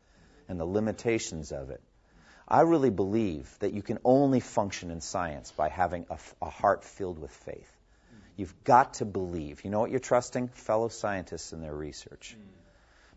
and 0.49 0.59
the 0.59 0.64
limitations 0.64 1.53
of 1.53 1.71
it. 1.71 1.81
I 2.49 2.62
really 2.62 2.90
believe 2.90 3.49
that 3.61 3.73
you 3.73 3.83
can 3.83 3.99
only 4.05 4.40
function 4.40 4.90
in 4.90 5.01
science 5.01 5.53
by 5.53 5.69
having 5.69 6.07
a, 6.11 6.19
a 6.43 6.51
heart 6.51 6.85
filled 6.85 7.19
with 7.19 7.31
faith. 7.31 7.71
You've 8.37 8.64
got 8.64 8.95
to 8.95 9.05
believe. 9.05 9.64
You 9.64 9.71
know 9.71 9.81
what 9.81 9.90
you're 9.90 10.01
trusting? 10.01 10.49
Fellow 10.49 10.88
scientists 10.88 11.53
in 11.53 11.61
their 11.61 11.75
research. 11.75 12.37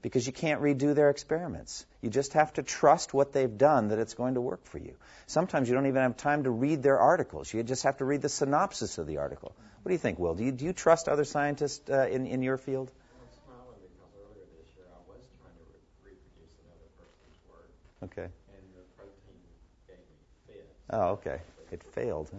Because 0.08 0.26
you 0.26 0.32
can't 0.32 0.62
redo 0.62 0.96
their 0.96 1.10
experiments. 1.10 1.86
You 2.02 2.10
just 2.10 2.32
have 2.32 2.54
to 2.54 2.64
trust 2.64 3.14
what 3.14 3.34
they've 3.34 3.58
done 3.58 3.90
that 3.90 4.00
it's 4.00 4.14
going 4.14 4.36
to 4.36 4.42
work 4.42 4.64
for 4.64 4.78
you. 4.78 4.94
Sometimes 5.26 5.68
you 5.68 5.76
don't 5.76 5.86
even 5.88 6.02
have 6.02 6.16
time 6.16 6.46
to 6.46 6.50
read 6.50 6.82
their 6.82 6.98
articles. 6.98 7.54
You 7.54 7.62
just 7.62 7.84
have 7.84 7.98
to 7.98 8.06
read 8.06 8.22
the 8.22 8.30
synopsis 8.30 9.00
of 9.00 9.06
the 9.06 9.18
article. 9.18 9.54
What 9.84 9.90
do 9.90 9.94
you 9.94 9.98
think, 9.98 10.18
Will? 10.18 10.34
Do 10.34 10.46
you, 10.46 10.54
do 10.54 10.64
you 10.64 10.72
trust 10.72 11.10
other 11.10 11.26
scientists 11.26 11.90
uh, 11.90 12.08
in, 12.08 12.26
in 12.26 12.42
your 12.42 12.56
field? 12.56 12.90
Okay. 18.02 18.22
And 18.22 18.32
the 18.76 18.84
protein 18.96 19.12
gave 19.88 19.98
me 19.98 20.04
fits. 20.48 20.74
Oh, 20.90 21.20
okay. 21.20 21.42
It 21.70 21.84
failed. 21.84 22.32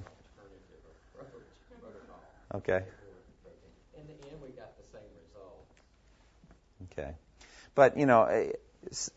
Okay. 2.54 2.82
In 3.98 4.06
the 4.06 4.12
end, 4.26 4.40
we 4.42 4.48
got 4.56 4.72
the 4.78 4.84
same 4.90 5.10
result. 5.20 5.66
Okay. 6.92 7.12
But, 7.78 7.96
you 7.96 8.06
know, 8.06 8.24
eh, 8.24 8.50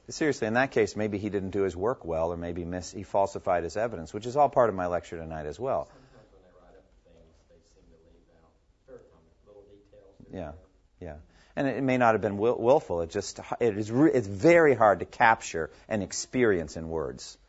seriously, 0.09 0.45
in 0.45 0.53
that 0.53 0.69
case, 0.69 0.95
maybe 0.95 1.17
he 1.17 1.31
didn't 1.31 1.49
do 1.49 1.63
his 1.63 1.75
work 1.75 2.05
well, 2.05 2.31
or 2.31 2.37
maybe 2.37 2.63
miss, 2.63 2.91
he 2.91 3.01
falsified 3.01 3.63
his 3.63 3.75
evidence, 3.75 4.13
which 4.13 4.27
is 4.27 4.37
all 4.37 4.49
part 4.49 4.69
of 4.69 4.75
my 4.75 4.85
lecture 4.85 5.17
tonight 5.17 5.47
as 5.47 5.59
well. 5.59 5.87
Sometimes 5.87 6.27
when 6.31 6.43
they 6.43 6.53
write 6.61 6.77
up 6.77 6.85
things, 7.03 7.33
they 7.49 7.55
seem 7.73 7.81
to 7.89 7.97
leave 8.13 8.29
out 8.37 9.01
little 9.47 9.63
details. 9.63 10.27
Yeah, 10.31 10.51
yeah. 11.03 11.15
And 11.55 11.67
it 11.67 11.81
may 11.81 11.97
not 11.97 12.13
have 12.13 12.21
been 12.21 12.37
will- 12.37 12.59
willful. 12.59 13.01
It 13.01 13.09
just 13.09 13.39
it 13.59 13.75
is 13.75 13.89
re- 13.89 14.11
it's 14.13 14.27
very 14.27 14.75
hard 14.75 14.99
to 14.99 15.05
capture 15.05 15.71
an 15.89 16.03
experience 16.03 16.77
in 16.77 16.87
words. 16.87 17.39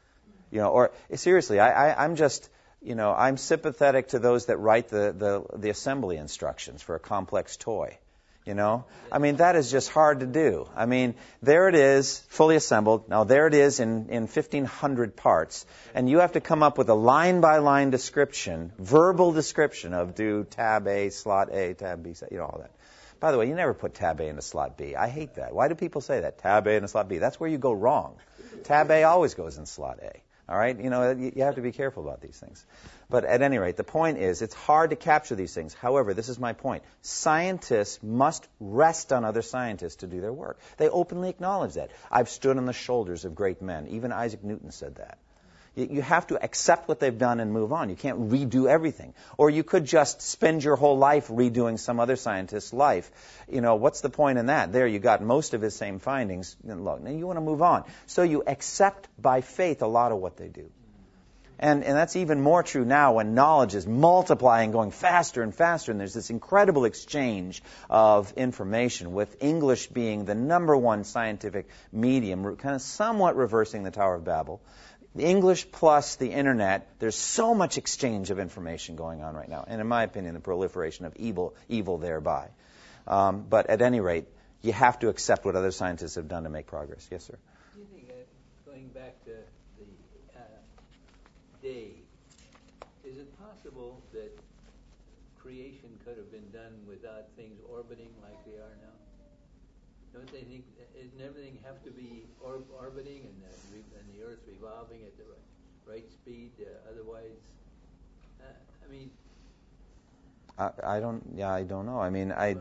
You 0.50 0.60
know, 0.60 0.70
or 0.70 0.92
seriously, 1.14 1.60
I, 1.60 1.90
I, 1.90 2.04
I'm 2.04 2.16
just 2.16 2.48
you 2.80 2.94
know, 2.94 3.12
I'm 3.12 3.36
sympathetic 3.36 4.08
to 4.08 4.18
those 4.18 4.46
that 4.46 4.56
write 4.56 4.88
the, 4.88 5.14
the, 5.16 5.58
the 5.58 5.68
assembly 5.68 6.16
instructions 6.16 6.80
for 6.80 6.94
a 6.94 6.98
complex 6.98 7.58
toy. 7.58 7.98
You 8.44 8.54
know, 8.54 8.86
I 9.12 9.18
mean, 9.18 9.36
that 9.36 9.54
is 9.54 9.70
just 9.70 9.88
hard 9.90 10.18
to 10.18 10.26
do. 10.26 10.68
I 10.74 10.86
mean, 10.86 11.14
there 11.42 11.68
it 11.68 11.76
is, 11.76 12.18
fully 12.28 12.56
assembled. 12.56 13.08
Now, 13.08 13.22
there 13.22 13.46
it 13.46 13.54
is 13.54 13.78
in, 13.78 14.08
in 14.08 14.22
1,500 14.22 15.14
parts. 15.14 15.64
And 15.94 16.10
you 16.10 16.18
have 16.18 16.32
to 16.32 16.40
come 16.40 16.64
up 16.64 16.76
with 16.76 16.88
a 16.88 16.94
line 16.94 17.40
by 17.40 17.58
line 17.58 17.90
description, 17.90 18.72
verbal 18.78 19.30
description 19.30 19.94
of 19.94 20.16
do 20.16 20.42
tab 20.42 20.88
A, 20.88 21.10
slot 21.10 21.52
A, 21.52 21.74
tab 21.74 22.02
B, 22.02 22.14
you 22.32 22.38
know, 22.38 22.44
all 22.44 22.58
that. 22.60 22.72
By 23.20 23.30
the 23.30 23.38
way, 23.38 23.46
you 23.48 23.54
never 23.54 23.74
put 23.74 23.94
tab 23.94 24.18
A 24.18 24.26
into 24.26 24.42
slot 24.42 24.76
B. 24.76 24.96
I 24.96 25.06
hate 25.06 25.36
that. 25.36 25.54
Why 25.54 25.68
do 25.68 25.76
people 25.76 26.00
say 26.00 26.22
that? 26.22 26.38
Tab 26.38 26.66
A 26.66 26.72
into 26.72 26.88
slot 26.88 27.08
B. 27.08 27.18
That's 27.18 27.38
where 27.38 27.48
you 27.48 27.58
go 27.58 27.72
wrong. 27.72 28.16
Tab 28.64 28.90
A 28.90 29.04
always 29.04 29.34
goes 29.34 29.56
in 29.56 29.66
slot 29.66 30.00
A. 30.02 30.20
All 30.48 30.58
right? 30.58 30.78
You 30.78 30.90
know, 30.90 31.12
you 31.12 31.42
have 31.44 31.54
to 31.54 31.60
be 31.60 31.72
careful 31.72 32.02
about 32.02 32.20
these 32.20 32.38
things. 32.38 32.64
But 33.08 33.24
at 33.24 33.42
any 33.42 33.58
rate, 33.58 33.76
the 33.76 33.84
point 33.84 34.18
is, 34.18 34.42
it's 34.42 34.54
hard 34.54 34.90
to 34.90 34.96
capture 34.96 35.34
these 35.34 35.54
things. 35.54 35.72
However, 35.72 36.14
this 36.14 36.28
is 36.28 36.38
my 36.38 36.52
point. 36.52 36.82
Scientists 37.00 38.02
must 38.02 38.46
rest 38.58 39.12
on 39.12 39.24
other 39.24 39.42
scientists 39.42 39.96
to 39.96 40.06
do 40.06 40.20
their 40.20 40.32
work. 40.32 40.58
They 40.78 40.88
openly 40.88 41.28
acknowledge 41.28 41.74
that. 41.74 41.90
I've 42.10 42.28
stood 42.28 42.56
on 42.56 42.66
the 42.66 42.72
shoulders 42.72 43.24
of 43.24 43.34
great 43.34 43.62
men. 43.62 43.86
Even 43.88 44.12
Isaac 44.12 44.42
Newton 44.42 44.72
said 44.72 44.96
that. 44.96 45.18
You 45.74 46.02
have 46.02 46.26
to 46.26 46.42
accept 46.42 46.86
what 46.86 47.00
they've 47.00 47.16
done 47.16 47.40
and 47.40 47.50
move 47.50 47.72
on. 47.72 47.88
You 47.88 47.96
can't 47.96 48.30
redo 48.30 48.68
everything. 48.68 49.14
Or 49.38 49.48
you 49.48 49.64
could 49.64 49.86
just 49.86 50.20
spend 50.20 50.62
your 50.62 50.76
whole 50.76 50.98
life 50.98 51.28
redoing 51.28 51.78
some 51.78 51.98
other 51.98 52.16
scientist's 52.16 52.74
life. 52.74 53.10
You 53.48 53.62
know, 53.62 53.76
what's 53.76 54.02
the 54.02 54.10
point 54.10 54.38
in 54.38 54.46
that? 54.46 54.72
There, 54.72 54.86
you 54.86 54.98
got 54.98 55.22
most 55.22 55.54
of 55.54 55.62
his 55.62 55.74
same 55.74 55.98
findings. 55.98 56.56
Look, 56.62 57.00
now 57.00 57.10
you 57.10 57.26
want 57.26 57.38
to 57.38 57.42
move 57.42 57.62
on. 57.62 57.84
So 58.06 58.22
you 58.22 58.42
accept 58.46 59.08
by 59.18 59.40
faith 59.40 59.80
a 59.80 59.86
lot 59.86 60.12
of 60.12 60.18
what 60.18 60.36
they 60.36 60.48
do. 60.48 60.70
And, 61.58 61.84
and 61.84 61.96
that's 61.96 62.16
even 62.16 62.40
more 62.40 62.64
true 62.64 62.84
now 62.84 63.12
when 63.14 63.34
knowledge 63.34 63.76
is 63.76 63.86
multiplying, 63.86 64.72
going 64.72 64.90
faster 64.90 65.42
and 65.42 65.54
faster, 65.54 65.92
and 65.92 66.00
there's 66.00 66.12
this 66.12 66.28
incredible 66.28 66.84
exchange 66.86 67.62
of 67.88 68.32
information, 68.32 69.12
with 69.12 69.36
English 69.40 69.86
being 69.86 70.24
the 70.24 70.34
number 70.34 70.76
one 70.76 71.04
scientific 71.04 71.68
medium, 71.92 72.56
kind 72.56 72.74
of 72.74 72.82
somewhat 72.82 73.36
reversing 73.36 73.84
the 73.84 73.92
Tower 73.92 74.16
of 74.16 74.24
Babel. 74.24 74.60
The 75.14 75.24
English 75.24 75.70
plus 75.70 76.16
the 76.16 76.30
internet, 76.30 76.88
there's 76.98 77.16
so 77.16 77.54
much 77.54 77.76
exchange 77.76 78.30
of 78.30 78.38
information 78.38 78.96
going 78.96 79.22
on 79.22 79.34
right 79.34 79.48
now, 79.48 79.64
and 79.66 79.80
in 79.80 79.86
my 79.86 80.04
opinion, 80.04 80.32
the 80.34 80.40
proliferation 80.40 81.04
of 81.04 81.14
evil, 81.16 81.54
evil 81.68 81.98
thereby. 81.98 82.48
Um, 83.06 83.44
but 83.48 83.68
at 83.68 83.82
any 83.82 84.00
rate, 84.00 84.26
you 84.62 84.72
have 84.72 84.98
to 85.00 85.08
accept 85.08 85.44
what 85.44 85.54
other 85.54 85.70
scientists 85.70 86.14
have 86.14 86.28
done 86.28 86.44
to 86.44 86.48
make 86.48 86.66
progress. 86.66 87.06
Yes, 87.10 87.24
sir. 87.24 87.36
Do 87.74 87.80
you 87.80 87.86
think, 87.92 88.08
uh, 88.08 88.70
going 88.70 88.88
back 88.88 89.22
to 89.24 89.32
the 89.32 90.38
uh, 90.38 90.42
day, 91.62 91.90
is 93.04 93.18
it 93.18 93.28
possible 93.38 94.00
that 94.14 94.32
creation 95.42 95.90
could 96.06 96.16
have 96.16 96.30
been 96.30 96.48
done 96.52 96.72
without 96.88 97.26
things 97.36 97.58
orbiting 97.68 98.08
like 98.22 98.38
they 98.46 98.56
are 98.56 98.76
now? 98.80 98.96
Don't 100.14 100.30
they 100.32 100.42
think, 100.42 100.64
doesn't 100.94 101.20
everything 101.20 101.58
have 101.64 101.82
to 101.84 101.90
be 101.90 102.24
or- 102.40 102.62
orbiting 102.80 103.22
uh, 103.24 103.48
and 103.48 103.61
the 104.22 104.30
Earth 104.30 104.40
revolving 104.46 105.02
at 105.02 105.16
the 105.16 105.24
right, 105.24 105.96
right 105.96 106.12
speed? 106.12 106.50
Uh, 106.60 106.90
otherwise, 106.90 107.38
uh, 108.40 108.44
I 108.84 108.90
mean. 108.90 109.10
I, 110.58 110.96
I 110.96 111.00
don't. 111.00 111.22
Yeah, 111.34 111.52
I 111.52 111.62
don't 111.62 111.86
know. 111.86 112.00
I 112.00 112.10
mean, 112.10 112.32
I. 112.32 112.56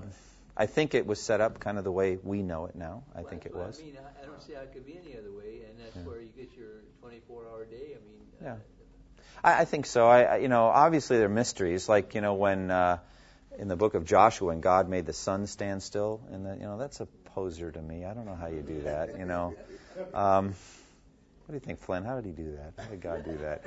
I 0.58 0.66
think 0.66 0.94
it 0.94 1.08
was 1.08 1.20
set 1.20 1.40
up 1.40 1.62
kind 1.62 1.78
of 1.78 1.86
the 1.86 1.92
way 1.92 2.20
we 2.22 2.44
know 2.44 2.66
it 2.66 2.76
now. 2.76 3.04
I 3.16 3.22
well, 3.22 3.30
think 3.30 3.46
it 3.46 3.56
was. 3.56 3.80
I 3.80 3.86
mean, 3.86 3.98
I, 3.98 4.22
I 4.22 4.26
don't 4.26 4.44
see 4.44 4.54
how 4.54 4.62
it 4.62 4.74
could 4.74 4.86
be 4.86 5.00
any 5.02 5.18
other 5.18 5.32
way, 5.32 5.62
and 5.68 5.80
that's 5.80 5.96
yeah. 5.96 6.02
where 6.04 6.20
you 6.20 6.28
get 6.36 6.50
your 6.58 6.84
24-hour 7.02 7.66
day. 7.66 7.76
I 7.76 8.02
mean. 8.04 8.22
Uh, 8.42 8.44
yeah. 8.44 8.56
I, 9.44 9.62
I 9.62 9.66
think 9.66 9.86
so. 9.86 10.08
I, 10.08 10.38
you 10.38 10.50
know, 10.50 10.66
obviously 10.66 11.18
there 11.18 11.28
are 11.28 11.30
mysteries, 11.30 11.88
like 11.88 12.16
you 12.16 12.22
know 12.22 12.34
when 12.34 12.70
uh, 12.70 12.98
in 13.58 13.70
the 13.70 13.78
book 13.78 13.94
of 13.94 14.06
Joshua, 14.06 14.50
when 14.50 14.60
God 14.60 14.90
made 14.90 15.06
the 15.06 15.14
sun 15.14 15.48
stand 15.48 15.82
still, 15.82 16.22
and 16.32 16.46
the, 16.46 16.56
you 16.56 16.64
know 16.64 16.78
that's 16.78 17.00
a 17.00 17.08
poser 17.34 17.72
to 17.72 17.82
me. 17.82 18.04
I 18.04 18.14
don't 18.14 18.26
know 18.26 18.36
how 18.36 18.48
you 18.48 18.62
do 18.62 18.82
that. 18.84 19.18
You 19.18 19.26
know. 19.26 19.56
Um, 20.14 20.56
do 21.52 21.56
you 21.56 21.60
think, 21.60 21.82
Flynn? 21.82 22.04
How 22.04 22.16
did 22.16 22.26
he 22.26 22.32
do 22.32 22.58
that? 22.58 22.74
How 22.82 22.90
did 22.90 23.02
God 23.02 23.26
do 23.26 23.38
that? 23.38 23.62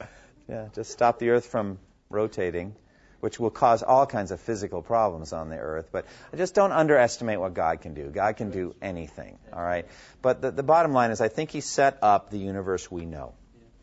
yeah, 0.48 0.68
just 0.74 0.90
stop 0.90 1.18
the 1.18 1.30
Earth 1.30 1.46
from 1.46 1.78
rotating, 2.08 2.74
which 3.20 3.38
will 3.38 3.50
cause 3.50 3.82
all 3.82 4.06
kinds 4.06 4.30
of 4.30 4.40
physical 4.40 4.82
problems 4.82 5.32
on 5.32 5.48
the 5.48 5.56
Earth. 5.56 5.90
But 5.92 6.06
I 6.32 6.36
just 6.36 6.54
don't 6.54 6.72
underestimate 6.72 7.38
what 7.38 7.54
God 7.54 7.80
can 7.80 7.94
do. 7.94 8.08
God 8.08 8.36
can 8.36 8.50
do 8.50 8.74
anything. 8.80 9.38
All 9.52 9.62
right. 9.62 9.86
But 10.22 10.40
the, 10.40 10.50
the 10.50 10.62
bottom 10.62 10.92
line 10.92 11.10
is, 11.10 11.20
I 11.20 11.28
think 11.28 11.50
He 11.50 11.60
set 11.60 11.98
up 12.02 12.30
the 12.30 12.38
universe 12.38 12.90
we 12.90 13.04
know. 13.06 13.34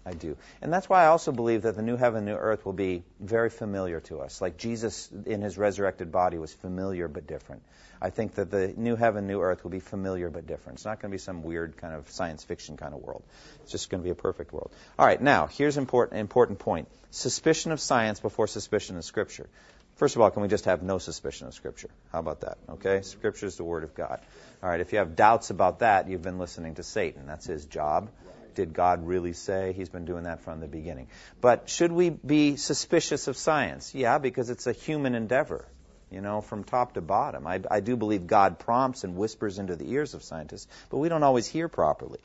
I 0.08 0.14
do. 0.14 0.38
And 0.62 0.72
that's 0.72 0.88
why 0.88 1.04
I 1.04 1.08
also 1.08 1.34
believe 1.34 1.64
that 1.64 1.76
the 1.76 1.82
new 1.82 1.98
heaven, 1.98 2.24
new 2.24 2.36
earth 2.36 2.66
will 2.66 2.74
be 2.74 3.04
very 3.20 3.50
familiar 3.50 4.00
to 4.02 4.20
us. 4.22 4.40
Like 4.40 4.58
Jesus 4.58 5.10
in 5.26 5.42
his 5.42 5.58
resurrected 5.58 6.14
body 6.14 6.38
was 6.38 6.54
familiar 6.54 7.10
but 7.10 7.28
different. 7.28 7.62
I 8.02 8.10
think 8.10 8.36
that 8.36 8.50
the 8.50 8.74
new 8.78 8.96
heaven, 8.96 9.28
new 9.28 9.42
earth 9.42 9.66
will 9.66 9.72
be 9.72 9.82
familiar 9.82 10.30
but 10.30 10.48
different. 10.48 10.78
It's 10.78 10.86
not 10.86 11.02
going 11.02 11.12
to 11.12 11.14
be 11.14 11.20
some 11.20 11.44
weird 11.44 11.76
kind 11.76 11.94
of 11.94 12.10
science 12.10 12.44
fiction 12.46 12.78
kind 12.78 12.94
of 12.94 13.02
world. 13.02 13.24
It's 13.64 13.72
just 13.72 13.90
going 13.90 14.02
to 14.02 14.06
be 14.06 14.12
a 14.12 14.16
perfect 14.16 14.54
world. 14.54 14.72
All 14.98 15.06
right, 15.06 15.22
now, 15.22 15.48
here's 15.48 15.76
an 15.76 15.82
important, 15.82 16.22
important 16.22 16.60
point. 16.60 16.88
Suspicion 17.12 17.74
of 17.74 17.82
science 17.82 18.22
before 18.22 18.48
suspicion 18.48 18.96
of 18.96 19.04
Scripture. 19.04 19.50
First 19.96 20.16
of 20.16 20.22
all, 20.22 20.30
can 20.30 20.44
we 20.44 20.48
just 20.48 20.66
have 20.66 20.84
no 20.84 21.00
suspicion 21.00 21.48
of 21.48 21.54
Scripture? 21.56 21.90
How 22.14 22.20
about 22.20 22.42
that? 22.42 22.60
Okay? 22.70 23.02
Scripture 23.02 23.48
is 23.48 23.58
the 23.58 23.64
Word 23.64 23.84
of 23.84 23.96
God. 23.96 24.22
All 24.64 24.70
right, 24.70 24.80
if 24.80 24.94
you 24.94 25.00
have 25.00 25.16
doubts 25.16 25.50
about 25.50 25.80
that, 25.80 26.08
you've 26.08 26.22
been 26.22 26.38
listening 26.38 26.76
to 26.76 26.84
Satan. 26.84 27.26
That's 27.26 27.46
his 27.46 27.66
job 27.66 28.10
did 28.58 28.74
God 28.74 29.06
really 29.06 29.34
say? 29.34 29.72
He's 29.74 29.88
been 29.88 30.06
doing 30.06 30.24
that 30.24 30.42
from 30.42 30.60
the 30.60 30.68
beginning. 30.68 31.08
But 31.42 31.70
should 31.70 31.92
we 31.92 32.10
be 32.10 32.56
suspicious 32.56 33.28
of 33.28 33.38
science? 33.38 33.94
Yeah, 33.94 34.18
because 34.18 34.50
it's 34.50 34.66
a 34.66 34.74
human 34.74 35.14
endeavor, 35.14 35.64
you 36.10 36.22
know, 36.22 36.42
from 36.42 36.64
top 36.64 36.96
to 36.96 37.02
bottom. 37.02 37.46
I, 37.46 37.62
I 37.70 37.82
do 37.82 37.96
believe 37.96 38.26
God 38.26 38.58
prompts 38.58 39.04
and 39.04 39.16
whispers 39.16 39.60
into 39.60 39.76
the 39.76 39.92
ears 39.92 40.16
of 40.16 40.24
scientists, 40.24 40.68
but 40.90 40.98
we 40.98 41.08
don't 41.08 41.22
always 41.22 41.46
hear 41.46 41.68
properly. 41.68 42.20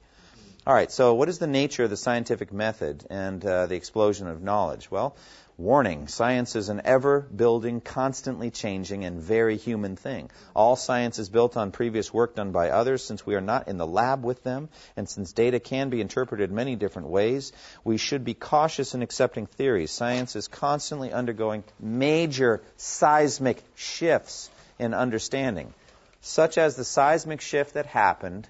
All 0.66 0.72
right, 0.72 0.90
so 0.90 1.12
what 1.12 1.28
is 1.28 1.38
the 1.38 1.46
nature 1.46 1.84
of 1.84 1.90
the 1.90 1.96
scientific 1.98 2.50
method 2.50 3.04
and 3.10 3.44
uh, 3.44 3.66
the 3.66 3.74
explosion 3.74 4.26
of 4.26 4.42
knowledge? 4.42 4.90
Well, 4.90 5.14
Warning 5.58 6.08
science 6.08 6.56
is 6.56 6.70
an 6.70 6.80
ever 6.86 7.20
building, 7.20 7.82
constantly 7.82 8.50
changing, 8.50 9.04
and 9.04 9.20
very 9.20 9.58
human 9.58 9.96
thing. 9.96 10.30
All 10.56 10.76
science 10.76 11.18
is 11.18 11.28
built 11.28 11.58
on 11.58 11.72
previous 11.72 12.12
work 12.12 12.34
done 12.36 12.52
by 12.52 12.70
others. 12.70 13.04
Since 13.04 13.26
we 13.26 13.34
are 13.34 13.42
not 13.42 13.68
in 13.68 13.76
the 13.76 13.86
lab 13.86 14.24
with 14.24 14.42
them, 14.44 14.70
and 14.96 15.06
since 15.06 15.34
data 15.34 15.60
can 15.60 15.90
be 15.90 16.00
interpreted 16.00 16.50
many 16.50 16.74
different 16.74 17.08
ways, 17.08 17.52
we 17.84 17.98
should 17.98 18.24
be 18.24 18.32
cautious 18.32 18.94
in 18.94 19.02
accepting 19.02 19.44
theories. 19.44 19.90
Science 19.90 20.36
is 20.36 20.48
constantly 20.48 21.12
undergoing 21.12 21.64
major 21.78 22.62
seismic 22.78 23.62
shifts 23.74 24.48
in 24.78 24.94
understanding, 24.94 25.74
such 26.22 26.56
as 26.56 26.76
the 26.76 26.84
seismic 26.84 27.42
shift 27.42 27.74
that 27.74 27.84
happened 27.84 28.48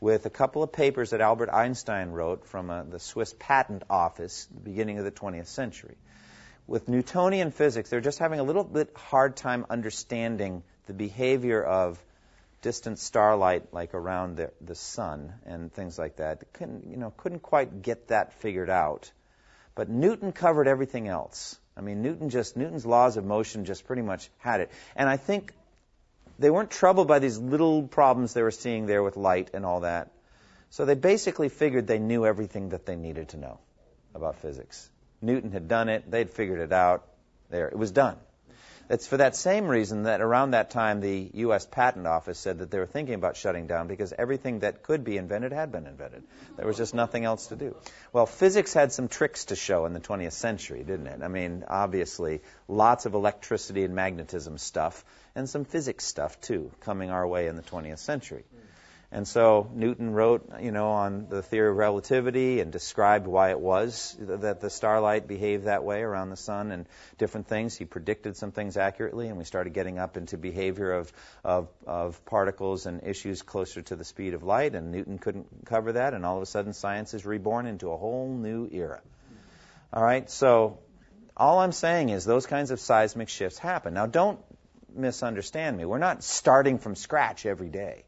with 0.00 0.24
a 0.24 0.30
couple 0.30 0.62
of 0.62 0.72
papers 0.72 1.10
that 1.10 1.20
Albert 1.20 1.50
Einstein 1.50 2.10
wrote 2.10 2.46
from 2.46 2.70
uh, 2.70 2.84
the 2.84 2.98
Swiss 2.98 3.34
Patent 3.38 3.82
Office 3.90 4.46
at 4.50 4.56
the 4.56 4.70
beginning 4.70 4.98
of 4.98 5.04
the 5.04 5.10
20th 5.10 5.48
century 5.48 5.96
with 6.68 6.86
Newtonian 6.86 7.50
physics, 7.50 7.88
they're 7.88 8.02
just 8.02 8.18
having 8.18 8.38
a 8.38 8.42
little 8.42 8.62
bit 8.62 8.92
hard 8.94 9.36
time 9.36 9.64
understanding 9.70 10.62
the 10.86 10.92
behavior 10.92 11.62
of 11.62 11.98
distant 12.60 12.98
starlight, 12.98 13.72
like 13.72 13.94
around 13.94 14.36
the, 14.36 14.52
the 14.60 14.74
sun 14.74 15.32
and 15.46 15.72
things 15.72 15.98
like 15.98 16.16
that. 16.16 16.52
Couldn't, 16.52 16.86
you 16.90 16.98
know, 16.98 17.12
couldn't 17.16 17.40
quite 17.40 17.82
get 17.82 18.08
that 18.08 18.34
figured 18.34 18.68
out. 18.68 19.10
But 19.74 19.88
Newton 19.88 20.32
covered 20.32 20.68
everything 20.68 21.08
else. 21.08 21.58
I 21.74 21.80
mean, 21.80 22.02
Newton 22.02 22.28
just 22.28 22.56
Newton's 22.56 22.84
laws 22.84 23.16
of 23.16 23.24
motion 23.24 23.64
just 23.64 23.86
pretty 23.86 24.02
much 24.02 24.28
had 24.38 24.60
it. 24.60 24.70
And 24.94 25.08
I 25.08 25.16
think 25.16 25.54
they 26.38 26.50
weren't 26.50 26.70
troubled 26.70 27.08
by 27.08 27.18
these 27.18 27.38
little 27.38 27.84
problems 27.84 28.34
they 28.34 28.42
were 28.42 28.50
seeing 28.50 28.84
there 28.84 29.02
with 29.02 29.16
light 29.16 29.50
and 29.54 29.64
all 29.64 29.80
that. 29.80 30.10
So 30.70 30.84
they 30.84 30.94
basically 30.94 31.48
figured 31.48 31.86
they 31.86 31.98
knew 31.98 32.26
everything 32.26 32.70
that 32.70 32.84
they 32.84 32.96
needed 32.96 33.30
to 33.30 33.38
know 33.38 33.58
about 34.14 34.36
physics. 34.36 34.90
Newton 35.20 35.52
had 35.52 35.68
done 35.68 35.88
it. 35.88 36.10
They'd 36.10 36.30
figured 36.30 36.60
it 36.60 36.72
out. 36.72 37.06
There, 37.50 37.68
it 37.68 37.78
was 37.78 37.90
done. 37.90 38.16
It's 38.90 39.06
for 39.06 39.18
that 39.18 39.36
same 39.36 39.68
reason 39.68 40.04
that 40.04 40.22
around 40.22 40.52
that 40.52 40.70
time 40.70 41.00
the 41.00 41.30
U.S. 41.34 41.66
Patent 41.66 42.06
Office 42.06 42.38
said 42.38 42.60
that 42.60 42.70
they 42.70 42.78
were 42.78 42.86
thinking 42.86 43.14
about 43.14 43.36
shutting 43.36 43.66
down 43.66 43.86
because 43.86 44.14
everything 44.16 44.60
that 44.60 44.82
could 44.82 45.04
be 45.04 45.18
invented 45.18 45.52
had 45.52 45.70
been 45.70 45.86
invented. 45.86 46.22
There 46.56 46.66
was 46.66 46.78
just 46.78 46.94
nothing 46.94 47.26
else 47.26 47.48
to 47.48 47.56
do. 47.56 47.76
Well, 48.14 48.24
physics 48.24 48.72
had 48.72 48.90
some 48.90 49.08
tricks 49.08 49.46
to 49.46 49.56
show 49.56 49.84
in 49.84 49.92
the 49.92 50.00
20th 50.00 50.32
century, 50.32 50.84
didn't 50.84 51.06
it? 51.06 51.20
I 51.22 51.28
mean, 51.28 51.64
obviously, 51.68 52.40
lots 52.66 53.04
of 53.04 53.12
electricity 53.12 53.84
and 53.84 53.94
magnetism 53.94 54.56
stuff, 54.56 55.04
and 55.34 55.46
some 55.46 55.66
physics 55.66 56.06
stuff 56.06 56.40
too, 56.40 56.70
coming 56.80 57.10
our 57.10 57.26
way 57.26 57.46
in 57.46 57.56
the 57.56 57.62
20th 57.62 57.98
century. 57.98 58.44
And 59.10 59.26
so 59.26 59.70
Newton 59.72 60.10
wrote, 60.12 60.50
you 60.60 60.70
know, 60.70 60.90
on 60.90 61.28
the 61.30 61.42
theory 61.42 61.70
of 61.70 61.76
relativity 61.76 62.60
and 62.60 62.70
described 62.70 63.26
why 63.26 63.50
it 63.50 63.58
was 63.58 64.14
that 64.20 64.60
the 64.60 64.68
starlight 64.68 65.26
behaved 65.26 65.64
that 65.64 65.82
way 65.82 66.02
around 66.02 66.28
the 66.28 66.36
sun 66.36 66.70
and 66.72 66.86
different 67.16 67.46
things. 67.46 67.74
He 67.74 67.86
predicted 67.86 68.36
some 68.36 68.52
things 68.52 68.76
accurately, 68.76 69.28
and 69.28 69.38
we 69.38 69.44
started 69.44 69.72
getting 69.72 69.98
up 69.98 70.18
into 70.18 70.36
behavior 70.36 70.92
of, 70.92 71.10
of, 71.42 71.68
of 71.86 72.22
particles 72.26 72.84
and 72.84 73.02
issues 73.02 73.40
closer 73.40 73.80
to 73.80 73.96
the 73.96 74.04
speed 74.04 74.34
of 74.34 74.42
light, 74.42 74.74
and 74.74 74.92
Newton 74.92 75.16
couldn't 75.16 75.46
cover 75.64 75.92
that, 75.92 76.12
and 76.12 76.26
all 76.26 76.36
of 76.36 76.42
a 76.42 76.46
sudden 76.46 76.74
science 76.74 77.14
is 77.14 77.24
reborn 77.24 77.66
into 77.66 77.90
a 77.90 77.96
whole 77.96 78.28
new 78.28 78.68
era. 78.70 79.00
All 79.90 80.02
right, 80.02 80.28
so 80.28 80.80
all 81.34 81.60
I'm 81.60 81.72
saying 81.72 82.10
is 82.10 82.26
those 82.26 82.44
kinds 82.44 82.72
of 82.72 82.78
seismic 82.78 83.30
shifts 83.30 83.58
happen. 83.58 83.94
Now, 83.94 84.04
don't 84.04 84.38
misunderstand 84.94 85.78
me. 85.78 85.86
We're 85.86 85.96
not 85.96 86.22
starting 86.22 86.78
from 86.78 86.94
scratch 86.94 87.46
every 87.46 87.70
day. 87.70 88.04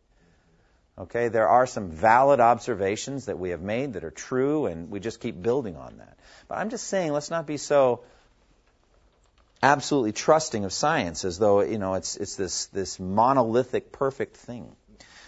Okay, 1.01 1.29
there 1.29 1.49
are 1.49 1.67
some 1.67 1.89
valid 1.91 2.41
observations 2.41 3.25
that 3.25 3.39
we 3.39 3.51
have 3.51 3.63
made 3.63 3.95
that 3.95 4.05
are 4.05 4.11
true, 4.11 4.67
and 4.67 4.91
we 4.91 5.01
just 5.01 5.19
keep 5.19 5.41
building 5.41 5.77
on 5.77 5.97
that. 5.97 6.19
But 6.47 6.59
I'm 6.59 6.69
just 6.69 6.89
saying, 6.89 7.13
let's 7.13 7.31
not 7.31 7.47
be 7.47 7.57
so 7.57 8.03
absolutely 9.63 10.13
trusting 10.13 10.67
of 10.67 10.75
science 10.75 11.25
as 11.25 11.39
though 11.39 11.63
you 11.63 11.79
know 11.79 11.95
it's 11.95 12.17
it's 12.17 12.37
this 12.37 12.67
this 12.67 13.01
monolithic 13.01 13.93
perfect 13.93 14.37
thing. 14.37 14.77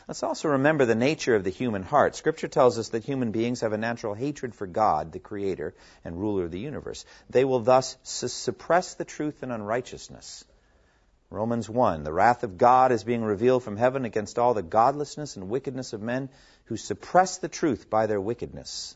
Let's 0.07 0.23
also 0.23 0.49
remember 0.49 0.85
the 0.85 0.95
nature 0.95 1.35
of 1.35 1.45
the 1.45 1.51
human 1.51 1.83
heart. 1.83 2.17
Scripture 2.17 2.49
tells 2.49 2.79
us 2.79 2.91
that 2.91 3.05
human 3.05 3.31
beings 3.31 3.63
have 3.63 3.73
a 3.73 3.79
natural 3.79 4.13
hatred 4.13 4.55
for 4.55 4.67
God, 4.67 5.13
the 5.13 5.21
creator 5.21 5.75
and 6.05 6.21
ruler 6.21 6.45
of 6.45 6.51
the 6.51 6.59
universe. 6.59 7.07
They 7.31 7.47
will 7.47 7.61
thus 7.61 7.97
su- 8.03 8.29
suppress 8.29 8.93
the 8.95 9.07
truth 9.07 9.43
in 9.43 9.51
unrighteousness. 9.51 10.45
Romans 11.33 11.69
1. 11.69 12.05
The 12.05 12.13
wrath 12.13 12.45
of 12.45 12.59
God 12.59 12.93
is 12.93 13.05
being 13.05 13.25
revealed 13.25 13.63
from 13.63 13.79
heaven 13.79 14.05
against 14.05 14.39
all 14.39 14.53
the 14.53 14.63
godlessness 14.63 15.37
and 15.37 15.49
wickedness 15.49 15.95
of 15.95 16.03
men 16.03 16.29
who 16.67 16.77
suppress 16.77 17.39
the 17.39 17.49
truth 17.49 17.89
by 17.89 18.07
their 18.07 18.21
wickedness. 18.21 18.95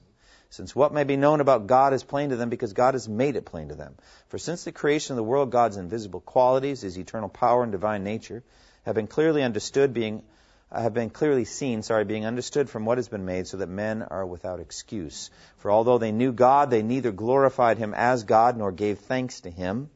Since 0.50 0.76
what 0.76 0.92
may 0.92 1.04
be 1.04 1.16
known 1.16 1.40
about 1.40 1.66
God 1.66 1.94
is 1.94 2.04
plain 2.04 2.30
to 2.30 2.36
them 2.36 2.50
because 2.50 2.74
God 2.74 2.94
has 2.94 3.08
made 3.08 3.36
it 3.36 3.46
plain 3.46 3.68
to 3.68 3.74
them. 3.74 3.96
For 4.28 4.36
since 4.36 4.64
the 4.64 4.72
creation 4.72 5.14
of 5.14 5.16
the 5.16 5.24
world, 5.24 5.50
God's 5.50 5.78
invisible 5.78 6.20
qualities, 6.20 6.82
his 6.82 6.98
eternal 6.98 7.30
power 7.30 7.62
and 7.62 7.72
divine 7.72 8.04
nature, 8.04 8.42
have 8.84 8.94
been 8.94 9.06
clearly 9.06 9.42
understood, 9.42 9.94
being 9.94 10.22
uh, 10.70 10.82
have 10.82 10.92
been 10.94 11.10
clearly 11.10 11.44
seen, 11.44 11.82
sorry, 11.82 12.04
being 12.04 12.26
understood 12.26 12.68
from 12.68 12.84
what 12.84 12.98
has 12.98 13.08
been 13.08 13.24
made, 13.24 13.46
so 13.46 13.56
that 13.56 13.68
men 13.68 14.02
are 14.02 14.26
without 14.26 14.60
excuse. 14.60 15.30
For 15.58 15.70
although 15.70 15.98
they 15.98 16.12
knew 16.12 16.32
God, 16.32 16.70
they 16.70 16.82
neither 16.82 17.12
glorified 17.12 17.78
him 17.78 17.94
as 17.94 18.24
God 18.24 18.56
nor 18.56 18.72
gave 18.72 18.98
thanks 18.98 19.40
to 19.42 19.50
him 19.50 19.90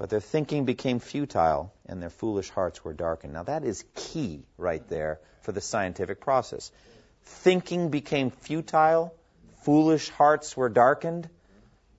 but 0.00 0.08
their 0.08 0.18
thinking 0.18 0.64
became 0.64 0.98
futile 0.98 1.74
and 1.84 2.00
their 2.00 2.08
foolish 2.08 2.48
hearts 2.48 2.82
were 2.82 2.94
darkened. 2.94 3.34
Now, 3.34 3.42
that 3.42 3.64
is 3.64 3.84
key 3.94 4.44
right 4.56 4.88
there 4.88 5.20
for 5.42 5.52
the 5.52 5.60
scientific 5.60 6.22
process. 6.22 6.72
Thinking 7.24 7.90
became 7.90 8.30
futile, 8.30 9.14
foolish 9.62 10.08
hearts 10.08 10.56
were 10.56 10.70
darkened, 10.70 11.28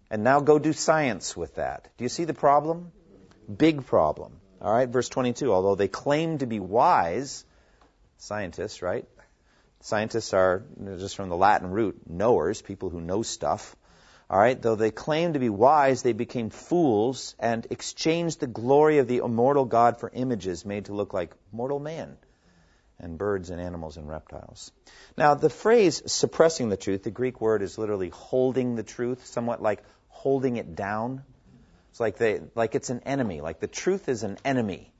and 0.10 0.24
now 0.24 0.40
go 0.40 0.58
do 0.58 0.74
science 0.74 1.38
with 1.38 1.58
that. 1.58 1.90
Do 2.00 2.04
you 2.04 2.10
see 2.10 2.24
the 2.24 2.34
problem? 2.34 2.92
Big 3.56 3.86
problem. 3.86 4.32
All 4.60 4.74
right, 4.74 4.90
verse 4.90 5.08
22. 5.08 5.54
Although 5.54 5.76
they 5.76 5.88
claim 5.88 6.40
to 6.40 6.48
be 6.48 6.60
wise, 6.60 7.46
scientists, 8.18 8.82
right? 8.82 9.08
Scientists 9.82 10.34
are 10.34 10.64
just 10.98 11.16
from 11.16 11.30
the 11.30 11.38
Latin 11.38 11.70
root, 11.70 12.02
knowers, 12.10 12.64
people 12.64 12.90
who 12.90 13.00
know 13.00 13.22
stuff. 13.22 13.76
All 14.32 14.40
right, 14.40 14.60
though 14.62 14.76
they 14.76 14.92
claimed 14.92 15.34
to 15.34 15.42
be 15.42 15.50
wise, 15.50 16.04
they 16.04 16.14
became 16.14 16.52
fools 16.52 17.36
and 17.38 17.68
exchanged 17.70 18.40
the 18.40 18.48
glory 18.48 19.00
of 19.00 19.08
the 19.10 19.18
immortal 19.18 19.66
God 19.66 20.00
for 20.00 20.10
images 20.14 20.64
made 20.64 20.86
to 20.86 20.94
look 20.94 21.14
like 21.14 21.36
mortal 21.52 21.82
man 21.82 22.16
and 22.98 23.18
birds 23.18 23.50
and 23.50 23.60
animals 23.60 23.98
and 23.98 24.08
reptiles. 24.08 24.72
Now, 25.18 25.36
the 25.36 25.50
phrase 25.50 26.02
suppressing 26.06 26.70
the 26.70 26.78
truth, 26.78 27.04
the 27.04 27.12
Greek 27.12 27.42
word 27.42 27.62
is 27.62 27.78
literally 27.78 28.08
holding 28.08 28.76
the 28.76 28.84
truth, 28.84 29.26
somewhat 29.26 29.62
like 29.62 29.84
holding 30.08 30.56
it 30.56 30.78
down. 30.78 31.24
It's 31.90 32.00
like 32.00 32.18
they, 32.18 32.40
like 32.56 32.74
it's 32.74 32.90
an 32.90 33.02
enemy, 33.06 33.42
like 33.42 33.60
the 33.60 33.68
truth 33.68 34.08
is 34.08 34.24
an 34.24 34.38
enemy. 34.46 34.94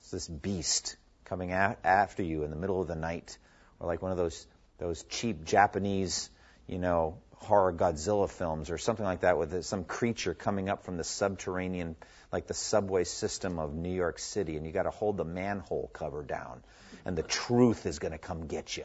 It's 0.00 0.10
this 0.10 0.28
beast 0.28 0.98
coming 1.24 1.52
a- 1.52 1.78
after 1.82 2.22
you 2.22 2.42
in 2.42 2.50
the 2.50 2.56
middle 2.56 2.82
of 2.82 2.86
the 2.86 2.96
night, 2.96 3.38
or 3.80 3.86
like 3.86 4.02
one 4.02 4.10
of 4.10 4.18
those 4.18 4.46
those 4.76 5.04
cheap 5.04 5.46
Japanese, 5.46 6.28
you 6.66 6.78
know, 6.78 7.16
horror 7.38 7.72
Godzilla 7.72 8.28
films 8.28 8.70
or 8.70 8.78
something 8.78 9.04
like 9.04 9.20
that 9.20 9.38
with 9.38 9.64
some 9.64 9.84
creature 9.84 10.34
coming 10.34 10.68
up 10.68 10.84
from 10.84 10.96
the 10.96 11.04
subterranean, 11.04 11.96
like 12.32 12.46
the 12.46 12.54
subway 12.54 13.04
system 13.04 13.58
of 13.58 13.74
New 13.74 13.94
York 13.94 14.18
City, 14.18 14.56
and 14.56 14.66
you 14.66 14.72
got 14.72 14.84
to 14.84 14.90
hold 14.90 15.16
the 15.16 15.24
manhole 15.24 15.90
cover 15.92 16.22
down, 16.22 16.62
and 17.04 17.16
the 17.16 17.22
truth 17.22 17.86
is 17.86 17.98
going 17.98 18.12
to 18.12 18.18
come 18.18 18.46
get 18.46 18.76
you. 18.76 18.84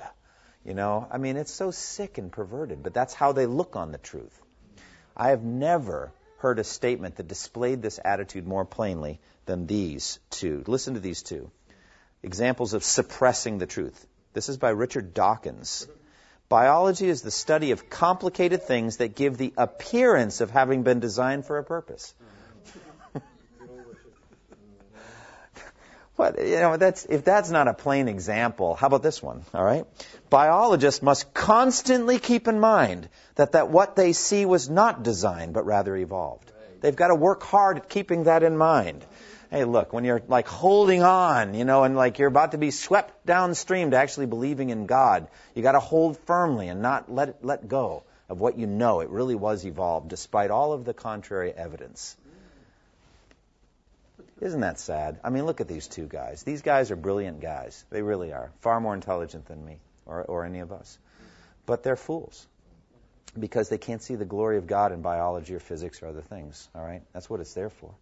You 0.64 0.76
know, 0.76 1.08
I 1.10 1.18
mean, 1.18 1.38
it's 1.38 1.52
so 1.52 1.72
sick 1.72 2.18
and 2.18 2.32
perverted, 2.32 2.84
but 2.84 2.94
that's 2.94 3.16
how 3.16 3.32
they 3.32 3.48
look 3.48 3.76
on 3.76 3.92
the 3.92 3.98
truth. 3.98 4.40
I 5.18 5.30
have 5.30 5.44
never 5.44 6.12
heard 6.38 6.60
a 6.60 6.64
statement 6.64 7.16
that 7.16 7.28
displayed 7.28 7.82
this 7.82 8.00
attitude 8.04 8.48
more 8.48 8.66
plainly 8.66 9.20
than 9.46 9.66
these 9.66 10.20
two. 10.30 10.64
Listen 10.68 10.94
to 10.94 11.00
these 11.00 11.24
two 11.24 11.50
examples 12.22 12.74
of 12.74 12.84
suppressing 12.84 13.58
the 13.58 13.66
truth. 13.66 14.06
This 14.34 14.50
is 14.50 14.58
by 14.58 14.70
Richard 14.70 15.14
Dawkins 15.14 15.88
Biology 16.52 17.08
is 17.08 17.22
the 17.22 17.32
study 17.32 17.72
of 17.72 17.90
complicated 17.90 18.64
things 18.64 18.98
that 18.98 19.16
give 19.16 19.38
the 19.38 19.54
appearance 19.56 20.42
of 20.42 20.52
having 20.52 20.84
been 20.84 21.00
designed 21.00 21.46
for 21.46 21.58
a 21.58 21.64
purpose. 21.64 22.14
What 26.18 26.38
you 26.46 26.60
know, 26.60 26.76
that's 26.76 27.06
if 27.06 27.24
that's 27.24 27.50
not 27.50 27.70
a 27.70 27.74
plain 27.74 28.10
example, 28.10 28.76
how 28.76 28.88
about 28.88 29.02
this 29.02 29.24
one? 29.24 29.44
All 29.54 29.64
right, 29.64 29.86
biologists 30.30 31.02
must 31.02 31.34
constantly 31.34 32.20
keep 32.20 32.50
in 32.50 32.60
mind 32.60 33.08
that 33.36 33.54
that 33.54 33.70
what 33.70 33.96
they 33.96 34.12
see 34.12 34.46
was 34.46 34.70
not 34.70 35.04
designed, 35.04 35.54
but 35.54 35.66
rather 35.66 35.96
evolved. 35.96 36.52
They've 36.82 36.96
got 36.96 37.08
to 37.08 37.16
work 37.16 37.44
hard 37.44 37.78
at 37.78 37.88
keeping 37.88 38.26
that 38.26 38.44
in 38.44 38.58
mind. 38.58 39.06
Hey, 39.52 39.66
look, 39.66 39.92
when 39.92 40.06
you're 40.06 40.22
like 40.30 40.48
holding 40.48 41.04
on, 41.04 41.56
you 41.56 41.66
know, 41.66 41.84
and 41.84 41.94
like 41.94 42.20
you're 42.20 42.30
about 42.30 42.54
to 42.54 42.58
be 42.58 42.72
swept 42.72 43.26
downstream 43.26 43.92
to 43.92 43.98
actually 43.98 44.28
believing 44.28 44.70
in 44.70 44.86
God, 44.86 45.28
you 45.54 45.62
got 45.62 45.74
to 45.74 45.82
hold 45.82 46.18
firmly 46.20 46.70
and 46.70 46.82
not 46.82 47.12
let 47.14 47.30
it, 47.30 47.38
let 47.42 47.68
go 47.68 48.04
of 48.30 48.40
what 48.40 48.58
you 48.58 48.66
know. 48.66 49.02
It 49.02 49.10
really 49.10 49.36
was 49.36 49.66
evolved, 49.66 50.08
despite 50.08 50.52
all 50.52 50.72
of 50.72 50.86
the 50.86 50.94
contrary 50.94 51.52
evidence. 51.52 52.16
Isn't 54.40 54.62
that 54.62 54.80
sad? 54.80 55.20
I 55.22 55.30
mean, 55.30 55.46
look 55.46 55.60
at 55.60 55.68
these 55.68 55.90
two 55.90 56.08
guys. 56.08 56.44
These 56.44 56.62
guys 56.62 56.90
are 56.90 56.96
brilliant 56.96 57.42
guys. 57.42 57.84
They 57.90 58.02
really 58.02 58.32
are. 58.32 58.52
Far 58.62 58.80
more 58.80 58.94
intelligent 58.94 59.48
than 59.48 59.66
me 59.66 59.80
or, 60.06 60.24
or 60.24 60.46
any 60.46 60.60
of 60.60 60.72
us. 60.72 60.98
But 61.66 61.84
they're 61.84 61.98
fools 61.98 62.48
because 63.38 63.68
they 63.68 63.78
can't 63.78 64.02
see 64.02 64.16
the 64.16 64.26
glory 64.26 64.58
of 64.58 64.66
God 64.66 64.94
in 64.94 65.02
biology 65.02 65.54
or 65.56 65.60
physics 65.60 66.02
or 66.02 66.08
other 66.08 66.22
things. 66.22 66.70
All 66.74 66.82
right? 66.82 67.02
That's 67.12 67.30
what 67.30 67.42
it's 67.42 67.54
there 67.54 67.70
for. 67.70 67.94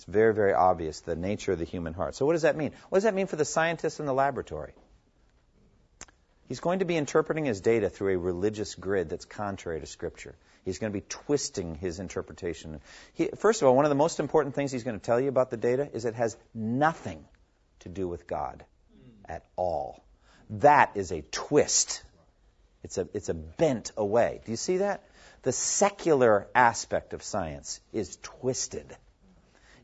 It's 0.00 0.06
very, 0.06 0.32
very 0.32 0.54
obvious 0.54 1.00
the 1.00 1.14
nature 1.14 1.52
of 1.52 1.58
the 1.58 1.66
human 1.66 1.92
heart. 1.92 2.14
So, 2.14 2.24
what 2.24 2.32
does 2.32 2.42
that 2.42 2.56
mean? 2.56 2.72
What 2.88 2.96
does 2.96 3.04
that 3.04 3.12
mean 3.12 3.26
for 3.26 3.36
the 3.36 3.44
scientist 3.44 4.00
in 4.00 4.06
the 4.06 4.14
laboratory? 4.14 4.72
He's 6.48 6.60
going 6.60 6.78
to 6.78 6.86
be 6.86 6.96
interpreting 6.96 7.44
his 7.44 7.60
data 7.60 7.90
through 7.90 8.14
a 8.14 8.16
religious 8.16 8.74
grid 8.76 9.10
that's 9.10 9.26
contrary 9.26 9.78
to 9.78 9.84
Scripture. 9.84 10.34
He's 10.64 10.78
going 10.78 10.90
to 10.90 10.98
be 10.98 11.04
twisting 11.06 11.74
his 11.74 12.00
interpretation. 12.00 12.80
He, 13.12 13.28
first 13.36 13.60
of 13.60 13.68
all, 13.68 13.76
one 13.76 13.84
of 13.84 13.90
the 13.90 13.94
most 13.94 14.20
important 14.20 14.54
things 14.54 14.72
he's 14.72 14.84
going 14.84 14.98
to 14.98 15.04
tell 15.04 15.20
you 15.20 15.28
about 15.28 15.50
the 15.50 15.58
data 15.58 15.86
is 15.92 16.06
it 16.06 16.14
has 16.14 16.34
nothing 16.54 17.22
to 17.80 17.90
do 17.90 18.08
with 18.08 18.26
God 18.26 18.64
at 19.26 19.44
all. 19.54 20.02
That 20.48 20.92
is 20.94 21.12
a 21.12 21.20
twist. 21.30 22.02
It's 22.82 22.96
a, 22.96 23.06
it's 23.12 23.28
a 23.28 23.34
bent 23.34 23.92
away. 23.98 24.40
Do 24.46 24.50
you 24.50 24.56
see 24.56 24.78
that? 24.78 25.04
The 25.42 25.52
secular 25.52 26.48
aspect 26.54 27.12
of 27.12 27.22
science 27.22 27.80
is 27.92 28.16
twisted. 28.22 28.96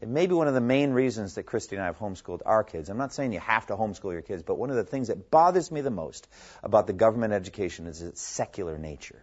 It 0.01 0.09
may 0.09 0.27
be 0.27 0.35
one 0.35 0.49
of 0.49 0.55
the 0.55 0.61
main 0.61 0.93
reasons 0.93 1.35
that 1.35 1.45
Christy 1.45 1.77
and 1.77 1.83
I 1.83 1.87
have 1.87 1.99
homeschooled 1.99 2.43
our 2.45 2.65
kids. 2.65 2.91
I'm 2.91 2.99
not 2.99 3.15
saying 3.15 3.33
you 3.33 3.41
have 3.41 3.67
to 3.67 3.77
homeschool 3.77 4.13
your 4.13 4.23
kids, 4.23 4.43
but 4.43 4.59
one 4.59 4.71
of 4.71 4.77
the 4.77 4.85
things 4.85 5.09
that 5.09 5.31
bothers 5.31 5.71
me 5.71 5.81
the 5.81 5.91
most 5.91 6.29
about 6.63 6.87
the 6.87 6.93
government 6.93 7.33
education 7.33 7.87
is 7.87 8.03
its 8.03 8.21
secular 8.21 8.77
nature 8.79 9.23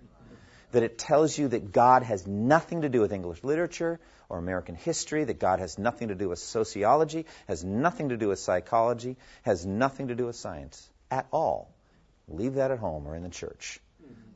that 0.74 0.84
it 0.84 0.98
tells 0.98 1.38
you 1.38 1.48
that 1.48 1.72
God 1.72 2.04
has 2.04 2.28
nothing 2.28 2.82
to 2.82 2.90
do 2.90 3.00
with 3.00 3.14
English 3.14 3.44
literature 3.44 4.00
or 4.28 4.40
American 4.40 4.76
history, 4.76 5.24
that 5.24 5.40
God 5.40 5.60
has 5.60 5.78
nothing 5.78 6.08
to 6.08 6.16
do 6.16 6.30
with 6.30 6.40
sociology, 6.40 7.28
has 7.48 7.64
nothing 7.64 8.10
to 8.10 8.18
do 8.18 8.30
with 8.30 8.40
psychology, 8.40 9.16
has 9.44 9.66
nothing 9.66 10.08
to 10.08 10.16
do 10.16 10.26
with 10.26 10.36
science 10.36 10.90
at 11.12 11.28
all. 11.32 11.72
Leave 12.28 12.56
that 12.56 12.72
at 12.72 12.80
home 12.80 13.08
or 13.08 13.16
in 13.16 13.22
the 13.22 13.30
church. 13.30 13.80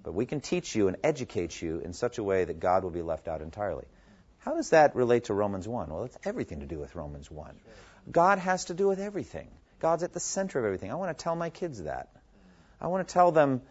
But 0.04 0.14
we 0.14 0.28
can 0.28 0.40
teach 0.40 0.76
you 0.76 0.88
and 0.88 0.98
educate 1.04 1.60
you 1.60 1.80
in 1.80 1.92
such 1.92 2.20
a 2.20 2.24
way 2.24 2.46
that 2.46 2.60
God 2.60 2.84
will 2.84 2.92
be 2.92 3.02
left 3.02 3.28
out 3.28 3.42
entirely. 3.42 3.86
How 4.48 4.54
does 4.54 4.70
that 4.70 4.96
relate 4.96 5.26
to 5.26 5.34
Romans 5.34 5.68
1? 5.68 5.90
Well, 5.90 6.06
it's 6.06 6.18
everything 6.24 6.62
to 6.62 6.66
do 6.66 6.80
with 6.80 6.96
Romans 6.96 7.30
1. 7.30 7.54
God 8.10 8.40
has 8.40 8.64
to 8.66 8.74
do 8.74 8.88
with 8.88 8.98
everything. 8.98 9.50
God's 9.80 10.04
at 10.04 10.14
the 10.14 10.22
center 10.22 10.58
of 10.58 10.64
everything. 10.64 10.90
I 10.90 10.96
want 10.96 11.18
to 11.18 11.22
tell 11.22 11.36
my 11.36 11.50
kids 11.50 11.84
that. 11.84 12.08
I 12.80 12.88
want 12.88 13.06
to 13.06 13.14
tell 13.14 13.34
them 13.34 13.62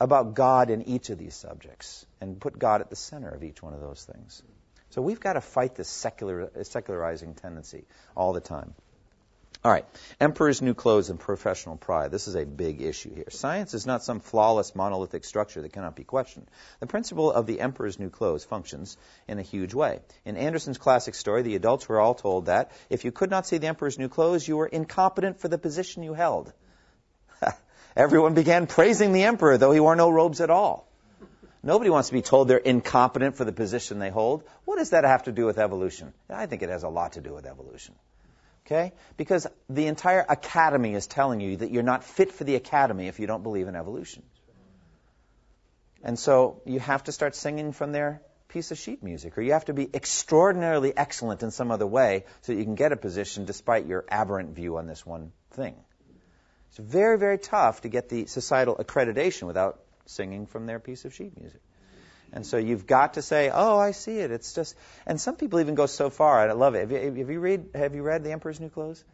about 0.00 0.34
God 0.34 0.70
in 0.70 0.82
each 0.88 1.10
of 1.10 1.18
these 1.18 1.36
subjects 1.36 2.04
and 2.20 2.40
put 2.40 2.58
God 2.58 2.80
at 2.80 2.90
the 2.90 2.96
center 2.96 3.28
of 3.28 3.44
each 3.44 3.62
one 3.62 3.74
of 3.74 3.80
those 3.80 4.02
things. 4.02 4.42
So 4.90 5.02
we've 5.02 5.20
got 5.20 5.34
to 5.34 5.40
fight 5.40 5.76
this 5.76 5.88
secular, 5.88 6.50
uh, 6.50 6.64
secularizing 6.64 7.34
tendency 7.34 7.84
all 8.16 8.32
the 8.32 8.40
time. 8.40 8.74
All 9.64 9.70
right, 9.70 9.84
emperor's 10.20 10.60
new 10.60 10.74
clothes 10.74 11.08
and 11.08 11.20
professional 11.20 11.76
pride. 11.76 12.10
This 12.10 12.26
is 12.26 12.34
a 12.34 12.44
big 12.44 12.82
issue 12.82 13.14
here. 13.14 13.30
Science 13.30 13.74
is 13.74 13.86
not 13.86 14.02
some 14.02 14.18
flawless 14.18 14.74
monolithic 14.74 15.24
structure 15.24 15.62
that 15.62 15.72
cannot 15.72 15.94
be 15.94 16.02
questioned. 16.02 16.50
The 16.80 16.88
principle 16.88 17.30
of 17.30 17.46
the 17.46 17.60
emperor's 17.60 17.96
new 17.96 18.10
clothes 18.10 18.44
functions 18.44 18.96
in 19.28 19.38
a 19.38 19.42
huge 19.42 19.72
way. 19.72 20.00
In 20.24 20.36
Andersen's 20.36 20.78
classic 20.78 21.14
story, 21.14 21.42
the 21.42 21.54
adults 21.54 21.88
were 21.88 22.00
all 22.00 22.14
told 22.14 22.46
that 22.46 22.72
if 22.90 23.04
you 23.04 23.12
could 23.12 23.30
not 23.30 23.46
see 23.46 23.58
the 23.58 23.68
emperor's 23.68 24.00
new 24.00 24.08
clothes, 24.08 24.48
you 24.48 24.56
were 24.56 24.66
incompetent 24.66 25.38
for 25.38 25.46
the 25.46 25.58
position 25.58 26.02
you 26.02 26.12
held. 26.12 26.52
Everyone 27.96 28.34
began 28.34 28.66
praising 28.66 29.12
the 29.12 29.22
emperor, 29.22 29.58
though 29.58 29.70
he 29.70 29.78
wore 29.78 29.94
no 29.94 30.10
robes 30.10 30.40
at 30.40 30.50
all. 30.50 30.88
Nobody 31.62 31.88
wants 31.88 32.08
to 32.08 32.14
be 32.14 32.22
told 32.22 32.48
they're 32.48 32.58
incompetent 32.58 33.36
for 33.36 33.44
the 33.44 33.52
position 33.52 34.00
they 34.00 34.10
hold. 34.10 34.42
What 34.64 34.78
does 34.78 34.90
that 34.90 35.04
have 35.04 35.22
to 35.24 35.32
do 35.32 35.46
with 35.46 35.58
evolution? 35.58 36.12
I 36.28 36.46
think 36.46 36.62
it 36.62 36.68
has 36.68 36.82
a 36.82 36.88
lot 36.88 37.12
to 37.12 37.20
do 37.20 37.32
with 37.32 37.46
evolution. 37.46 37.94
Okay? 38.66 38.92
Because 39.16 39.46
the 39.68 39.86
entire 39.86 40.24
academy 40.28 40.94
is 40.94 41.06
telling 41.06 41.40
you 41.40 41.56
that 41.58 41.70
you're 41.70 41.82
not 41.82 42.04
fit 42.04 42.32
for 42.32 42.44
the 42.44 42.54
academy 42.54 43.08
if 43.08 43.18
you 43.18 43.26
don't 43.26 43.42
believe 43.42 43.68
in 43.68 43.76
evolution. 43.76 44.22
And 46.02 46.18
so 46.18 46.60
you 46.64 46.80
have 46.80 47.04
to 47.04 47.12
start 47.12 47.34
singing 47.34 47.72
from 47.72 47.92
their 47.92 48.22
piece 48.48 48.70
of 48.70 48.78
sheet 48.78 49.02
music, 49.02 49.38
or 49.38 49.42
you 49.42 49.52
have 49.52 49.64
to 49.64 49.72
be 49.72 49.88
extraordinarily 49.94 50.92
excellent 50.96 51.42
in 51.42 51.50
some 51.50 51.70
other 51.70 51.86
way 51.86 52.24
so 52.42 52.52
that 52.52 52.58
you 52.58 52.64
can 52.64 52.74
get 52.74 52.92
a 52.92 52.96
position 52.96 53.46
despite 53.46 53.86
your 53.86 54.04
aberrant 54.10 54.54
view 54.54 54.76
on 54.76 54.86
this 54.86 55.06
one 55.06 55.32
thing. 55.52 55.74
It's 56.68 56.78
very, 56.78 57.18
very 57.18 57.38
tough 57.38 57.82
to 57.82 57.88
get 57.88 58.08
the 58.08 58.26
societal 58.26 58.76
accreditation 58.76 59.46
without 59.46 59.80
singing 60.06 60.46
from 60.46 60.66
their 60.66 60.78
piece 60.78 61.04
of 61.04 61.14
sheet 61.14 61.38
music. 61.38 61.60
And 62.32 62.46
so 62.46 62.56
you've 62.56 62.86
got 62.86 63.14
to 63.14 63.22
say, 63.22 63.50
"Oh, 63.52 63.78
I 63.78 63.90
see 63.90 64.18
it." 64.18 64.30
It's 64.30 64.54
just, 64.54 64.74
and 65.06 65.20
some 65.20 65.36
people 65.36 65.60
even 65.60 65.74
go 65.74 65.86
so 65.86 66.08
far. 66.08 66.38
I 66.48 66.52
love 66.52 66.74
it. 66.74 66.80
Have 66.80 66.90
you, 66.90 67.20
have 67.20 67.30
you 67.30 67.40
read? 67.40 67.66
Have 67.74 67.94
you 67.94 68.02
read 68.02 68.24
The 68.24 68.32
Emperor's 68.32 68.58
New 68.58 68.70
Clothes? 68.70 69.04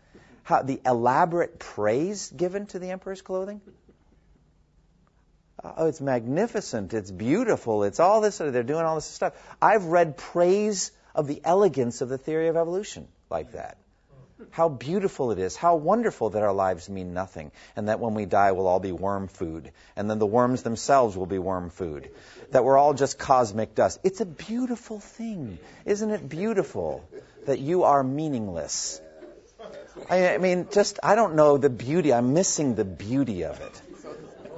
How 0.45 0.63
the 0.63 0.81
elaborate 0.87 1.59
praise 1.59 2.31
given 2.31 2.67
to 2.67 2.79
the 2.79 2.91
emperor's 2.91 3.21
clothing. 3.21 3.61
Uh, 5.63 5.73
oh, 5.79 5.87
it's 5.89 6.01
magnificent. 6.01 6.95
It's 6.95 7.11
beautiful. 7.11 7.83
It's 7.83 8.01
all 8.01 8.21
this. 8.21 8.39
They're 8.39 8.63
doing 8.63 8.85
all 8.85 8.95
this 8.95 9.05
stuff. 9.05 9.35
I've 9.61 9.87
read 9.87 10.17
praise 10.17 10.93
of 11.15 11.27
the 11.27 11.41
elegance 11.45 12.01
of 12.01 12.09
the 12.09 12.19
theory 12.19 12.49
of 12.49 12.57
evolution 12.57 13.09
like 13.29 13.53
that. 13.53 13.77
How 14.51 14.69
beautiful 14.69 15.33
it 15.33 15.39
is, 15.39 15.57
how 15.57 15.77
wonderful 15.77 16.31
that 16.31 16.43
our 16.43 16.53
lives 16.53 16.89
mean 16.89 17.13
nothing, 17.13 17.51
and 17.75 17.89
that 17.89 18.01
when 18.01 18.15
we 18.15 18.25
die 18.25 18.53
we'll 18.53 18.67
all 18.67 18.81
be 18.81 18.93
worm 18.93 19.29
food, 19.29 19.73
and 19.97 20.09
then 20.09 20.19
the 20.19 20.27
worms 20.27 20.63
themselves 20.63 21.17
will 21.17 21.27
be 21.27 21.39
worm 21.39 21.71
food, 21.71 22.11
that 22.51 22.65
we're 22.65 22.79
all 22.79 22.95
just 22.95 23.19
cosmic 23.19 23.75
dust. 23.75 23.99
It's 24.05 24.21
a 24.21 24.27
beautiful 24.27 25.01
thing. 25.01 25.59
Isn't 25.85 26.11
it 26.11 26.29
beautiful 26.29 27.09
that 27.47 27.59
you 27.59 27.85
are 27.85 28.03
meaningless? 28.03 29.01
I, 30.09 30.39
mean, 30.39 30.69
just, 30.71 30.99
I 31.03 31.15
don't 31.17 31.35
know 31.35 31.59
the 31.59 31.71
beauty. 31.71 32.13
I'm 32.13 32.33
missing 32.33 32.75
the 32.75 32.85
beauty 32.85 33.45
of 33.45 33.61
it, 33.61 33.83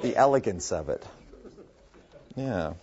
the 0.02 0.16
elegance 0.16 0.72
of 0.72 0.90
it. 0.90 1.06
Yeah. 2.36 2.74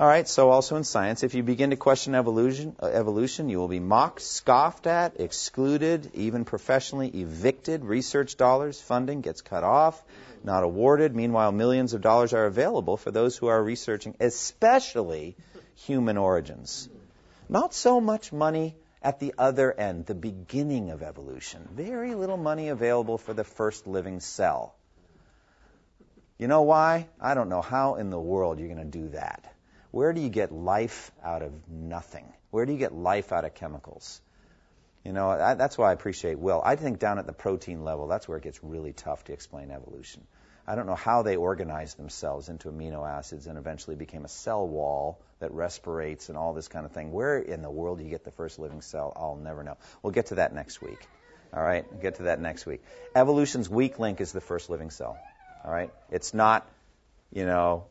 All 0.00 0.06
right, 0.06 0.26
so 0.26 0.48
also 0.48 0.76
in 0.76 0.84
science, 0.84 1.24
if 1.24 1.34
you 1.34 1.42
begin 1.42 1.68
to 1.70 1.76
question 1.76 2.14
evolution, 2.14 2.74
uh, 2.82 2.86
evolution, 2.86 3.50
you 3.50 3.58
will 3.58 3.68
be 3.68 3.80
mocked, 3.80 4.22
scoffed 4.22 4.86
at, 4.86 5.20
excluded, 5.20 6.12
even 6.14 6.46
professionally 6.46 7.08
evicted. 7.08 7.84
Research 7.84 8.38
dollars, 8.38 8.80
funding 8.80 9.20
gets 9.20 9.42
cut 9.42 9.62
off, 9.62 10.02
not 10.42 10.64
awarded. 10.64 11.14
Meanwhile, 11.14 11.52
millions 11.52 11.92
of 11.92 12.00
dollars 12.00 12.32
are 12.32 12.46
available 12.46 12.96
for 12.96 13.10
those 13.10 13.36
who 13.36 13.48
are 13.48 13.62
researching, 13.62 14.14
especially 14.20 15.36
human 15.74 16.16
origins. 16.16 16.88
Not 17.50 17.74
so 17.74 18.00
much 18.00 18.32
money 18.32 18.76
at 19.02 19.20
the 19.20 19.34
other 19.36 19.70
end, 19.70 20.06
the 20.06 20.14
beginning 20.14 20.88
of 20.88 21.02
evolution. 21.02 21.68
Very 21.74 22.14
little 22.14 22.38
money 22.38 22.70
available 22.70 23.18
for 23.18 23.34
the 23.34 23.44
first 23.44 23.86
living 23.86 24.20
cell. 24.20 24.74
You 26.38 26.48
know 26.48 26.62
why? 26.62 27.06
I 27.20 27.34
don't 27.34 27.50
know 27.50 27.60
how 27.60 27.96
in 27.96 28.08
the 28.08 28.18
world 28.18 28.58
you're 28.58 28.74
going 28.74 28.90
to 28.90 28.98
do 28.98 29.10
that. 29.10 29.44
Where 29.90 30.12
do 30.12 30.20
you 30.20 30.28
get 30.28 30.52
life 30.52 31.10
out 31.22 31.42
of 31.42 31.52
nothing? 31.68 32.32
Where 32.50 32.66
do 32.66 32.72
you 32.72 32.78
get 32.78 32.94
life 32.94 33.32
out 33.32 33.44
of 33.44 33.54
chemicals? 33.54 34.20
You 35.04 35.12
know, 35.12 35.30
I, 35.30 35.54
that's 35.54 35.78
why 35.78 35.90
I 35.90 35.92
appreciate 35.92 36.38
Will. 36.38 36.60
I 36.64 36.76
think 36.76 36.98
down 36.98 37.18
at 37.18 37.26
the 37.26 37.32
protein 37.32 37.84
level, 37.84 38.06
that's 38.06 38.28
where 38.28 38.38
it 38.38 38.44
gets 38.44 38.62
really 38.62 38.92
tough 38.92 39.24
to 39.24 39.32
explain 39.32 39.70
evolution. 39.70 40.26
I 40.66 40.74
don't 40.76 40.86
know 40.86 40.94
how 40.94 41.22
they 41.22 41.36
organized 41.36 41.96
themselves 41.96 42.48
into 42.48 42.68
amino 42.68 43.08
acids 43.08 43.46
and 43.46 43.58
eventually 43.58 43.96
became 43.96 44.24
a 44.24 44.28
cell 44.28 44.66
wall 44.68 45.20
that 45.40 45.52
respirates 45.52 46.28
and 46.28 46.36
all 46.38 46.52
this 46.52 46.68
kind 46.68 46.84
of 46.84 46.92
thing. 46.92 47.12
Where 47.12 47.38
in 47.38 47.62
the 47.62 47.70
world 47.70 47.98
do 47.98 48.04
you 48.04 48.10
get 48.10 48.24
the 48.24 48.30
first 48.30 48.58
living 48.58 48.82
cell? 48.82 49.12
I'll 49.16 49.36
never 49.36 49.64
know. 49.64 49.78
We'll 50.02 50.12
get 50.12 50.26
to 50.26 50.36
that 50.36 50.54
next 50.54 50.82
week. 50.82 51.08
All 51.52 51.62
right? 51.62 51.90
We'll 51.90 52.02
get 52.02 52.16
to 52.16 52.24
that 52.24 52.40
next 52.40 52.66
week. 52.66 52.82
Evolution's 53.16 53.68
weak 53.68 53.98
link 53.98 54.20
is 54.20 54.32
the 54.32 54.40
first 54.40 54.70
living 54.70 54.90
cell. 54.90 55.18
All 55.64 55.72
right? 55.72 55.90
It's 56.10 56.34
not, 56.34 56.68
you 57.32 57.46
know, 57.46 57.86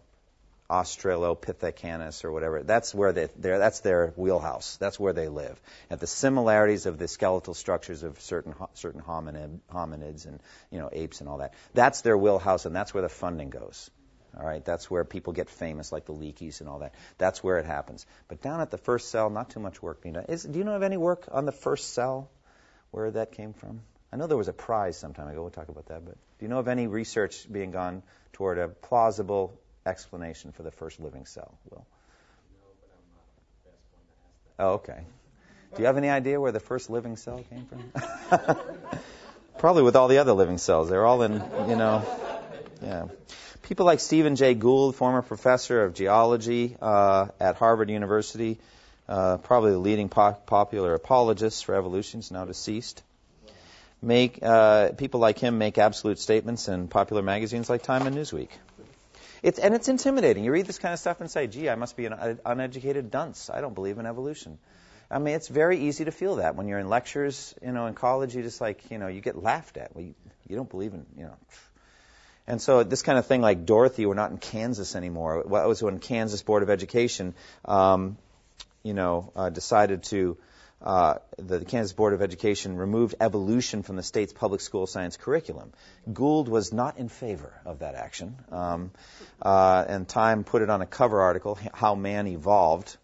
Australopithecus 0.69 2.23
or 2.23 2.31
whatever. 2.31 2.61
That's 2.61 2.93
where 2.93 3.11
they, 3.11 3.27
that's 3.39 3.79
their 3.79 4.13
wheelhouse. 4.15 4.77
That's 4.77 4.99
where 4.99 5.13
they 5.13 5.27
live. 5.27 5.59
At 5.89 5.99
the 5.99 6.07
similarities 6.07 6.85
of 6.85 6.97
the 6.97 7.07
skeletal 7.07 7.53
structures 7.53 8.03
of 8.03 8.21
certain 8.21 8.53
certain 8.75 9.01
hominid, 9.01 9.59
hominids 9.73 10.27
and 10.27 10.39
you 10.69 10.79
know 10.79 10.89
apes 10.91 11.21
and 11.21 11.29
all 11.29 11.39
that. 11.39 11.53
That's 11.73 12.01
their 12.01 12.17
wheelhouse, 12.17 12.65
and 12.65 12.75
that's 12.75 12.93
where 12.93 13.01
the 13.01 13.09
funding 13.09 13.49
goes. 13.49 13.89
All 14.37 14.45
right, 14.45 14.63
that's 14.63 14.91
where 14.91 15.03
people 15.03 15.33
get 15.33 15.49
famous, 15.49 15.91
like 15.91 16.05
the 16.05 16.13
Leakeys 16.13 16.59
and 16.59 16.69
all 16.69 16.79
that. 16.79 16.93
That's 17.17 17.43
where 17.43 17.57
it 17.57 17.65
happens. 17.65 18.05
But 18.27 18.41
down 18.41 18.61
at 18.61 18.69
the 18.69 18.77
first 18.77 19.09
cell, 19.09 19.31
not 19.31 19.49
too 19.49 19.59
much 19.59 19.81
work 19.81 20.01
being 20.03 20.13
done. 20.13 20.25
Is, 20.29 20.43
do 20.43 20.59
you 20.59 20.65
know 20.65 20.75
of 20.75 20.83
any 20.83 20.97
work 20.97 21.27
on 21.31 21.45
the 21.45 21.51
first 21.51 21.93
cell, 21.93 22.29
where 22.91 23.09
that 23.09 23.31
came 23.31 23.53
from? 23.53 23.81
I 24.13 24.17
know 24.17 24.27
there 24.27 24.37
was 24.37 24.47
a 24.47 24.53
prize 24.53 24.97
some 24.97 25.13
time 25.13 25.29
ago. 25.29 25.41
We'll 25.41 25.49
talk 25.49 25.69
about 25.69 25.87
that. 25.87 26.05
But 26.05 26.13
do 26.13 26.45
you 26.45 26.47
know 26.47 26.59
of 26.59 26.67
any 26.67 26.85
research 26.85 27.51
being 27.51 27.71
gone 27.71 28.03
toward 28.33 28.59
a 28.59 28.67
plausible 28.67 29.59
explanation 29.85 30.51
for 30.51 30.63
the 30.63 30.71
first 30.71 30.99
living 30.99 31.25
cell? 31.25 31.57
Will? 31.69 31.85
Oh, 34.59 34.73
okay. 34.73 34.99
Do 35.75 35.81
you 35.81 35.85
have 35.85 35.97
any 35.97 36.09
idea 36.09 36.41
where 36.41 36.51
the 36.51 36.59
first 36.59 36.89
living 36.89 37.15
cell 37.15 37.43
came 37.49 37.65
from? 37.65 38.57
Probably 39.59 39.83
with 39.83 39.95
all 39.95 40.07
the 40.07 40.17
other 40.17 40.33
living 40.33 40.57
cells. 40.57 40.89
They're 40.89 41.05
all 41.05 41.21
in, 41.21 41.33
you 41.67 41.75
know, 41.75 42.03
yeah. 42.81 43.05
People 43.63 43.85
like 43.85 43.99
Stephen 43.99 44.35
Jay 44.35 44.55
Gould, 44.55 44.95
former 44.95 45.21
professor 45.21 45.83
of 45.83 45.93
geology 45.93 46.75
uh, 46.81 47.27
at 47.39 47.55
Harvard 47.55 47.89
University, 47.89 48.57
uh, 49.07 49.37
probably 49.37 49.71
the 49.71 49.77
leading 49.77 50.09
po- 50.09 50.37
popular 50.45 50.93
apologist 50.93 51.65
for 51.65 51.75
evolution, 51.75 52.19
is 52.19 52.31
now 52.31 52.45
deceased. 52.45 53.03
Make 54.01 54.39
uh, 54.41 54.93
people 54.93 55.19
like 55.19 55.39
him 55.39 55.57
make 55.57 55.77
absolute 55.77 56.19
statements 56.19 56.67
in 56.67 56.87
popular 56.87 57.21
magazines 57.21 57.69
like 57.69 57.83
Time 57.83 58.07
and 58.07 58.15
Newsweek. 58.15 58.49
It's, 59.41 59.59
and 59.59 59.73
it's 59.73 59.87
intimidating. 59.87 60.43
You 60.43 60.51
read 60.51 60.65
this 60.65 60.79
kind 60.79 60.93
of 60.93 60.99
stuff 60.99 61.21
and 61.21 61.31
say, 61.31 61.47
"Gee, 61.47 61.69
I 61.69 61.75
must 61.75 61.95
be 61.95 62.05
an 62.05 62.39
uneducated 62.45 63.11
dunce. 63.11 63.49
I 63.49 63.61
don't 63.61 63.73
believe 63.73 63.97
in 63.97 64.05
evolution." 64.05 64.57
I 65.11 65.17
mean, 65.17 65.33
it's 65.33 65.47
very 65.47 65.79
easy 65.79 66.05
to 66.05 66.11
feel 66.11 66.35
that 66.35 66.55
when 66.55 66.67
you're 66.67 66.77
in 66.77 66.87
lectures, 66.87 67.55
you 67.65 67.71
know, 67.71 67.87
in 67.87 67.95
college. 67.95 68.35
You 68.35 68.43
just 68.43 68.61
like, 68.61 68.91
you 68.91 68.99
know, 68.99 69.07
you 69.07 69.21
get 69.21 69.41
laughed 69.41 69.77
at. 69.77 69.95
Well, 69.95 70.05
you, 70.05 70.13
you 70.47 70.55
don't 70.55 70.69
believe 70.69 70.93
in, 70.93 71.05
you 71.17 71.23
know. 71.23 71.37
And 72.45 72.61
so 72.61 72.83
this 72.83 73.01
kind 73.01 73.17
of 73.17 73.25
thing, 73.25 73.41
like 73.41 73.65
Dorothy, 73.65 74.05
we're 74.05 74.13
not 74.13 74.31
in 74.31 74.37
Kansas 74.37 74.95
anymore. 74.95 75.43
Well, 75.45 75.63
it 75.63 75.67
was 75.67 75.81
when 75.81 75.99
Kansas 75.99 76.43
Board 76.43 76.63
of 76.63 76.69
Education, 76.69 77.33
um, 77.65 78.17
you 78.83 78.93
know, 78.93 79.31
uh, 79.35 79.49
decided 79.49 80.03
to. 80.03 80.37
Uh, 80.81 81.15
the 81.37 81.65
Kansas 81.65 81.91
Board 81.91 82.13
of 82.13 82.21
Education 82.21 82.77
removed 82.77 83.15
evolution 83.19 83.83
from 83.83 83.97
the 83.97 84.03
state's 84.03 84.31
public 84.31 84.61
school 84.61 84.87
science 84.87 85.17
curriculum. 85.17 85.73
Gould 86.11 86.47
was 86.47 86.71
not 86.71 86.97
in 86.97 87.09
favor 87.09 87.53
of 87.65 87.79
that 87.79 87.95
action, 87.95 88.37
um, 88.51 88.91
uh, 89.41 89.83
and 89.87 90.07
Time 90.07 90.45
put 90.45 90.61
it 90.61 90.69
on 90.69 90.81
a 90.81 90.85
cover 90.85 91.19
article, 91.21 91.57
"How 91.73 91.95
Man 91.95 92.27
Evolved," 92.27 92.95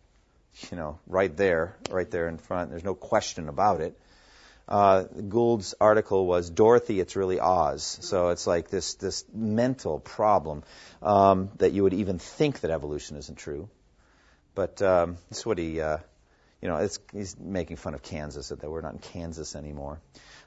you 0.71 0.77
know, 0.77 0.99
right 1.05 1.35
there, 1.35 1.75
right 1.89 2.09
there 2.09 2.29
in 2.29 2.37
front. 2.37 2.69
There's 2.69 2.85
no 2.85 2.95
question 2.95 3.49
about 3.49 3.81
it. 3.81 3.99
Uh, 4.67 5.03
Gould's 5.03 5.75
article 5.79 6.25
was 6.25 6.49
Dorothy, 6.49 6.99
it's 6.99 7.15
really 7.15 7.39
Oz. 7.39 7.99
So 8.01 8.29
it's 8.29 8.47
like 8.47 8.69
this 8.69 8.95
this 8.95 9.25
mental 9.33 9.99
problem 9.99 10.63
um, 11.03 11.49
that 11.57 11.73
you 11.73 11.83
would 11.83 11.93
even 11.93 12.19
think 12.19 12.61
that 12.61 12.71
evolution 12.71 13.17
isn't 13.17 13.37
true. 13.37 13.69
But 14.55 14.81
um, 14.81 15.17
that's 15.29 15.45
what 15.45 15.57
he, 15.57 15.81
uh, 15.81 15.97
you 16.65 16.71
know, 16.71 16.89
he's 17.13 17.39
making 17.39 17.77
fun 17.77 17.93
of 17.93 18.01
Kansas 18.01 18.49
that 18.49 18.59
we're 18.67 18.81
not 18.81 18.93
in 18.93 18.97
Kansas 18.97 19.55
anymore. 19.55 20.01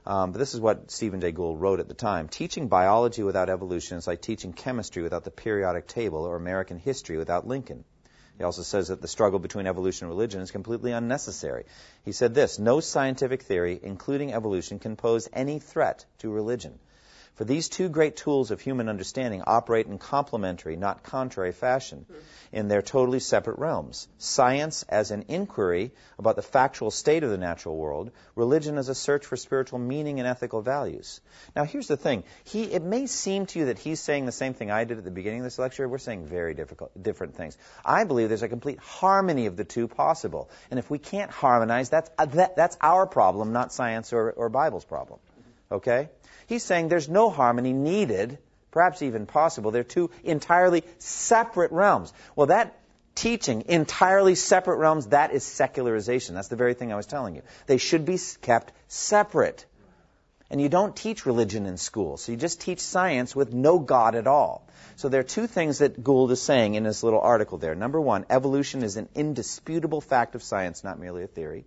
Um, 0.05 0.33
but 0.33 0.41
this 0.41 0.53
is 0.53 0.61
what 0.61 0.91
Stephen 0.91 1.21
Jay 1.21 1.31
Gould 1.31 1.61
wrote 1.61 1.79
at 1.79 1.87
the 1.87 1.95
time. 1.95 2.27
Teaching 2.27 2.67
biology 2.67 3.23
without 3.23 3.49
evolution 3.49 3.99
is 3.99 4.09
like 4.09 4.21
teaching 4.21 4.53
chemistry 4.53 5.05
without 5.05 5.23
the 5.23 5.31
periodic 5.31 5.87
table 5.87 6.25
or 6.25 6.35
American 6.35 6.77
history 6.77 7.19
without 7.19 7.47
Lincoln. 7.47 7.85
He 8.37 8.43
also 8.43 8.63
says 8.63 8.89
that 8.89 9.01
the 9.01 9.07
struggle 9.07 9.39
between 9.39 9.69
evolution 9.69 10.07
and 10.07 10.11
religion 10.11 10.41
is 10.41 10.51
completely 10.51 10.91
unnecessary. 10.91 11.67
He 12.05 12.11
said 12.11 12.35
this 12.35 12.59
No 12.59 12.81
scientific 12.81 13.43
theory, 13.43 13.79
including 13.81 14.33
evolution, 14.33 14.81
can 14.81 14.97
pose 14.97 15.29
any 15.33 15.61
threat 15.61 16.05
to 16.19 16.31
religion. 16.31 16.81
For 17.39 17.45
these 17.45 17.69
two 17.69 17.89
great 17.89 18.17
tools 18.17 18.51
of 18.51 18.61
human 18.61 18.89
understanding 18.89 19.45
operate 19.47 19.87
in 19.87 19.99
complementary, 19.99 20.75
not 20.75 21.05
contrary 21.05 21.53
fashion 21.53 22.05
in 22.51 22.67
their 22.67 22.83
totally 22.83 23.21
separate 23.21 23.61
realms. 23.61 24.09
Science 24.19 24.85
as 24.89 25.13
an 25.13 25.25
inquiry 25.29 25.93
about 26.19 26.35
the 26.35 26.43
factual 26.43 26.91
state 26.91 27.23
of 27.23 27.31
the 27.31 27.39
natural 27.39 27.77
world, 27.77 28.11
religion 28.35 28.77
as 28.77 28.89
a 28.89 28.95
search 28.95 29.25
for 29.25 29.37
spiritual 29.37 29.79
meaning 29.79 30.19
and 30.19 30.27
ethical 30.27 30.63
values. 30.63 31.21
Now 31.55 31.63
here's 31.63 31.87
the 31.87 31.97
thing. 31.97 32.25
He, 32.43 32.65
it 32.65 32.83
may 32.83 33.07
seem 33.07 33.47
to 33.47 33.61
you 33.61 33.67
that 33.67 33.79
he's 33.79 34.01
saying 34.01 34.27
the 34.27 34.33
same 34.33 34.55
thing 34.55 34.73
I 34.73 34.83
did 34.83 34.99
at 34.99 35.05
the 35.05 35.13
beginning 35.13 35.39
of 35.39 35.45
this 35.45 35.61
lecture. 35.61 35.89
We're 35.89 35.99
saying 35.99 36.27
very 36.27 36.55
difficult, 36.55 36.91
different 37.01 37.37
things. 37.37 37.57
I 37.85 38.03
believe 38.03 38.31
there's 38.31 38.43
a 38.43 38.49
complete 38.49 38.81
harmony 38.81 39.47
of 39.47 39.57
the 39.57 39.65
two 39.65 39.87
possible. 39.87 40.51
And 40.73 40.81
if 40.81 40.91
we 40.91 40.99
can't 40.99 41.31
harmonize, 41.31 41.89
that's, 41.89 42.11
that, 42.19 42.57
that's 42.57 42.77
our 42.81 43.07
problem, 43.07 43.53
not 43.53 43.73
science 43.73 44.13
or, 44.13 44.33
or 44.33 44.49
Bible's 44.49 44.85
problem. 44.85 45.21
Okay? 45.71 46.09
He's 46.47 46.63
saying 46.63 46.89
there's 46.89 47.09
no 47.09 47.31
harmony 47.31 47.73
needed, 47.73 48.39
perhaps 48.71 49.03
even 49.03 49.27
possible. 49.27 49.71
They're 49.71 49.85
two 49.85 50.11
entirely 50.25 50.85
separate 50.99 51.73
realms. 51.73 52.13
Well, 52.37 52.47
that 52.49 52.79
teaching 53.15 53.65
entirely 53.69 54.35
separate 54.35 54.77
realms, 54.77 55.09
that 55.09 55.33
is 55.33 55.45
secularization. 55.45 56.35
That's 56.35 56.49
the 56.49 56.57
very 56.57 56.75
thing 56.75 56.93
I 56.93 56.97
was 56.97 57.07
telling 57.07 57.35
you. 57.35 57.43
They 57.67 57.79
should 57.79 58.05
be 58.05 58.19
kept 58.41 58.73
separate. 58.87 59.67
And 60.51 60.61
you 60.61 60.71
don't 60.71 60.97
teach 60.97 61.27
religion 61.27 61.67
in 61.67 61.77
school, 61.77 62.17
so 62.17 62.33
you 62.33 62.39
just 62.39 62.63
teach 62.63 62.81
science 62.81 63.37
with 63.37 63.53
no 63.53 63.79
God 63.79 64.15
at 64.15 64.27
all. 64.27 64.67
So 64.97 65.11
there 65.11 65.21
are 65.21 65.25
two 65.25 65.47
things 65.47 65.79
that 65.79 66.03
Gould 66.03 66.31
is 66.31 66.41
saying 66.41 66.75
in 66.75 66.85
this 66.85 67.03
little 67.03 67.21
article 67.21 67.59
there. 67.59 67.75
Number 67.75 68.01
one, 68.01 68.25
evolution 68.31 68.83
is 68.83 68.97
an 68.97 69.11
indisputable 69.15 70.01
fact 70.01 70.35
of 70.35 70.43
science, 70.43 70.83
not 70.83 70.99
merely 70.99 71.23
a 71.23 71.27
theory 71.27 71.67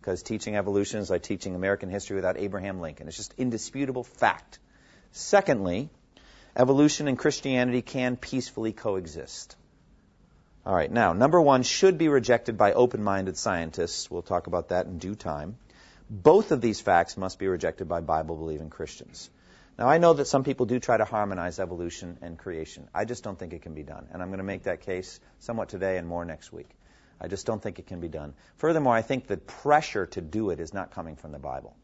because 0.00 0.22
teaching 0.22 0.56
evolution 0.56 1.00
is 1.00 1.10
like 1.10 1.22
teaching 1.22 1.54
American 1.54 1.90
history 1.90 2.16
without 2.16 2.38
Abraham 2.38 2.80
Lincoln. 2.80 3.06
It's 3.08 3.16
just 3.16 3.34
indisputable 3.36 4.04
fact. 4.04 4.58
Secondly, 5.12 5.90
evolution 6.56 7.08
and 7.08 7.18
Christianity 7.18 7.82
can 7.82 8.16
peacefully 8.16 8.72
coexist. 8.72 9.56
All 10.64 10.74
right, 10.74 10.90
now, 10.90 11.12
number 11.12 11.40
one 11.40 11.62
should 11.62 11.98
be 11.98 12.08
rejected 12.08 12.56
by 12.56 12.72
open 12.72 13.02
minded 13.02 13.36
scientists. 13.36 14.10
We'll 14.10 14.22
talk 14.22 14.46
about 14.46 14.68
that 14.68 14.86
in 14.86 14.98
due 14.98 15.14
time. 15.14 15.56
Both 16.08 16.50
of 16.52 16.60
these 16.60 16.80
facts 16.80 17.16
must 17.16 17.38
be 17.38 17.48
rejected 17.48 17.88
by 17.88 18.00
Bible 18.00 18.36
believing 18.36 18.68
Christians. 18.68 19.30
Now, 19.78 19.88
I 19.88 19.98
know 19.98 20.12
that 20.12 20.26
some 20.26 20.44
people 20.44 20.66
do 20.66 20.78
try 20.78 20.96
to 20.96 21.04
harmonize 21.04 21.58
evolution 21.58 22.18
and 22.20 22.38
creation. 22.38 22.88
I 22.94 23.04
just 23.04 23.24
don't 23.24 23.38
think 23.38 23.52
it 23.54 23.62
can 23.62 23.74
be 23.74 23.82
done. 23.82 24.08
And 24.12 24.20
I'm 24.20 24.28
going 24.28 24.38
to 24.38 24.44
make 24.44 24.64
that 24.64 24.82
case 24.82 25.20
somewhat 25.38 25.70
today 25.70 25.96
and 25.96 26.06
more 26.06 26.24
next 26.24 26.52
week. 26.52 26.68
I 27.20 27.28
just 27.28 27.46
don't 27.46 27.62
think 27.62 27.78
it 27.78 27.86
can 27.86 28.00
be 28.00 28.08
done. 28.08 28.34
Furthermore, 28.56 28.94
I 28.94 29.02
think 29.02 29.26
the 29.26 29.36
pressure 29.36 30.06
to 30.06 30.20
do 30.20 30.50
it 30.50 30.60
is 30.60 30.72
not 30.72 30.92
coming 30.92 31.16
from 31.16 31.32
the 31.32 31.38
Bible. 31.38 31.76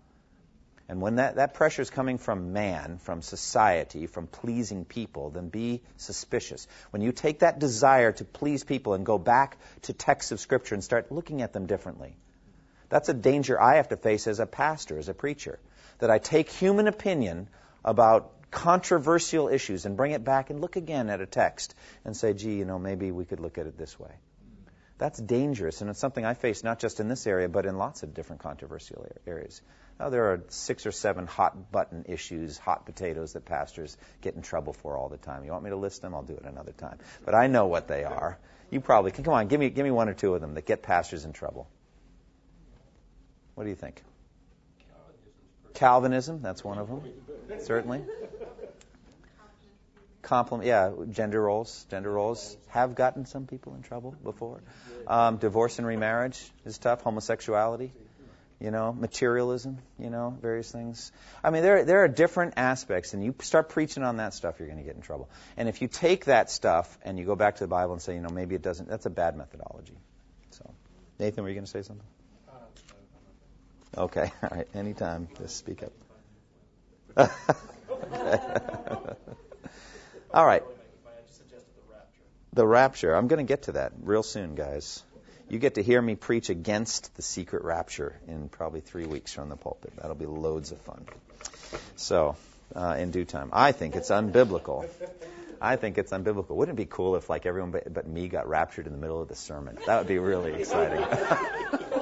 And 0.88 1.00
when 1.00 1.16
that, 1.16 1.36
that 1.36 1.54
pressure 1.54 1.82
is 1.82 1.90
coming 1.90 2.16
from 2.16 2.52
man, 2.52 2.98
from 2.98 3.20
society, 3.20 4.06
from 4.06 4.28
pleasing 4.28 4.84
people, 4.84 5.30
then 5.30 5.48
be 5.48 5.82
suspicious. 5.96 6.68
When 6.90 7.02
you 7.02 7.10
take 7.10 7.40
that 7.40 7.58
desire 7.58 8.12
to 8.12 8.24
please 8.24 8.62
people 8.62 8.94
and 8.94 9.04
go 9.04 9.18
back 9.18 9.58
to 9.82 9.92
texts 9.92 10.30
of 10.30 10.38
Scripture 10.38 10.74
and 10.74 10.84
start 10.84 11.10
looking 11.10 11.42
at 11.42 11.52
them 11.52 11.66
differently, 11.66 12.16
that's 12.88 13.08
a 13.08 13.14
danger 13.14 13.60
I 13.60 13.76
have 13.76 13.88
to 13.88 13.96
face 13.96 14.28
as 14.28 14.38
a 14.38 14.46
pastor, 14.46 14.96
as 14.98 15.08
a 15.08 15.14
preacher. 15.14 15.58
That 15.98 16.10
I 16.10 16.18
take 16.18 16.50
human 16.50 16.86
opinion 16.86 17.48
about 17.84 18.32
controversial 18.52 19.48
issues 19.48 19.86
and 19.86 19.96
bring 19.96 20.12
it 20.12 20.24
back 20.24 20.50
and 20.50 20.60
look 20.60 20.76
again 20.76 21.10
at 21.10 21.20
a 21.20 21.26
text 21.26 21.74
and 22.04 22.16
say, 22.16 22.32
gee, 22.32 22.54
you 22.54 22.64
know, 22.64 22.78
maybe 22.78 23.10
we 23.10 23.24
could 23.24 23.40
look 23.40 23.58
at 23.58 23.66
it 23.66 23.76
this 23.76 23.98
way. 23.98 24.12
That's 24.98 25.18
dangerous, 25.18 25.82
and 25.82 25.90
it's 25.90 25.98
something 25.98 26.24
I 26.24 26.32
face 26.32 26.64
not 26.64 26.78
just 26.78 27.00
in 27.00 27.08
this 27.08 27.26
area, 27.26 27.50
but 27.50 27.66
in 27.66 27.76
lots 27.76 28.02
of 28.02 28.14
different 28.14 28.42
controversial 28.42 29.06
areas. 29.26 29.60
Now, 30.00 30.08
there 30.08 30.32
are 30.32 30.44
six 30.48 30.86
or 30.86 30.92
seven 30.92 31.26
hot 31.26 31.70
button 31.70 32.06
issues, 32.08 32.56
hot 32.56 32.86
potatoes 32.86 33.34
that 33.34 33.44
pastors 33.44 33.96
get 34.22 34.34
in 34.36 34.42
trouble 34.42 34.72
for 34.72 34.96
all 34.96 35.08
the 35.08 35.18
time. 35.18 35.44
You 35.44 35.52
want 35.52 35.64
me 35.64 35.70
to 35.70 35.76
list 35.76 36.00
them? 36.00 36.14
I'll 36.14 36.22
do 36.22 36.34
it 36.34 36.44
another 36.44 36.72
time. 36.72 36.98
But 37.24 37.34
I 37.34 37.46
know 37.46 37.66
what 37.66 37.88
they 37.88 38.04
are. 38.04 38.38
You 38.70 38.80
probably 38.80 39.10
can. 39.10 39.24
Come 39.24 39.34
on, 39.34 39.48
give 39.48 39.60
me, 39.60 39.68
give 39.68 39.84
me 39.84 39.90
one 39.90 40.08
or 40.08 40.14
two 40.14 40.34
of 40.34 40.40
them 40.40 40.54
that 40.54 40.64
get 40.64 40.82
pastors 40.82 41.24
in 41.24 41.32
trouble. 41.32 41.68
What 43.54 43.64
do 43.64 43.70
you 43.70 43.76
think? 43.76 44.02
Calvinism, 45.74 46.40
that's 46.40 46.64
one 46.64 46.78
of 46.78 46.88
them, 46.88 47.02
certainly 47.60 48.02
yeah, 50.62 50.92
gender 51.10 51.40
roles, 51.40 51.86
gender 51.90 52.10
roles 52.10 52.56
have 52.68 52.94
gotten 52.94 53.26
some 53.26 53.46
people 53.46 53.74
in 53.74 53.82
trouble 53.82 54.14
before. 54.22 54.60
Um, 55.06 55.36
divorce 55.36 55.78
and 55.78 55.86
remarriage 55.86 56.42
is 56.64 56.78
tough. 56.78 57.02
Homosexuality, 57.02 57.92
you 58.60 58.70
know, 58.70 58.92
materialism, 58.92 59.78
you 59.98 60.10
know, 60.10 60.36
various 60.40 60.70
things. 60.70 61.12
I 61.44 61.50
mean, 61.50 61.62
there 61.62 61.84
there 61.84 62.04
are 62.04 62.08
different 62.08 62.54
aspects, 62.56 63.14
and 63.14 63.24
you 63.24 63.34
start 63.40 63.68
preaching 63.68 64.02
on 64.02 64.16
that 64.16 64.34
stuff, 64.34 64.56
you're 64.58 64.68
going 64.68 64.80
to 64.80 64.84
get 64.84 64.96
in 64.96 65.02
trouble. 65.02 65.28
And 65.56 65.68
if 65.68 65.80
you 65.80 65.88
take 65.88 66.26
that 66.26 66.50
stuff 66.50 66.98
and 67.04 67.18
you 67.18 67.24
go 67.24 67.36
back 67.36 67.56
to 67.56 67.64
the 67.64 67.68
Bible 67.68 67.92
and 67.92 68.02
say, 68.02 68.14
you 68.14 68.20
know, 68.20 68.30
maybe 68.30 68.54
it 68.54 68.62
doesn't, 68.62 68.88
that's 68.88 69.06
a 69.06 69.10
bad 69.10 69.36
methodology. 69.36 69.96
So, 70.50 70.74
Nathan, 71.18 71.44
were 71.44 71.50
you 71.50 71.54
going 71.54 71.66
to 71.66 71.70
say 71.70 71.82
something? 71.82 72.06
Okay, 73.96 74.30
all 74.42 74.48
right. 74.50 74.68
Anytime, 74.74 75.28
just 75.38 75.56
speak 75.56 75.84
up. 75.84 75.92
All 80.32 80.44
right. 80.44 80.62
The 82.52 82.66
rapture. 82.66 83.14
I'm 83.14 83.28
going 83.28 83.44
to 83.44 83.48
get 83.48 83.64
to 83.64 83.72
that 83.72 83.92
real 84.02 84.22
soon, 84.22 84.54
guys. 84.54 85.02
You 85.48 85.58
get 85.58 85.74
to 85.74 85.82
hear 85.82 86.02
me 86.02 86.16
preach 86.16 86.48
against 86.50 87.14
the 87.14 87.22
secret 87.22 87.62
rapture 87.64 88.18
in 88.26 88.48
probably 88.48 88.80
three 88.80 89.06
weeks 89.06 89.32
from 89.32 89.48
the 89.48 89.56
pulpit. 89.56 89.92
That'll 89.96 90.16
be 90.16 90.26
loads 90.26 90.72
of 90.72 90.80
fun. 90.80 91.06
So, 91.94 92.36
uh, 92.74 92.96
in 92.98 93.10
due 93.10 93.24
time. 93.24 93.50
I 93.52 93.72
think 93.72 93.94
it's 93.94 94.10
unbiblical. 94.10 94.88
I 95.60 95.76
think 95.76 95.98
it's 95.98 96.12
unbiblical. 96.12 96.50
Wouldn't 96.50 96.78
it 96.78 96.82
be 96.82 96.86
cool 96.86 97.16
if 97.16 97.30
like 97.30 97.46
everyone 97.46 97.70
but, 97.70 97.92
but 97.92 98.06
me 98.06 98.28
got 98.28 98.48
raptured 98.48 98.86
in 98.86 98.92
the 98.92 98.98
middle 98.98 99.22
of 99.22 99.28
the 99.28 99.36
sermon? 99.36 99.78
That 99.86 99.98
would 99.98 100.08
be 100.08 100.18
really 100.18 100.54
exciting. 100.54 101.04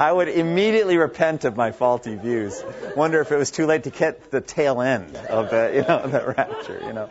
I 0.00 0.10
would 0.10 0.28
immediately 0.28 0.96
repent 0.96 1.44
of 1.44 1.58
my 1.58 1.72
faulty 1.72 2.16
views. 2.16 2.64
Wonder 2.96 3.20
if 3.20 3.30
it 3.32 3.36
was 3.36 3.50
too 3.50 3.66
late 3.66 3.84
to 3.84 3.90
get 3.90 4.30
the 4.30 4.40
tail 4.40 4.80
end 4.80 5.14
of 5.14 5.50
the, 5.50 5.72
you 5.74 5.82
know, 5.82 6.06
the 6.06 6.34
rapture, 6.38 6.80
you 6.86 6.94
know. 6.94 7.10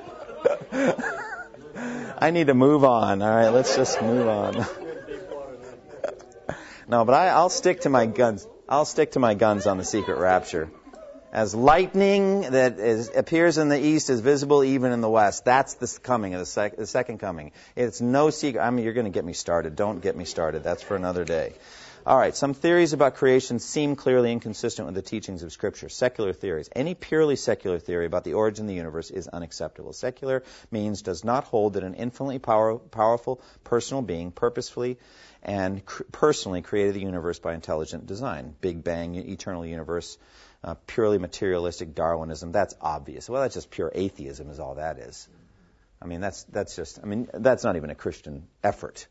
I 2.18 2.32
need 2.32 2.48
to 2.48 2.56
move 2.56 2.84
on. 2.84 3.22
All 3.22 3.30
right, 3.30 3.50
let's 3.50 3.76
just 3.76 4.02
move 4.02 4.28
on. 4.28 4.56
no, 6.88 7.06
but 7.06 7.14
I, 7.14 7.28
I'll 7.28 7.52
stick 7.52 7.82
to 7.82 7.90
my 7.90 8.08
guns. 8.08 8.48
I'll 8.68 8.86
stick 8.86 9.12
to 9.12 9.20
my 9.20 9.36
guns 9.36 9.68
on 9.68 9.78
the 9.78 9.86
secret 9.86 10.18
rapture. 10.18 10.72
As 11.32 11.54
lightning 11.54 12.42
that 12.42 12.80
is, 12.80 13.12
appears 13.16 13.60
in 13.60 13.70
the 13.70 13.80
east 13.80 14.10
is 14.10 14.20
visible 14.20 14.64
even 14.64 14.94
in 14.94 15.02
the 15.02 15.10
west. 15.12 15.46
That's 15.46 15.76
the 15.76 16.00
coming 16.02 16.34
of 16.34 16.40
the, 16.40 16.48
sec, 16.48 16.76
the 16.76 16.88
second 16.88 17.20
coming. 17.20 17.52
It's 17.76 18.02
no 18.02 18.32
secret. 18.32 18.64
I 18.64 18.72
mean, 18.72 18.84
you're 18.84 18.96
going 18.96 19.06
to 19.06 19.12
get 19.12 19.26
me 19.26 19.34
started. 19.34 19.76
Don't 19.76 20.02
get 20.02 20.18
me 20.18 20.26
started. 20.26 20.64
That's 20.64 20.82
for 20.82 20.96
another 20.96 21.24
day. 21.24 21.54
All 22.06 22.18
right, 22.18 22.34
some 22.34 22.54
theories 22.54 22.94
about 22.94 23.16
creation 23.16 23.60
seem 23.60 23.98
clearly 23.98 24.32
inconsistent 24.32 24.86
with 24.86 24.96
the 24.96 25.02
teachings 25.02 25.44
of 25.44 25.52
Scripture. 25.52 25.90
Secular 25.90 26.32
theories. 26.32 26.70
Any 26.74 26.96
purely 26.96 27.36
secular 27.36 27.78
theory 27.78 28.06
about 28.06 28.24
the 28.24 28.36
origin 28.36 28.66
of 28.66 28.70
the 28.70 28.76
universe 28.76 29.12
is 29.12 29.28
unacceptable. 29.28 29.92
Secular 29.92 30.44
means 30.72 31.02
does 31.02 31.26
not 31.26 31.44
hold 31.44 31.74
that 31.74 31.84
an 31.84 31.96
infinitely 31.96 32.40
power, 32.40 32.78
powerful 32.78 33.42
personal 33.66 34.02
being 34.02 34.32
purposefully 34.32 34.98
and 35.44 35.86
cr- 35.86 36.04
personally 36.12 36.62
created 36.62 36.96
the 36.96 37.02
universe 37.02 37.40
by 37.40 37.54
intelligent 37.54 38.06
design. 38.06 38.56
Big 38.62 38.82
Bang, 38.82 39.16
eternal 39.16 39.66
universe, 39.66 40.18
uh, 40.64 40.76
purely 40.88 41.18
materialistic 41.18 41.96
Darwinism. 41.96 42.54
That's 42.54 42.76
obvious. 42.80 43.30
Well, 43.30 43.42
that's 43.42 43.56
just 43.56 43.72
pure 43.72 43.92
atheism, 43.94 44.50
is 44.50 44.60
all 44.60 44.76
that 44.76 45.00
is. 45.00 45.28
I 46.02 46.06
mean, 46.06 46.22
that's 46.22 46.44
that's 46.46 46.78
just. 46.78 47.00
I 47.04 47.06
mean, 47.06 47.28
that's 47.34 47.66
not 47.66 47.76
even 47.76 47.90
a 47.90 47.96
Christian 47.96 48.48
effort 48.64 49.06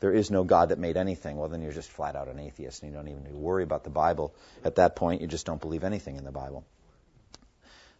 there 0.00 0.12
is 0.12 0.30
no 0.30 0.44
God 0.44 0.70
that 0.70 0.78
made 0.78 0.96
anything, 0.96 1.36
well, 1.36 1.48
then 1.48 1.62
you're 1.62 1.72
just 1.72 1.90
flat 1.90 2.16
out 2.16 2.28
an 2.28 2.38
atheist 2.38 2.82
and 2.82 2.90
you 2.90 2.96
don't 2.96 3.08
even 3.08 3.40
worry 3.40 3.62
about 3.62 3.84
the 3.84 3.90
Bible. 3.90 4.34
At 4.64 4.76
that 4.76 4.96
point, 4.96 5.20
you 5.20 5.26
just 5.26 5.46
don't 5.46 5.60
believe 5.60 5.84
anything 5.84 6.16
in 6.16 6.24
the 6.24 6.32
Bible. 6.32 6.64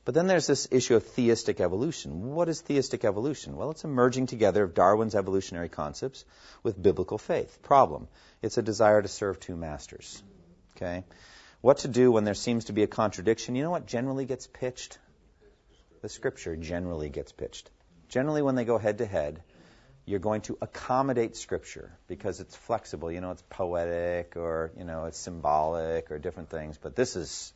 But 0.06 0.14
then 0.14 0.26
there's 0.26 0.46
this 0.46 0.66
issue 0.70 0.96
of 0.96 1.04
theistic 1.04 1.60
evolution. 1.60 2.34
What 2.34 2.48
is 2.48 2.62
theistic 2.62 3.04
evolution? 3.04 3.56
Well, 3.56 3.70
it's 3.70 3.84
a 3.84 3.88
merging 3.88 4.26
together 4.26 4.64
of 4.64 4.74
Darwin's 4.74 5.14
evolutionary 5.14 5.68
concepts 5.68 6.24
with 6.62 6.82
biblical 6.82 7.18
faith. 7.18 7.62
Problem. 7.62 8.08
It's 8.40 8.56
a 8.56 8.62
desire 8.62 9.02
to 9.02 9.08
serve 9.08 9.38
two 9.38 9.56
masters. 9.56 10.22
Okay? 10.76 11.04
What 11.60 11.78
to 11.78 11.88
do 11.88 12.10
when 12.10 12.24
there 12.24 12.34
seems 12.34 12.64
to 12.66 12.72
be 12.72 12.82
a 12.82 12.86
contradiction? 12.86 13.54
You 13.54 13.62
know 13.62 13.70
what 13.70 13.86
generally 13.86 14.24
gets 14.24 14.46
pitched? 14.46 14.98
The 16.00 16.08
scripture 16.08 16.56
generally 16.56 17.10
gets 17.10 17.32
pitched. 17.32 17.70
Generally, 18.08 18.42
when 18.42 18.54
they 18.54 18.64
go 18.64 18.78
head 18.78 18.98
to 18.98 19.06
head, 19.06 19.42
you're 20.10 20.18
going 20.18 20.40
to 20.42 20.58
accommodate 20.60 21.36
Scripture 21.36 21.90
because 22.08 22.40
it's 22.40 22.56
flexible. 22.56 23.12
You 23.12 23.20
know, 23.20 23.30
it's 23.30 23.44
poetic 23.48 24.36
or, 24.36 24.72
you 24.76 24.84
know, 24.84 25.04
it's 25.04 25.18
symbolic 25.18 26.10
or 26.10 26.18
different 26.18 26.50
things. 26.50 26.76
But 26.76 26.96
this 26.96 27.14
is 27.14 27.52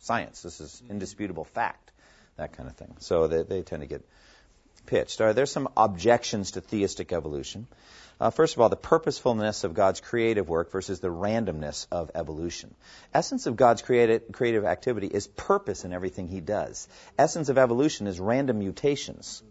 science. 0.00 0.42
This 0.42 0.60
is 0.60 0.82
indisputable 0.90 1.44
fact, 1.44 1.92
that 2.36 2.52
kind 2.52 2.68
of 2.68 2.76
thing. 2.76 2.96
So 2.98 3.28
they, 3.28 3.42
they 3.42 3.62
tend 3.62 3.82
to 3.82 3.86
get 3.86 4.04
pitched. 4.86 5.20
All 5.20 5.28
right, 5.28 5.36
there's 5.36 5.52
some 5.52 5.68
objections 5.76 6.52
to 6.52 6.60
theistic 6.60 7.12
evolution. 7.12 7.68
Uh, 8.20 8.30
first 8.30 8.56
of 8.56 8.60
all, 8.60 8.68
the 8.68 8.76
purposefulness 8.76 9.62
of 9.62 9.74
God's 9.74 10.00
creative 10.00 10.48
work 10.48 10.72
versus 10.72 10.98
the 10.98 11.08
randomness 11.08 11.86
of 11.92 12.10
evolution. 12.16 12.74
Essence 13.14 13.46
of 13.46 13.54
God's 13.54 13.82
creative, 13.82 14.32
creative 14.32 14.64
activity 14.64 15.06
is 15.06 15.28
purpose 15.28 15.84
in 15.84 15.92
everything 15.92 16.26
He 16.26 16.40
does. 16.40 16.88
Essence 17.16 17.48
of 17.48 17.58
evolution 17.58 18.08
is 18.08 18.18
random 18.18 18.58
mutations. 18.58 19.42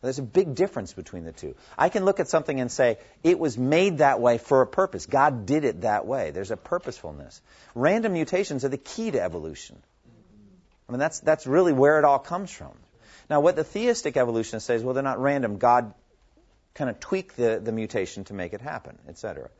There's 0.00 0.18
a 0.18 0.22
big 0.22 0.54
difference 0.54 0.92
between 0.92 1.24
the 1.24 1.32
two. 1.32 1.56
I 1.76 1.88
can 1.88 2.04
look 2.04 2.20
at 2.20 2.28
something 2.28 2.60
and 2.60 2.70
say, 2.70 2.98
it 3.24 3.38
was 3.38 3.58
made 3.58 3.98
that 3.98 4.20
way 4.20 4.38
for 4.38 4.62
a 4.62 4.66
purpose. 4.66 5.06
God 5.06 5.44
did 5.44 5.64
it 5.64 5.80
that 5.80 6.06
way. 6.06 6.30
There's 6.30 6.52
a 6.52 6.56
purposefulness. 6.56 7.40
Random 7.74 8.12
mutations 8.12 8.64
are 8.64 8.68
the 8.68 8.78
key 8.78 9.10
to 9.10 9.20
evolution. 9.20 9.76
I 10.88 10.92
mean, 10.92 11.00
that's, 11.00 11.20
that's 11.20 11.46
really 11.46 11.72
where 11.72 11.98
it 11.98 12.04
all 12.04 12.20
comes 12.20 12.50
from. 12.50 12.72
Now, 13.28 13.40
what 13.40 13.56
the 13.56 13.64
theistic 13.64 14.16
evolutionists 14.16 14.66
say 14.66 14.78
well, 14.78 14.94
they're 14.94 15.02
not 15.02 15.20
random. 15.20 15.58
God 15.58 15.92
kind 16.74 16.88
of 16.88 17.00
tweaked 17.00 17.36
the, 17.36 17.60
the 17.62 17.72
mutation 17.72 18.24
to 18.24 18.34
make 18.34 18.52
it 18.52 18.60
happen, 18.60 18.98
etc. 19.08 19.50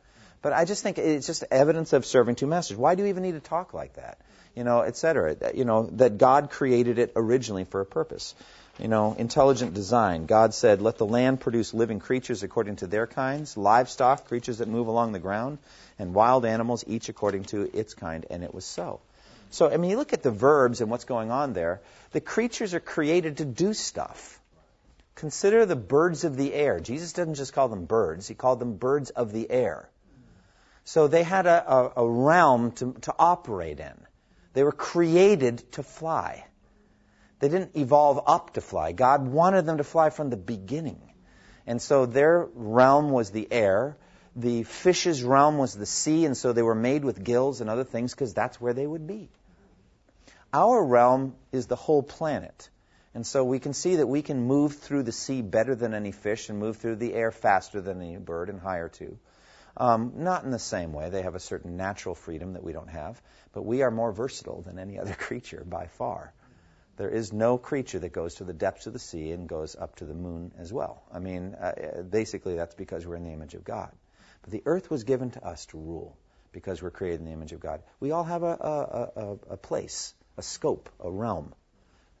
But 0.41 0.53
I 0.53 0.65
just 0.65 0.83
think 0.83 0.97
it's 0.97 1.27
just 1.27 1.43
evidence 1.51 1.91
of 1.93 2.05
serving 2.05 2.35
two 2.35 2.47
masters. 2.47 2.77
Why 2.77 2.95
do 2.95 3.03
you 3.03 3.09
even 3.09 3.23
need 3.23 3.33
to 3.33 3.41
talk 3.41 3.73
like 3.73 3.93
that? 3.95 4.19
You 4.55 4.63
know, 4.63 4.81
etc. 4.81 5.35
You 5.53 5.65
know, 5.65 5.89
that 5.93 6.17
God 6.17 6.49
created 6.49 6.97
it 6.97 7.11
originally 7.15 7.65
for 7.65 7.81
a 7.81 7.85
purpose 7.85 8.33
you 8.79 8.87
know, 8.87 9.15
intelligent 9.17 9.73
design. 9.73 10.25
God 10.25 10.53
said, 10.53 10.81
let 10.81 10.97
the 10.97 11.05
land 11.05 11.41
produce 11.41 11.73
living 11.73 11.99
creatures 11.99 12.43
according 12.43 12.77
to 12.77 12.87
their 12.87 13.07
kinds, 13.07 13.57
livestock, 13.57 14.25
creatures 14.27 14.59
that 14.59 14.67
move 14.67 14.87
along 14.87 15.11
the 15.11 15.19
ground, 15.19 15.57
and 15.97 16.13
wild 16.13 16.45
animals, 16.45 16.83
each 16.87 17.09
according 17.09 17.43
to 17.45 17.69
its 17.77 17.93
kind, 17.93 18.25
and 18.29 18.43
it 18.43 18.53
was 18.53 18.65
so. 18.65 19.01
So, 19.51 19.69
I 19.69 19.77
mean, 19.77 19.91
you 19.91 19.97
look 19.97 20.13
at 20.13 20.23
the 20.23 20.31
verbs 20.31 20.79
and 20.79 20.89
what's 20.89 21.05
going 21.05 21.31
on 21.31 21.53
there. 21.53 21.81
The 22.11 22.21
creatures 22.21 22.73
are 22.73 22.79
created 22.79 23.37
to 23.37 23.45
do 23.45 23.73
stuff. 23.73 24.39
Consider 25.15 25.65
the 25.65 25.75
birds 25.75 26.23
of 26.23 26.37
the 26.37 26.53
air. 26.53 26.79
Jesus 26.79 27.13
doesn't 27.13 27.35
just 27.35 27.53
call 27.53 27.67
them 27.67 27.85
birds, 27.85 28.27
he 28.27 28.35
called 28.35 28.59
them 28.59 28.75
birds 28.77 29.09
of 29.09 29.33
the 29.33 29.49
air. 29.51 29.89
So 30.85 31.07
they 31.07 31.23
had 31.23 31.45
a, 31.45 31.71
a, 31.71 31.91
a 31.97 32.09
realm 32.09 32.71
to, 32.73 32.93
to 33.01 33.13
operate 33.19 33.79
in. 33.79 33.93
They 34.53 34.63
were 34.63 34.71
created 34.71 35.71
to 35.73 35.83
fly. 35.83 36.45
They 37.39 37.49
didn't 37.49 37.75
evolve 37.75 38.21
up 38.27 38.53
to 38.53 38.61
fly. 38.61 38.91
God 38.91 39.27
wanted 39.27 39.65
them 39.65 39.77
to 39.77 39.83
fly 39.83 40.09
from 40.09 40.29
the 40.29 40.37
beginning. 40.37 41.01
And 41.65 41.81
so 41.81 42.05
their 42.05 42.47
realm 42.53 43.11
was 43.11 43.31
the 43.31 43.47
air. 43.51 43.97
The 44.35 44.63
fish's 44.63 45.23
realm 45.23 45.57
was 45.57 45.73
the 45.73 45.85
sea, 45.85 46.25
and 46.25 46.35
so 46.35 46.53
they 46.53 46.61
were 46.61 46.75
made 46.75 47.03
with 47.03 47.23
gills 47.23 47.61
and 47.61 47.69
other 47.69 47.83
things 47.83 48.13
because 48.13 48.33
that's 48.33 48.59
where 48.59 48.73
they 48.73 48.85
would 48.85 49.07
be. 49.07 49.29
Our 50.53 50.83
realm 50.83 51.35
is 51.51 51.67
the 51.67 51.75
whole 51.75 52.03
planet. 52.03 52.69
And 53.13 53.25
so 53.25 53.43
we 53.43 53.59
can 53.59 53.73
see 53.73 53.97
that 53.97 54.07
we 54.07 54.21
can 54.21 54.41
move 54.41 54.75
through 54.75 55.03
the 55.03 55.11
sea 55.11 55.41
better 55.41 55.75
than 55.75 55.93
any 55.93 56.11
fish 56.11 56.49
and 56.49 56.59
move 56.59 56.77
through 56.77 56.97
the 56.97 57.13
air 57.13 57.31
faster 57.31 57.81
than 57.81 58.01
any 58.01 58.17
bird 58.17 58.49
and 58.49 58.59
higher 58.59 58.89
too. 58.89 59.17
Um, 59.77 60.13
not 60.17 60.43
in 60.43 60.51
the 60.51 60.59
same 60.59 60.93
way. 60.93 61.09
They 61.09 61.21
have 61.21 61.35
a 61.35 61.39
certain 61.39 61.77
natural 61.77 62.15
freedom 62.15 62.53
that 62.53 62.63
we 62.63 62.73
don't 62.73 62.89
have, 62.89 63.21
but 63.53 63.63
we 63.63 63.81
are 63.81 63.91
more 63.91 64.11
versatile 64.11 64.61
than 64.61 64.77
any 64.77 64.99
other 64.99 65.13
creature 65.17 65.63
by 65.67 65.87
far. 65.87 66.33
There 66.99 67.09
is 67.09 67.31
no 67.31 67.57
creature 67.57 67.99
that 67.99 68.11
goes 68.11 68.35
to 68.35 68.43
the 68.43 68.51
depths 68.51 68.85
of 68.85 68.91
the 68.91 68.99
sea 68.99 69.31
and 69.31 69.47
goes 69.47 69.73
up 69.73 69.95
to 69.95 70.05
the 70.05 70.13
moon 70.13 70.51
as 70.57 70.73
well. 70.73 71.01
I 71.09 71.19
mean, 71.19 71.55
uh, 71.55 72.01
basically, 72.01 72.57
that's 72.57 72.75
because 72.75 73.07
we're 73.07 73.15
in 73.15 73.23
the 73.23 73.31
image 73.31 73.53
of 73.53 73.63
God. 73.63 73.93
But 74.41 74.51
the 74.51 74.63
earth 74.65 74.91
was 74.91 75.05
given 75.05 75.31
to 75.31 75.47
us 75.47 75.65
to 75.67 75.77
rule 75.77 76.17
because 76.51 76.81
we're 76.81 76.91
created 76.91 77.21
in 77.21 77.25
the 77.27 77.31
image 77.31 77.53
of 77.53 77.61
God. 77.61 77.83
We 78.01 78.11
all 78.11 78.25
have 78.25 78.43
a, 78.43 79.11
a, 79.15 79.21
a, 79.21 79.37
a 79.51 79.57
place, 79.57 80.13
a 80.37 80.41
scope, 80.41 80.89
a 80.99 81.09
realm. 81.09 81.55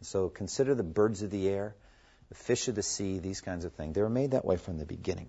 So 0.01 0.29
consider 0.29 0.75
the 0.75 0.83
birds 0.83 1.23
of 1.23 1.29
the 1.29 1.49
air, 1.49 1.75
the 2.29 2.35
fish 2.35 2.69
of 2.69 2.75
the 2.75 2.81
sea, 2.81 3.19
these 3.19 3.41
kinds 3.41 3.65
of 3.65 3.73
things. 3.73 3.95
They 3.95 4.01
were 4.01 4.09
made 4.09 4.31
that 4.31 4.45
way 4.45 4.55
from 4.55 4.77
the 4.77 4.85
beginning 4.85 5.27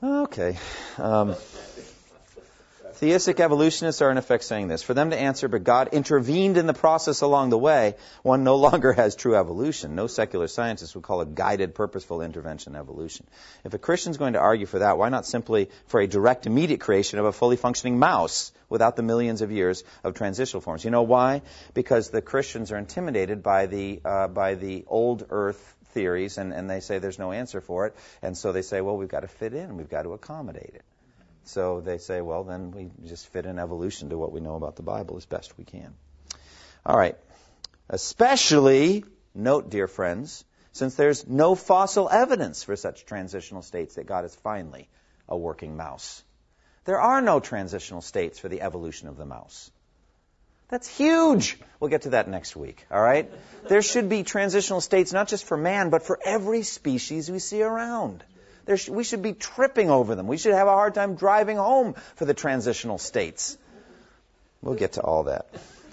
Okay. 0.00 0.56
Um, 0.96 1.34
Theistic 2.98 3.38
evolutionists 3.38 4.02
are 4.02 4.10
in 4.10 4.18
effect 4.18 4.42
saying 4.42 4.66
this. 4.66 4.82
For 4.82 4.92
them 4.92 5.10
to 5.10 5.16
answer, 5.16 5.46
but 5.46 5.62
God 5.62 5.90
intervened 5.92 6.56
in 6.56 6.66
the 6.66 6.74
process 6.74 7.20
along 7.20 7.50
the 7.50 7.58
way, 7.58 7.94
one 8.24 8.42
no 8.42 8.56
longer 8.66 8.92
has 8.92 9.14
true 9.14 9.36
evolution. 9.36 9.94
No 9.94 10.08
secular 10.08 10.48
scientist 10.48 10.96
would 10.96 11.04
call 11.04 11.20
it 11.20 11.36
guided, 11.36 11.76
purposeful 11.76 12.22
intervention 12.22 12.74
evolution. 12.74 13.24
If 13.62 13.72
a 13.72 13.78
Christian's 13.78 14.16
going 14.16 14.32
to 14.32 14.40
argue 14.40 14.66
for 14.66 14.80
that, 14.80 14.98
why 14.98 15.10
not 15.10 15.26
simply 15.26 15.70
for 15.86 16.00
a 16.00 16.08
direct, 16.08 16.46
immediate 16.46 16.80
creation 16.80 17.20
of 17.20 17.24
a 17.24 17.30
fully 17.30 17.56
functioning 17.56 18.00
mouse 18.00 18.50
without 18.68 18.96
the 18.96 19.04
millions 19.04 19.42
of 19.42 19.52
years 19.52 19.84
of 20.02 20.14
transitional 20.14 20.60
forms? 20.60 20.84
You 20.84 20.90
know 20.90 21.02
why? 21.02 21.42
Because 21.74 22.10
the 22.10 22.20
Christians 22.20 22.72
are 22.72 22.78
intimidated 22.78 23.44
by 23.44 23.66
the, 23.66 24.00
uh, 24.04 24.26
by 24.26 24.56
the 24.56 24.84
old 24.88 25.24
earth 25.30 25.76
theories, 25.90 26.36
and, 26.36 26.52
and 26.52 26.68
they 26.68 26.80
say 26.80 26.98
there's 26.98 27.20
no 27.20 27.30
answer 27.30 27.60
for 27.60 27.86
it. 27.86 27.94
And 28.22 28.36
so 28.36 28.50
they 28.50 28.62
say, 28.62 28.80
well, 28.80 28.96
we've 28.96 29.08
got 29.08 29.20
to 29.20 29.28
fit 29.28 29.54
in, 29.54 29.76
we've 29.76 29.88
got 29.88 30.02
to 30.02 30.14
accommodate 30.14 30.72
it. 30.74 30.82
So 31.48 31.80
they 31.80 31.96
say, 31.96 32.20
well, 32.20 32.44
then 32.44 32.72
we 32.72 32.90
just 33.08 33.26
fit 33.28 33.46
in 33.46 33.58
evolution 33.58 34.10
to 34.10 34.18
what 34.18 34.32
we 34.32 34.40
know 34.40 34.56
about 34.56 34.76
the 34.76 34.82
Bible 34.82 35.16
as 35.16 35.24
best 35.24 35.56
we 35.56 35.64
can. 35.64 35.94
All 36.84 36.96
right. 36.96 37.16
Especially, 37.88 39.04
note, 39.34 39.70
dear 39.70 39.88
friends, 39.88 40.44
since 40.72 40.94
there's 40.94 41.26
no 41.26 41.54
fossil 41.54 42.10
evidence 42.10 42.64
for 42.64 42.76
such 42.76 43.06
transitional 43.06 43.62
states 43.62 43.94
that 43.94 44.06
God 44.06 44.26
is 44.26 44.34
finally 44.34 44.88
a 45.26 45.38
working 45.38 45.74
mouse. 45.74 46.22
There 46.84 47.00
are 47.00 47.22
no 47.22 47.40
transitional 47.40 48.02
states 48.02 48.38
for 48.38 48.50
the 48.50 48.60
evolution 48.60 49.08
of 49.08 49.16
the 49.16 49.24
mouse. 49.24 49.70
That's 50.68 50.86
huge. 50.86 51.58
We'll 51.80 51.88
get 51.88 52.02
to 52.02 52.10
that 52.10 52.28
next 52.28 52.56
week, 52.56 52.84
all 52.90 53.00
right? 53.00 53.32
There 53.68 53.80
should 53.80 54.10
be 54.10 54.22
transitional 54.22 54.82
states 54.82 55.14
not 55.14 55.28
just 55.28 55.46
for 55.46 55.56
man, 55.56 55.88
but 55.88 56.02
for 56.02 56.20
every 56.22 56.62
species 56.62 57.30
we 57.30 57.38
see 57.38 57.62
around. 57.62 58.22
Sh- 58.76 58.88
we 58.88 59.04
should 59.04 59.22
be 59.22 59.32
tripping 59.32 59.90
over 59.90 60.14
them. 60.14 60.26
We 60.26 60.36
should 60.36 60.54
have 60.54 60.68
a 60.68 60.72
hard 60.72 60.94
time 60.94 61.14
driving 61.14 61.56
home 61.56 61.94
for 62.16 62.24
the 62.24 62.34
transitional 62.34 62.98
states. 62.98 63.56
We'll 64.62 64.74
get 64.74 64.92
to 64.94 65.02
all 65.02 65.24
that. 65.24 65.46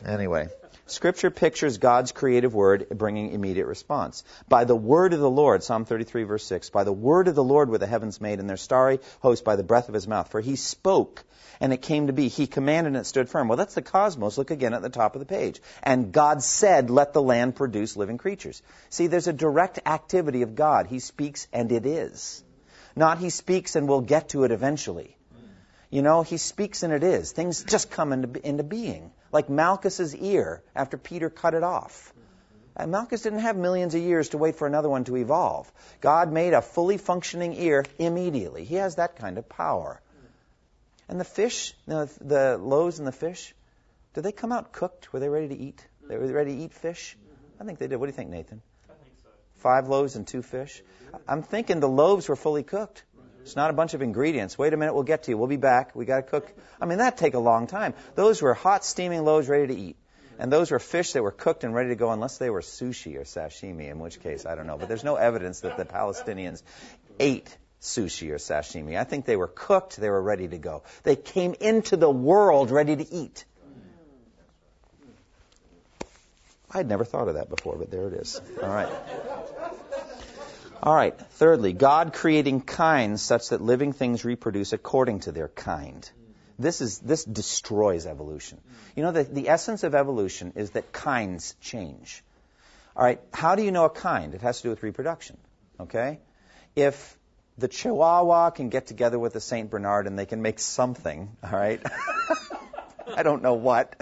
Anyway, 0.06 0.50
Scripture 0.88 1.32
pictures 1.32 1.80
God's 1.80 2.12
creative 2.12 2.54
word 2.54 2.88
bringing 2.90 3.32
immediate 3.32 3.66
response. 3.66 4.24
By 4.48 4.66
the 4.66 4.76
word 4.76 5.14
of 5.14 5.20
the 5.20 5.30
Lord, 5.30 5.64
Psalm 5.64 5.84
33, 5.84 6.24
verse 6.24 6.46
6, 6.46 6.70
by 6.70 6.84
the 6.84 6.94
word 6.94 7.28
of 7.28 7.34
the 7.34 7.44
Lord 7.44 7.70
were 7.70 7.80
the 7.80 7.88
heavens 7.88 8.22
made, 8.22 8.40
and 8.40 8.48
their 8.48 8.56
starry 8.56 9.00
host 9.20 9.44
by 9.44 9.56
the 9.56 9.64
breath 9.64 9.88
of 9.88 9.96
his 9.96 10.08
mouth. 10.08 10.30
For 10.30 10.42
he 10.42 10.56
spoke, 10.56 11.24
and 11.60 11.74
it 11.74 11.82
came 11.82 12.06
to 12.06 12.14
be. 12.14 12.28
He 12.28 12.46
commanded, 12.46 12.90
and 12.90 12.98
it 12.98 13.08
stood 13.08 13.30
firm. 13.30 13.48
Well, 13.48 13.58
that's 13.58 13.74
the 13.74 13.82
cosmos. 13.82 14.38
Look 14.38 14.52
again 14.52 14.76
at 14.76 14.84
the 14.84 14.90
top 14.90 15.16
of 15.16 15.20
the 15.22 15.26
page. 15.26 15.60
And 15.82 16.12
God 16.12 16.44
said, 16.44 16.92
Let 16.92 17.14
the 17.14 17.22
land 17.22 17.56
produce 17.56 17.98
living 17.98 18.20
creatures. 18.20 18.62
See, 18.90 19.08
there's 19.08 19.28
a 19.28 19.34
direct 19.34 19.80
activity 19.88 20.44
of 20.44 20.54
God. 20.54 20.86
He 20.86 21.00
speaks, 21.00 21.48
and 21.52 21.72
it 21.72 21.88
is. 21.88 22.44
Not 22.96 23.20
he 23.20 23.30
speaks, 23.30 23.76
and 23.76 23.88
we'll 23.88 24.02
get 24.02 24.30
to 24.30 24.44
it 24.46 24.52
eventually. 24.52 25.18
You 25.90 26.02
know, 26.02 26.24
he 26.24 26.38
speaks 26.38 26.84
and 26.84 26.92
it 26.92 27.04
is. 27.04 27.32
Things 27.32 27.64
just 27.64 27.92
come 27.92 28.12
into, 28.12 28.48
into 28.48 28.64
being. 28.64 29.12
Like 29.32 29.50
Malchus's 29.50 30.16
ear 30.16 30.64
after 30.76 30.98
Peter 30.98 31.30
cut 31.30 31.54
it 31.54 31.64
off. 31.64 32.14
And 32.76 32.92
Malchus 32.92 33.22
didn't 33.22 33.40
have 33.40 33.56
millions 33.56 33.96
of 33.96 34.02
years 34.02 34.30
to 34.30 34.38
wait 34.38 34.56
for 34.56 34.68
another 34.68 34.90
one 34.90 35.06
to 35.06 35.16
evolve. 35.16 35.72
God 36.02 36.34
made 36.34 36.54
a 36.54 36.62
fully 36.62 36.98
functioning 36.98 37.54
ear 37.54 37.86
immediately. 37.98 38.66
He 38.66 38.76
has 38.76 38.96
that 38.96 39.16
kind 39.16 39.38
of 39.38 39.48
power. 39.48 40.02
And 41.08 41.20
the 41.20 41.24
fish, 41.26 41.74
you 41.88 41.94
know, 41.94 42.06
the 42.20 42.58
loaves 42.58 43.00
and 43.00 43.08
the 43.08 43.14
fish, 43.14 43.54
did 44.14 44.24
they 44.24 44.32
come 44.32 44.52
out 44.52 44.74
cooked? 44.74 45.14
Were 45.14 45.20
they 45.20 45.30
ready 45.30 45.48
to 45.50 45.58
eat? 45.58 45.86
They 46.08 46.18
were 46.18 46.28
ready 46.28 46.56
to 46.56 46.64
eat 46.64 46.74
fish? 46.74 47.18
I 47.60 47.64
think 47.64 47.80
they 47.80 47.88
did. 47.88 47.98
What 47.98 48.08
do 48.08 48.10
you 48.10 48.16
think, 48.16 48.32
Nathan? 48.32 48.62
Five 49.58 49.88
loaves 49.88 50.16
and 50.16 50.28
two 50.28 50.42
fish? 50.42 50.84
I'm 51.28 51.44
thinking 51.44 51.80
the 51.80 51.90
loaves 51.90 52.30
were 52.30 52.36
fully 52.36 52.64
cooked. 52.64 53.04
It's 53.42 53.56
not 53.56 53.70
a 53.70 53.74
bunch 53.74 53.94
of 53.94 54.02
ingredients. 54.02 54.58
Wait 54.58 54.74
a 54.74 54.78
minute, 54.78 54.94
we'll 54.94 55.04
get 55.04 55.24
to 55.24 55.32
you. 55.32 55.38
We'll 55.38 55.48
be 55.48 55.58
back. 55.58 55.96
We 55.96 56.06
got 56.06 56.18
to 56.18 56.24
cook. 56.24 56.52
I 56.82 56.86
mean, 56.86 56.98
that 56.98 57.18
take 57.18 57.36
a 57.36 57.40
long 57.40 57.68
time. 57.68 57.94
Those 58.16 58.42
were 58.42 58.56
hot, 58.56 58.84
steaming 58.84 59.24
loaves 59.24 59.48
ready 59.48 59.68
to 59.68 59.80
eat. 59.80 59.98
And 60.40 60.52
those 60.52 60.72
were 60.72 60.80
fish 60.80 61.14
that 61.14 61.24
were 61.24 61.32
cooked 61.32 61.64
and 61.64 61.74
ready 61.74 61.90
to 61.90 61.96
go, 61.96 62.12
unless 62.12 62.38
they 62.40 62.50
were 62.50 62.62
sushi 62.62 63.16
or 63.18 63.24
sashimi, 63.24 63.90
in 63.90 64.00
which 64.00 64.20
case, 64.20 64.46
I 64.46 64.56
don't 64.56 64.68
know. 64.68 64.78
But 64.78 64.88
there's 64.90 65.04
no 65.04 65.16
evidence 65.16 65.62
that 65.62 65.78
the 65.78 65.86
Palestinians 65.86 66.62
ate 67.20 67.56
sushi 67.82 68.32
or 68.32 68.38
sashimi. 68.38 68.98
I 68.98 69.04
think 69.04 69.26
they 69.26 69.38
were 69.38 69.48
cooked, 69.48 69.98
they 69.98 70.10
were 70.10 70.22
ready 70.22 70.48
to 70.48 70.58
go. 70.58 70.84
They 71.04 71.16
came 71.16 71.56
into 71.60 71.98
the 71.98 72.10
world 72.10 72.72
ready 72.72 72.96
to 72.96 73.14
eat. 73.14 73.46
I'd 76.76 76.90
never 76.90 77.06
thought 77.06 77.30
of 77.30 77.36
that 77.36 77.50
before, 77.50 77.78
but 77.78 77.90
there 77.90 78.06
it 78.10 78.14
is. 78.16 78.42
All 78.62 78.68
right. 78.68 78.94
All 80.84 80.94
right. 80.94 81.18
Thirdly, 81.18 81.72
God 81.72 82.12
creating 82.12 82.62
kinds 82.62 83.22
such 83.22 83.50
that 83.50 83.62
living 83.62 83.94
things 83.94 84.26
reproduce 84.26 84.74
according 84.74 85.22
to 85.22 85.32
their 85.32 85.48
kind. 85.48 86.10
This 86.60 86.82
is 86.82 87.00
this 87.00 87.24
destroys 87.24 88.06
evolution. 88.06 88.60
You 88.94 89.04
know, 89.04 89.14
the, 89.14 89.24
the 89.24 89.48
essence 89.48 89.84
of 89.84 89.96
evolution 89.96 90.52
is 90.58 90.72
that 90.72 90.92
kinds 90.92 91.56
change. 91.62 92.26
All 92.94 93.06
right. 93.06 93.22
How 93.34 93.56
do 93.56 93.64
you 93.64 93.72
know 93.72 93.86
a 93.86 93.90
kind? 93.90 94.34
It 94.34 94.42
has 94.42 94.58
to 94.58 94.64
do 94.64 94.70
with 94.70 94.84
reproduction. 94.84 95.38
Okay. 95.80 96.20
If 96.76 97.18
the 97.58 97.70
Chihuahua 97.70 98.50
can 98.50 98.68
get 98.68 98.88
together 98.88 99.18
with 99.18 99.32
the 99.32 99.40
Saint 99.40 99.70
Bernard 99.70 100.08
and 100.08 100.20
they 100.20 100.26
can 100.26 100.42
make 100.42 100.60
something, 100.60 101.38
all 101.42 101.58
right. 101.58 101.82
I 103.16 103.24
don't 103.24 103.44
know 103.44 103.54
what, 103.54 103.96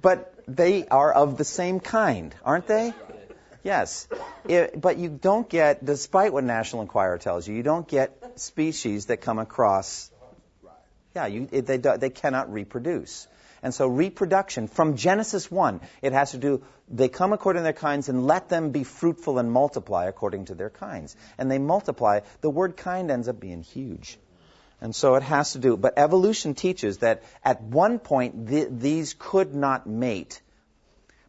but 0.00 0.31
they 0.46 0.86
are 0.88 1.12
of 1.12 1.36
the 1.38 1.44
same 1.44 1.80
kind, 1.80 2.34
aren't 2.44 2.66
they? 2.66 2.92
Yes. 3.62 4.08
It, 4.46 4.80
but 4.80 4.98
you 4.98 5.08
don't 5.08 5.48
get, 5.48 5.84
despite 5.84 6.32
what 6.32 6.44
National 6.44 6.82
Enquirer 6.82 7.18
tells 7.18 7.46
you, 7.46 7.54
you 7.54 7.62
don't 7.62 7.86
get 7.86 8.40
species 8.40 9.06
that 9.06 9.18
come 9.18 9.38
across. 9.38 10.10
Yeah, 11.14 11.26
you, 11.26 11.48
it, 11.52 11.66
they, 11.66 11.76
they 11.76 12.10
cannot 12.10 12.52
reproduce. 12.52 13.28
And 13.62 13.72
so 13.72 13.86
reproduction, 13.86 14.66
from 14.66 14.96
Genesis 14.96 15.48
1, 15.48 15.80
it 16.02 16.12
has 16.12 16.32
to 16.32 16.38
do, 16.38 16.64
they 16.88 17.08
come 17.08 17.32
according 17.32 17.60
to 17.60 17.64
their 17.64 17.72
kinds 17.72 18.08
and 18.08 18.26
let 18.26 18.48
them 18.48 18.70
be 18.70 18.82
fruitful 18.82 19.38
and 19.38 19.52
multiply 19.52 20.06
according 20.06 20.46
to 20.46 20.56
their 20.56 20.70
kinds. 20.70 21.14
And 21.38 21.48
they 21.48 21.58
multiply. 21.58 22.20
The 22.40 22.50
word 22.50 22.76
kind 22.76 23.10
ends 23.10 23.28
up 23.28 23.38
being 23.38 23.62
huge. 23.62 24.18
And 24.82 24.94
so 24.94 25.14
it 25.14 25.22
has 25.22 25.52
to 25.52 25.58
do, 25.58 25.76
but 25.76 25.94
evolution 25.96 26.54
teaches 26.54 26.98
that 26.98 27.22
at 27.42 27.62
one 27.62 27.98
point 27.98 28.48
th- 28.48 28.68
these 28.70 29.14
could 29.18 29.54
not 29.54 29.86
mate 29.86 30.42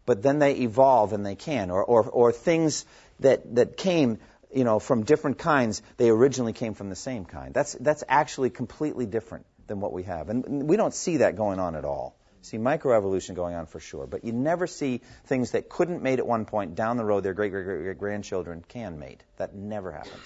but 0.06 0.22
then 0.22 0.39
they 0.39 0.56
evolve 0.56 1.14
and 1.14 1.26
they 1.26 1.36
can, 1.36 1.72
or, 1.72 1.84
or, 1.84 2.04
or 2.04 2.32
things 2.32 2.86
that, 3.20 3.56
that 3.56 3.78
came 3.78 4.20
you 4.54 4.64
know, 4.64 4.80
from 4.80 5.04
different 5.04 5.38
kinds, 5.38 5.82
they 5.97 6.10
originally 6.10 6.54
came 6.54 6.74
from 6.74 6.89
the 6.89 6.95
same 6.95 7.26
kind. 7.26 7.54
That's, 7.54 7.74
that's 7.74 8.04
actually 8.08 8.49
completely 8.49 9.06
different 9.06 9.45
than 9.68 9.80
what 9.80 9.93
we 9.93 10.04
have. 10.04 10.30
And 10.30 10.68
we 10.68 10.78
don't 10.78 10.93
see 10.93 11.18
that 11.18 11.36
going 11.36 11.60
on 11.60 11.76
at 11.76 11.86
all. 11.86 12.16
See 12.41 12.58
microevolution 12.58 13.36
going 13.36 13.56
on 13.56 13.66
for 13.68 13.80
sure, 13.80 14.06
but 14.06 14.26
you 14.26 14.34
never 14.34 14.68
see 14.68 14.99
things 15.26 15.51
that 15.51 15.70
couldn't 15.70 16.04
mate 16.04 16.20
at 16.20 16.28
one 16.28 16.43
point 16.43 16.76
down 16.76 16.97
the 16.97 17.06
road, 17.06 17.24
their 17.24 17.34
great 17.34 17.54
great 17.54 17.64
great 17.64 17.97
grandchildren 17.97 18.66
can 18.68 18.99
mate. 18.99 19.24
That 19.38 19.56
never 19.56 19.93
happens. 19.93 20.22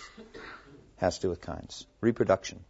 Has 0.95 1.17
to 1.17 1.21
do 1.21 1.29
with 1.29 1.41
kinds. 1.41 1.85
Reproduction. 2.01 2.65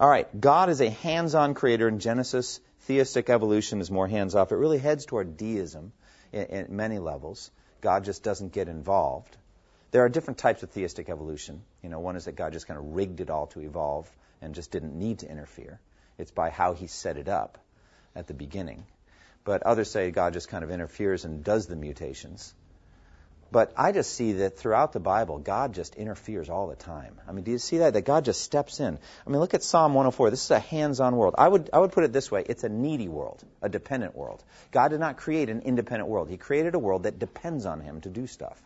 All 0.00 0.08
right, 0.08 0.28
God 0.40 0.70
is 0.70 0.80
a 0.80 0.90
hands 0.90 1.36
on 1.36 1.54
creator 1.54 1.86
in 1.86 2.00
Genesis. 2.00 2.58
Theistic 2.80 3.30
evolution 3.30 3.80
is 3.80 3.92
more 3.92 4.08
hands 4.08 4.34
off. 4.34 4.50
It 4.50 4.56
really 4.56 4.78
heads 4.78 5.06
toward 5.06 5.36
deism 5.36 5.92
in 6.32 6.66
many 6.70 6.98
levels. 6.98 7.50
God 7.80 8.04
just 8.04 8.24
doesn't 8.24 8.52
get 8.52 8.68
involved. 8.68 9.36
There 9.92 10.04
are 10.04 10.08
different 10.08 10.38
types 10.38 10.64
of 10.64 10.70
theistic 10.70 11.08
evolution. 11.08 11.62
You 11.80 11.90
know, 11.90 12.00
one 12.00 12.16
is 12.16 12.24
that 12.24 12.34
God 12.34 12.52
just 12.52 12.66
kind 12.66 12.78
of 12.78 12.96
rigged 12.96 13.20
it 13.20 13.30
all 13.30 13.46
to 13.48 13.60
evolve 13.60 14.10
and 14.42 14.52
just 14.54 14.72
didn't 14.72 14.98
need 14.98 15.20
to 15.20 15.30
interfere. 15.30 15.78
It's 16.18 16.32
by 16.32 16.50
how 16.50 16.74
he 16.74 16.88
set 16.88 17.16
it 17.16 17.28
up 17.28 17.58
at 18.16 18.26
the 18.26 18.34
beginning. 18.34 18.84
But 19.44 19.62
others 19.62 19.90
say 19.90 20.10
God 20.10 20.32
just 20.32 20.48
kind 20.48 20.64
of 20.64 20.72
interferes 20.72 21.24
and 21.24 21.44
does 21.44 21.68
the 21.68 21.76
mutations. 21.76 22.52
But 23.54 23.72
I 23.76 23.92
just 23.92 24.12
see 24.14 24.32
that 24.32 24.58
throughout 24.58 24.92
the 24.92 24.98
Bible, 24.98 25.38
God 25.38 25.74
just 25.74 25.94
interferes 25.94 26.50
all 26.50 26.66
the 26.66 26.74
time. 26.74 27.20
I 27.28 27.30
mean, 27.30 27.44
do 27.44 27.52
you 27.52 27.58
see 27.58 27.78
that? 27.78 27.92
That 27.92 28.04
God 28.04 28.24
just 28.24 28.42
steps 28.42 28.80
in. 28.80 28.98
I 29.24 29.30
mean, 29.30 29.38
look 29.38 29.54
at 29.54 29.62
Psalm 29.62 29.94
104. 29.94 30.30
This 30.30 30.42
is 30.42 30.50
a 30.50 30.58
hands-on 30.58 31.14
world. 31.14 31.36
I 31.38 31.46
would, 31.46 31.70
I 31.72 31.78
would 31.78 31.92
put 31.92 32.02
it 32.02 32.12
this 32.12 32.32
way. 32.32 32.42
It's 32.44 32.64
a 32.64 32.68
needy 32.68 33.06
world, 33.06 33.44
a 33.62 33.68
dependent 33.68 34.16
world. 34.16 34.42
God 34.72 34.88
did 34.88 34.98
not 34.98 35.18
create 35.18 35.50
an 35.50 35.60
independent 35.60 36.10
world. 36.10 36.28
He 36.28 36.36
created 36.36 36.74
a 36.74 36.80
world 36.80 37.04
that 37.04 37.20
depends 37.20 37.64
on 37.64 37.80
Him 37.80 38.00
to 38.00 38.08
do 38.08 38.26
stuff. 38.26 38.60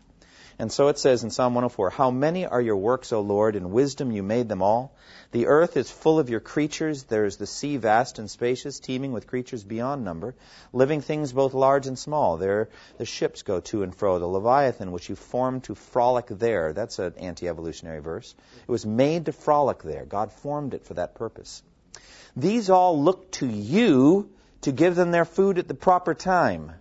And 0.59 0.69
so 0.69 0.89
it 0.89 0.99
says 0.99 1.23
in 1.23 1.29
Psalm 1.29 1.53
104, 1.53 1.89
How 1.89 2.11
many 2.11 2.45
are 2.45 2.59
your 2.59 2.75
works, 2.75 3.13
O 3.13 3.21
Lord? 3.21 3.55
In 3.55 3.71
wisdom 3.71 4.11
you 4.11 4.21
made 4.21 4.49
them 4.49 4.61
all. 4.61 4.93
The 5.31 5.47
earth 5.47 5.77
is 5.77 5.89
full 5.89 6.19
of 6.19 6.29
your 6.29 6.41
creatures. 6.41 7.03
There 7.03 7.23
is 7.23 7.37
the 7.37 7.47
sea 7.47 7.77
vast 7.77 8.19
and 8.19 8.29
spacious, 8.29 8.81
teeming 8.81 9.13
with 9.13 9.25
creatures 9.25 9.63
beyond 9.63 10.03
number, 10.03 10.35
living 10.73 10.99
things 10.99 11.31
both 11.31 11.53
large 11.53 11.87
and 11.87 11.97
small. 11.97 12.35
There 12.35 12.67
the 12.97 13.05
ships 13.05 13.43
go 13.43 13.61
to 13.61 13.83
and 13.83 13.95
fro. 13.95 14.19
The 14.19 14.27
Leviathan, 14.27 14.91
which 14.91 15.07
you 15.07 15.15
formed 15.15 15.63
to 15.63 15.75
frolic 15.75 16.27
there. 16.27 16.73
That's 16.73 16.99
an 16.99 17.13
anti-evolutionary 17.17 18.01
verse. 18.01 18.35
It 18.61 18.69
was 18.69 18.85
made 18.85 19.27
to 19.27 19.31
frolic 19.31 19.81
there. 19.81 20.03
God 20.03 20.29
formed 20.29 20.73
it 20.73 20.83
for 20.83 20.95
that 20.95 21.15
purpose. 21.15 21.63
These 22.35 22.69
all 22.69 23.01
look 23.01 23.31
to 23.33 23.47
you 23.47 24.29
to 24.61 24.73
give 24.73 24.95
them 24.95 25.11
their 25.11 25.23
food 25.23 25.57
at 25.57 25.69
the 25.69 25.73
proper 25.73 26.13
time. 26.13 26.73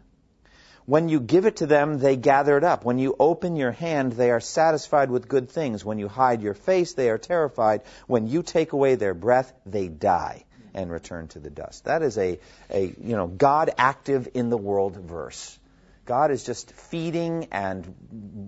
When 0.88 1.10
you 1.10 1.20
give 1.20 1.44
it 1.44 1.56
to 1.56 1.66
them, 1.66 1.98
they 1.98 2.16
gather 2.16 2.56
it 2.56 2.64
up. 2.64 2.82
When 2.82 2.98
you 2.98 3.14
open 3.20 3.56
your 3.56 3.72
hand, 3.72 4.14
they 4.14 4.30
are 4.30 4.40
satisfied 4.40 5.10
with 5.10 5.28
good 5.28 5.50
things. 5.50 5.84
When 5.84 5.98
you 5.98 6.08
hide 6.08 6.40
your 6.40 6.54
face, 6.54 6.94
they 6.94 7.10
are 7.10 7.18
terrified. 7.18 7.82
When 8.06 8.26
you 8.26 8.42
take 8.42 8.72
away 8.72 8.94
their 8.94 9.12
breath, 9.12 9.52
they 9.66 9.88
die 9.88 10.46
and 10.72 10.90
return 10.90 11.28
to 11.28 11.40
the 11.40 11.50
dust. 11.50 11.84
That 11.84 12.00
is 12.00 12.16
a, 12.16 12.38
a 12.70 12.86
you 12.86 13.16
know, 13.16 13.26
God 13.26 13.68
active 13.76 14.28
in 14.32 14.48
the 14.48 14.56
world 14.56 14.96
verse. 14.96 15.58
God 16.06 16.30
is 16.30 16.42
just 16.42 16.72
feeding 16.72 17.48
and 17.52 17.94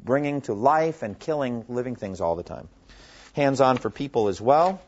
bringing 0.03 0.41
to 0.43 0.55
life 0.55 1.03
and 1.03 1.19
killing 1.19 1.67
living 1.69 1.95
things 1.95 2.23
all 2.23 2.37
the 2.37 2.43
time. 2.43 2.69
Hands 3.35 3.61
on 3.61 3.77
for 3.77 3.91
people 3.91 4.29
as 4.29 4.41
well. 4.41 4.81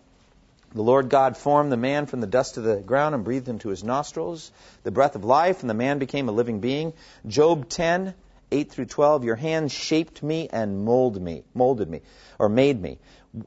The 0.75 0.83
Lord 0.83 1.11
God 1.11 1.37
formed 1.37 1.70
the 1.70 1.77
man 1.77 2.07
from 2.07 2.23
the 2.23 2.27
dust 2.27 2.57
of 2.57 2.64
the 2.64 2.77
ground 2.77 3.14
and 3.14 3.25
breathed 3.25 3.49
into 3.49 3.68
his 3.68 3.85
nostrils 3.85 4.51
the 4.85 4.91
breath 4.91 5.14
of 5.16 5.25
life, 5.25 5.61
and 5.61 5.68
the 5.68 5.75
man 5.75 5.99
became 5.99 6.31
a 6.31 6.33
living 6.33 6.61
being. 6.61 6.95
Job 7.27 7.68
10, 7.68 8.14
8 8.51 8.70
through 8.70 8.87
12, 8.87 9.25
your 9.25 9.37
hand 9.37 9.70
shaped 9.70 10.23
me 10.23 10.49
and 10.51 10.83
molded 10.83 11.23
me, 11.23 11.45
molded 11.53 11.91
me, 11.91 12.01
or 12.39 12.49
made 12.49 12.81
me. 12.81 12.99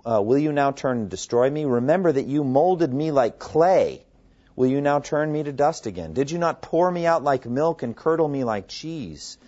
Uh, 0.06 0.22
will 0.22 0.38
you 0.38 0.52
now 0.52 0.70
turn 0.70 1.00
and 1.00 1.10
destroy 1.10 1.50
me? 1.50 1.66
Remember 1.66 2.12
that 2.12 2.28
you 2.28 2.44
molded 2.44 2.94
me 2.94 3.10
like 3.10 3.40
clay. 3.40 4.06
Will 4.56 4.68
you 4.68 4.80
now 4.80 5.00
turn 5.00 5.32
me 5.32 5.42
to 5.42 5.52
dust 5.52 5.88
again? 5.88 6.14
Did 6.14 6.30
you 6.30 6.38
not 6.38 6.62
pour 6.62 6.92
me 6.92 7.08
out 7.08 7.24
like 7.24 7.48
milk 7.48 7.82
and 7.82 7.96
curdle 7.96 8.28
me 8.28 8.44
like 8.44 8.68
cheese? 8.68 9.40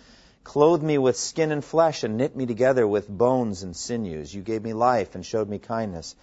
Clothe 0.42 0.82
me 0.82 0.98
with 0.98 1.16
skin 1.16 1.52
and 1.52 1.64
flesh 1.64 2.02
and 2.02 2.16
knit 2.16 2.34
me 2.34 2.46
together 2.46 2.86
with 2.88 3.08
bones 3.08 3.62
and 3.62 3.76
sinews. 3.76 4.34
You 4.34 4.42
gave 4.42 4.64
me 4.64 4.72
life 4.72 5.14
and 5.14 5.24
showed 5.24 5.48
me 5.48 5.58
kindness 5.60 6.16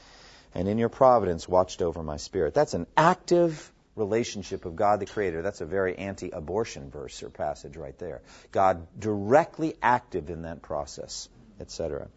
and 0.55 0.67
in 0.69 0.77
your 0.77 0.89
providence 0.89 1.47
watched 1.47 1.81
over 1.81 2.01
my 2.01 2.17
spirit. 2.17 2.53
That's 2.53 2.73
an 2.73 2.87
active 2.95 3.71
relationship 3.95 4.65
of 4.65 4.75
God 4.75 4.99
the 4.99 5.05
Creator. 5.05 5.41
That's 5.41 5.61
a 5.61 5.65
very 5.65 5.97
anti 5.97 6.31
abortion 6.31 6.89
verse 6.89 7.21
or 7.21 7.29
passage 7.29 7.77
right 7.77 7.97
there. 7.99 8.21
God 8.51 8.87
directly 8.97 9.75
active 9.81 10.29
in 10.29 10.43
that 10.43 10.61
process, 10.61 11.29
etc. 11.59 12.07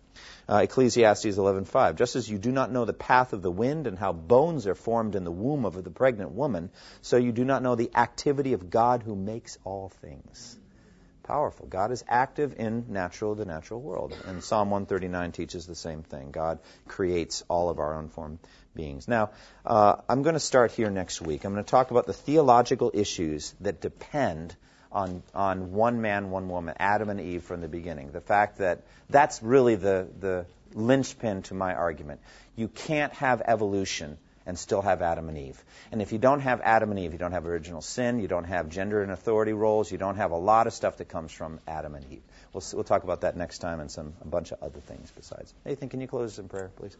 Uh, 0.48 0.60
Ecclesiastes 0.64 1.36
11:5 1.36 1.96
Just 1.96 2.16
as 2.16 2.28
you 2.28 2.38
do 2.38 2.50
not 2.50 2.72
know 2.72 2.84
the 2.84 2.92
path 2.92 3.32
of 3.32 3.42
the 3.42 3.50
wind 3.50 3.86
and 3.86 3.98
how 3.98 4.12
bones 4.12 4.66
are 4.66 4.74
formed 4.74 5.14
in 5.14 5.24
the 5.24 5.30
womb 5.30 5.64
of 5.64 5.82
the 5.82 5.90
pregnant 5.90 6.32
woman, 6.32 6.70
so 7.02 7.16
you 7.16 7.32
do 7.32 7.44
not 7.44 7.62
know 7.62 7.74
the 7.74 7.90
activity 7.94 8.52
of 8.52 8.70
God 8.70 9.02
who 9.02 9.14
makes 9.14 9.58
all 9.64 9.88
things. 9.88 10.58
Powerful. 11.28 11.66
God 11.66 11.92
is 11.92 12.02
active 12.08 12.54
in 12.58 12.86
natural 12.88 13.34
the 13.34 13.44
natural 13.44 13.82
world. 13.82 14.16
And 14.26 14.42
Psalm 14.42 14.70
139 14.70 15.32
teaches 15.32 15.66
the 15.66 15.74
same 15.74 16.02
thing. 16.02 16.30
God 16.30 16.58
creates 16.86 17.44
all 17.48 17.68
of 17.68 17.78
our 17.78 17.98
unformed 17.98 18.38
beings. 18.74 19.06
Now, 19.06 19.32
uh, 19.66 19.96
I'm 20.08 20.22
going 20.22 20.36
to 20.36 20.40
start 20.40 20.72
here 20.72 20.88
next 20.88 21.20
week. 21.20 21.44
I'm 21.44 21.52
going 21.52 21.62
to 21.62 21.70
talk 21.70 21.90
about 21.90 22.06
the 22.06 22.14
theological 22.14 22.90
issues 22.94 23.54
that 23.60 23.82
depend 23.82 24.56
on, 24.90 25.22
on 25.34 25.72
one 25.72 26.00
man, 26.00 26.30
one 26.30 26.48
woman, 26.48 26.74
Adam 26.78 27.10
and 27.10 27.20
Eve 27.20 27.42
from 27.42 27.60
the 27.60 27.68
beginning. 27.68 28.10
The 28.10 28.22
fact 28.22 28.56
that 28.56 28.84
that's 29.10 29.42
really 29.42 29.74
the, 29.74 30.08
the 30.18 30.46
linchpin 30.72 31.42
to 31.42 31.54
my 31.54 31.74
argument. 31.74 32.22
You 32.56 32.68
can't 32.68 33.12
have 33.12 33.42
evolution 33.44 34.16
and 34.48 34.58
still 34.58 34.80
have 34.80 35.02
Adam 35.02 35.28
and 35.28 35.36
Eve. 35.36 35.62
And 35.92 36.00
if 36.00 36.10
you 36.10 36.18
don't 36.18 36.40
have 36.40 36.62
Adam 36.62 36.90
and 36.90 36.98
Eve, 36.98 37.12
you 37.12 37.18
don't 37.18 37.32
have 37.32 37.46
original 37.46 37.82
sin, 37.82 38.18
you 38.18 38.28
don't 38.28 38.44
have 38.44 38.70
gender 38.70 39.02
and 39.02 39.12
authority 39.12 39.52
roles, 39.52 39.92
you 39.92 39.98
don't 39.98 40.16
have 40.16 40.30
a 40.30 40.36
lot 40.36 40.66
of 40.66 40.72
stuff 40.72 40.96
that 40.96 41.08
comes 41.08 41.30
from 41.30 41.60
Adam 41.68 41.94
and 41.94 42.04
Eve. 42.10 42.22
We'll, 42.54 42.64
we'll 42.72 42.82
talk 42.82 43.04
about 43.04 43.20
that 43.20 43.36
next 43.36 43.58
time 43.58 43.78
and 43.78 43.90
some 43.90 44.14
a 44.22 44.26
bunch 44.26 44.50
of 44.50 44.62
other 44.62 44.80
things 44.80 45.12
besides. 45.14 45.52
Nathan, 45.66 45.90
can 45.90 46.00
you 46.00 46.08
close 46.08 46.32
us 46.32 46.38
in 46.38 46.48
prayer, 46.48 46.70
please? 46.76 46.96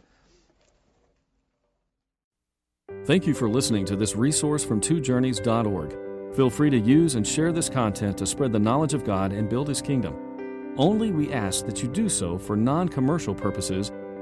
Thank 3.05 3.25
you 3.25 3.33
for 3.33 3.49
listening 3.49 3.83
to 3.85 3.95
this 3.95 4.15
resource 4.15 4.63
from 4.63 4.79
twojourneys.org. 4.79 6.35
Feel 6.35 6.49
free 6.51 6.69
to 6.69 6.77
use 6.77 7.15
and 7.15 7.25
share 7.25 7.51
this 7.51 7.67
content 7.67 8.15
to 8.19 8.27
spread 8.27 8.51
the 8.51 8.59
knowledge 8.59 8.93
of 8.93 9.03
God 9.03 9.33
and 9.33 9.49
build 9.49 9.67
His 9.67 9.81
kingdom. 9.81 10.75
Only 10.77 11.11
we 11.11 11.33
ask 11.33 11.65
that 11.65 11.81
you 11.81 11.89
do 11.89 12.09
so 12.09 12.37
for 12.37 12.55
non 12.55 12.87
commercial 12.87 13.33
purposes 13.33 13.91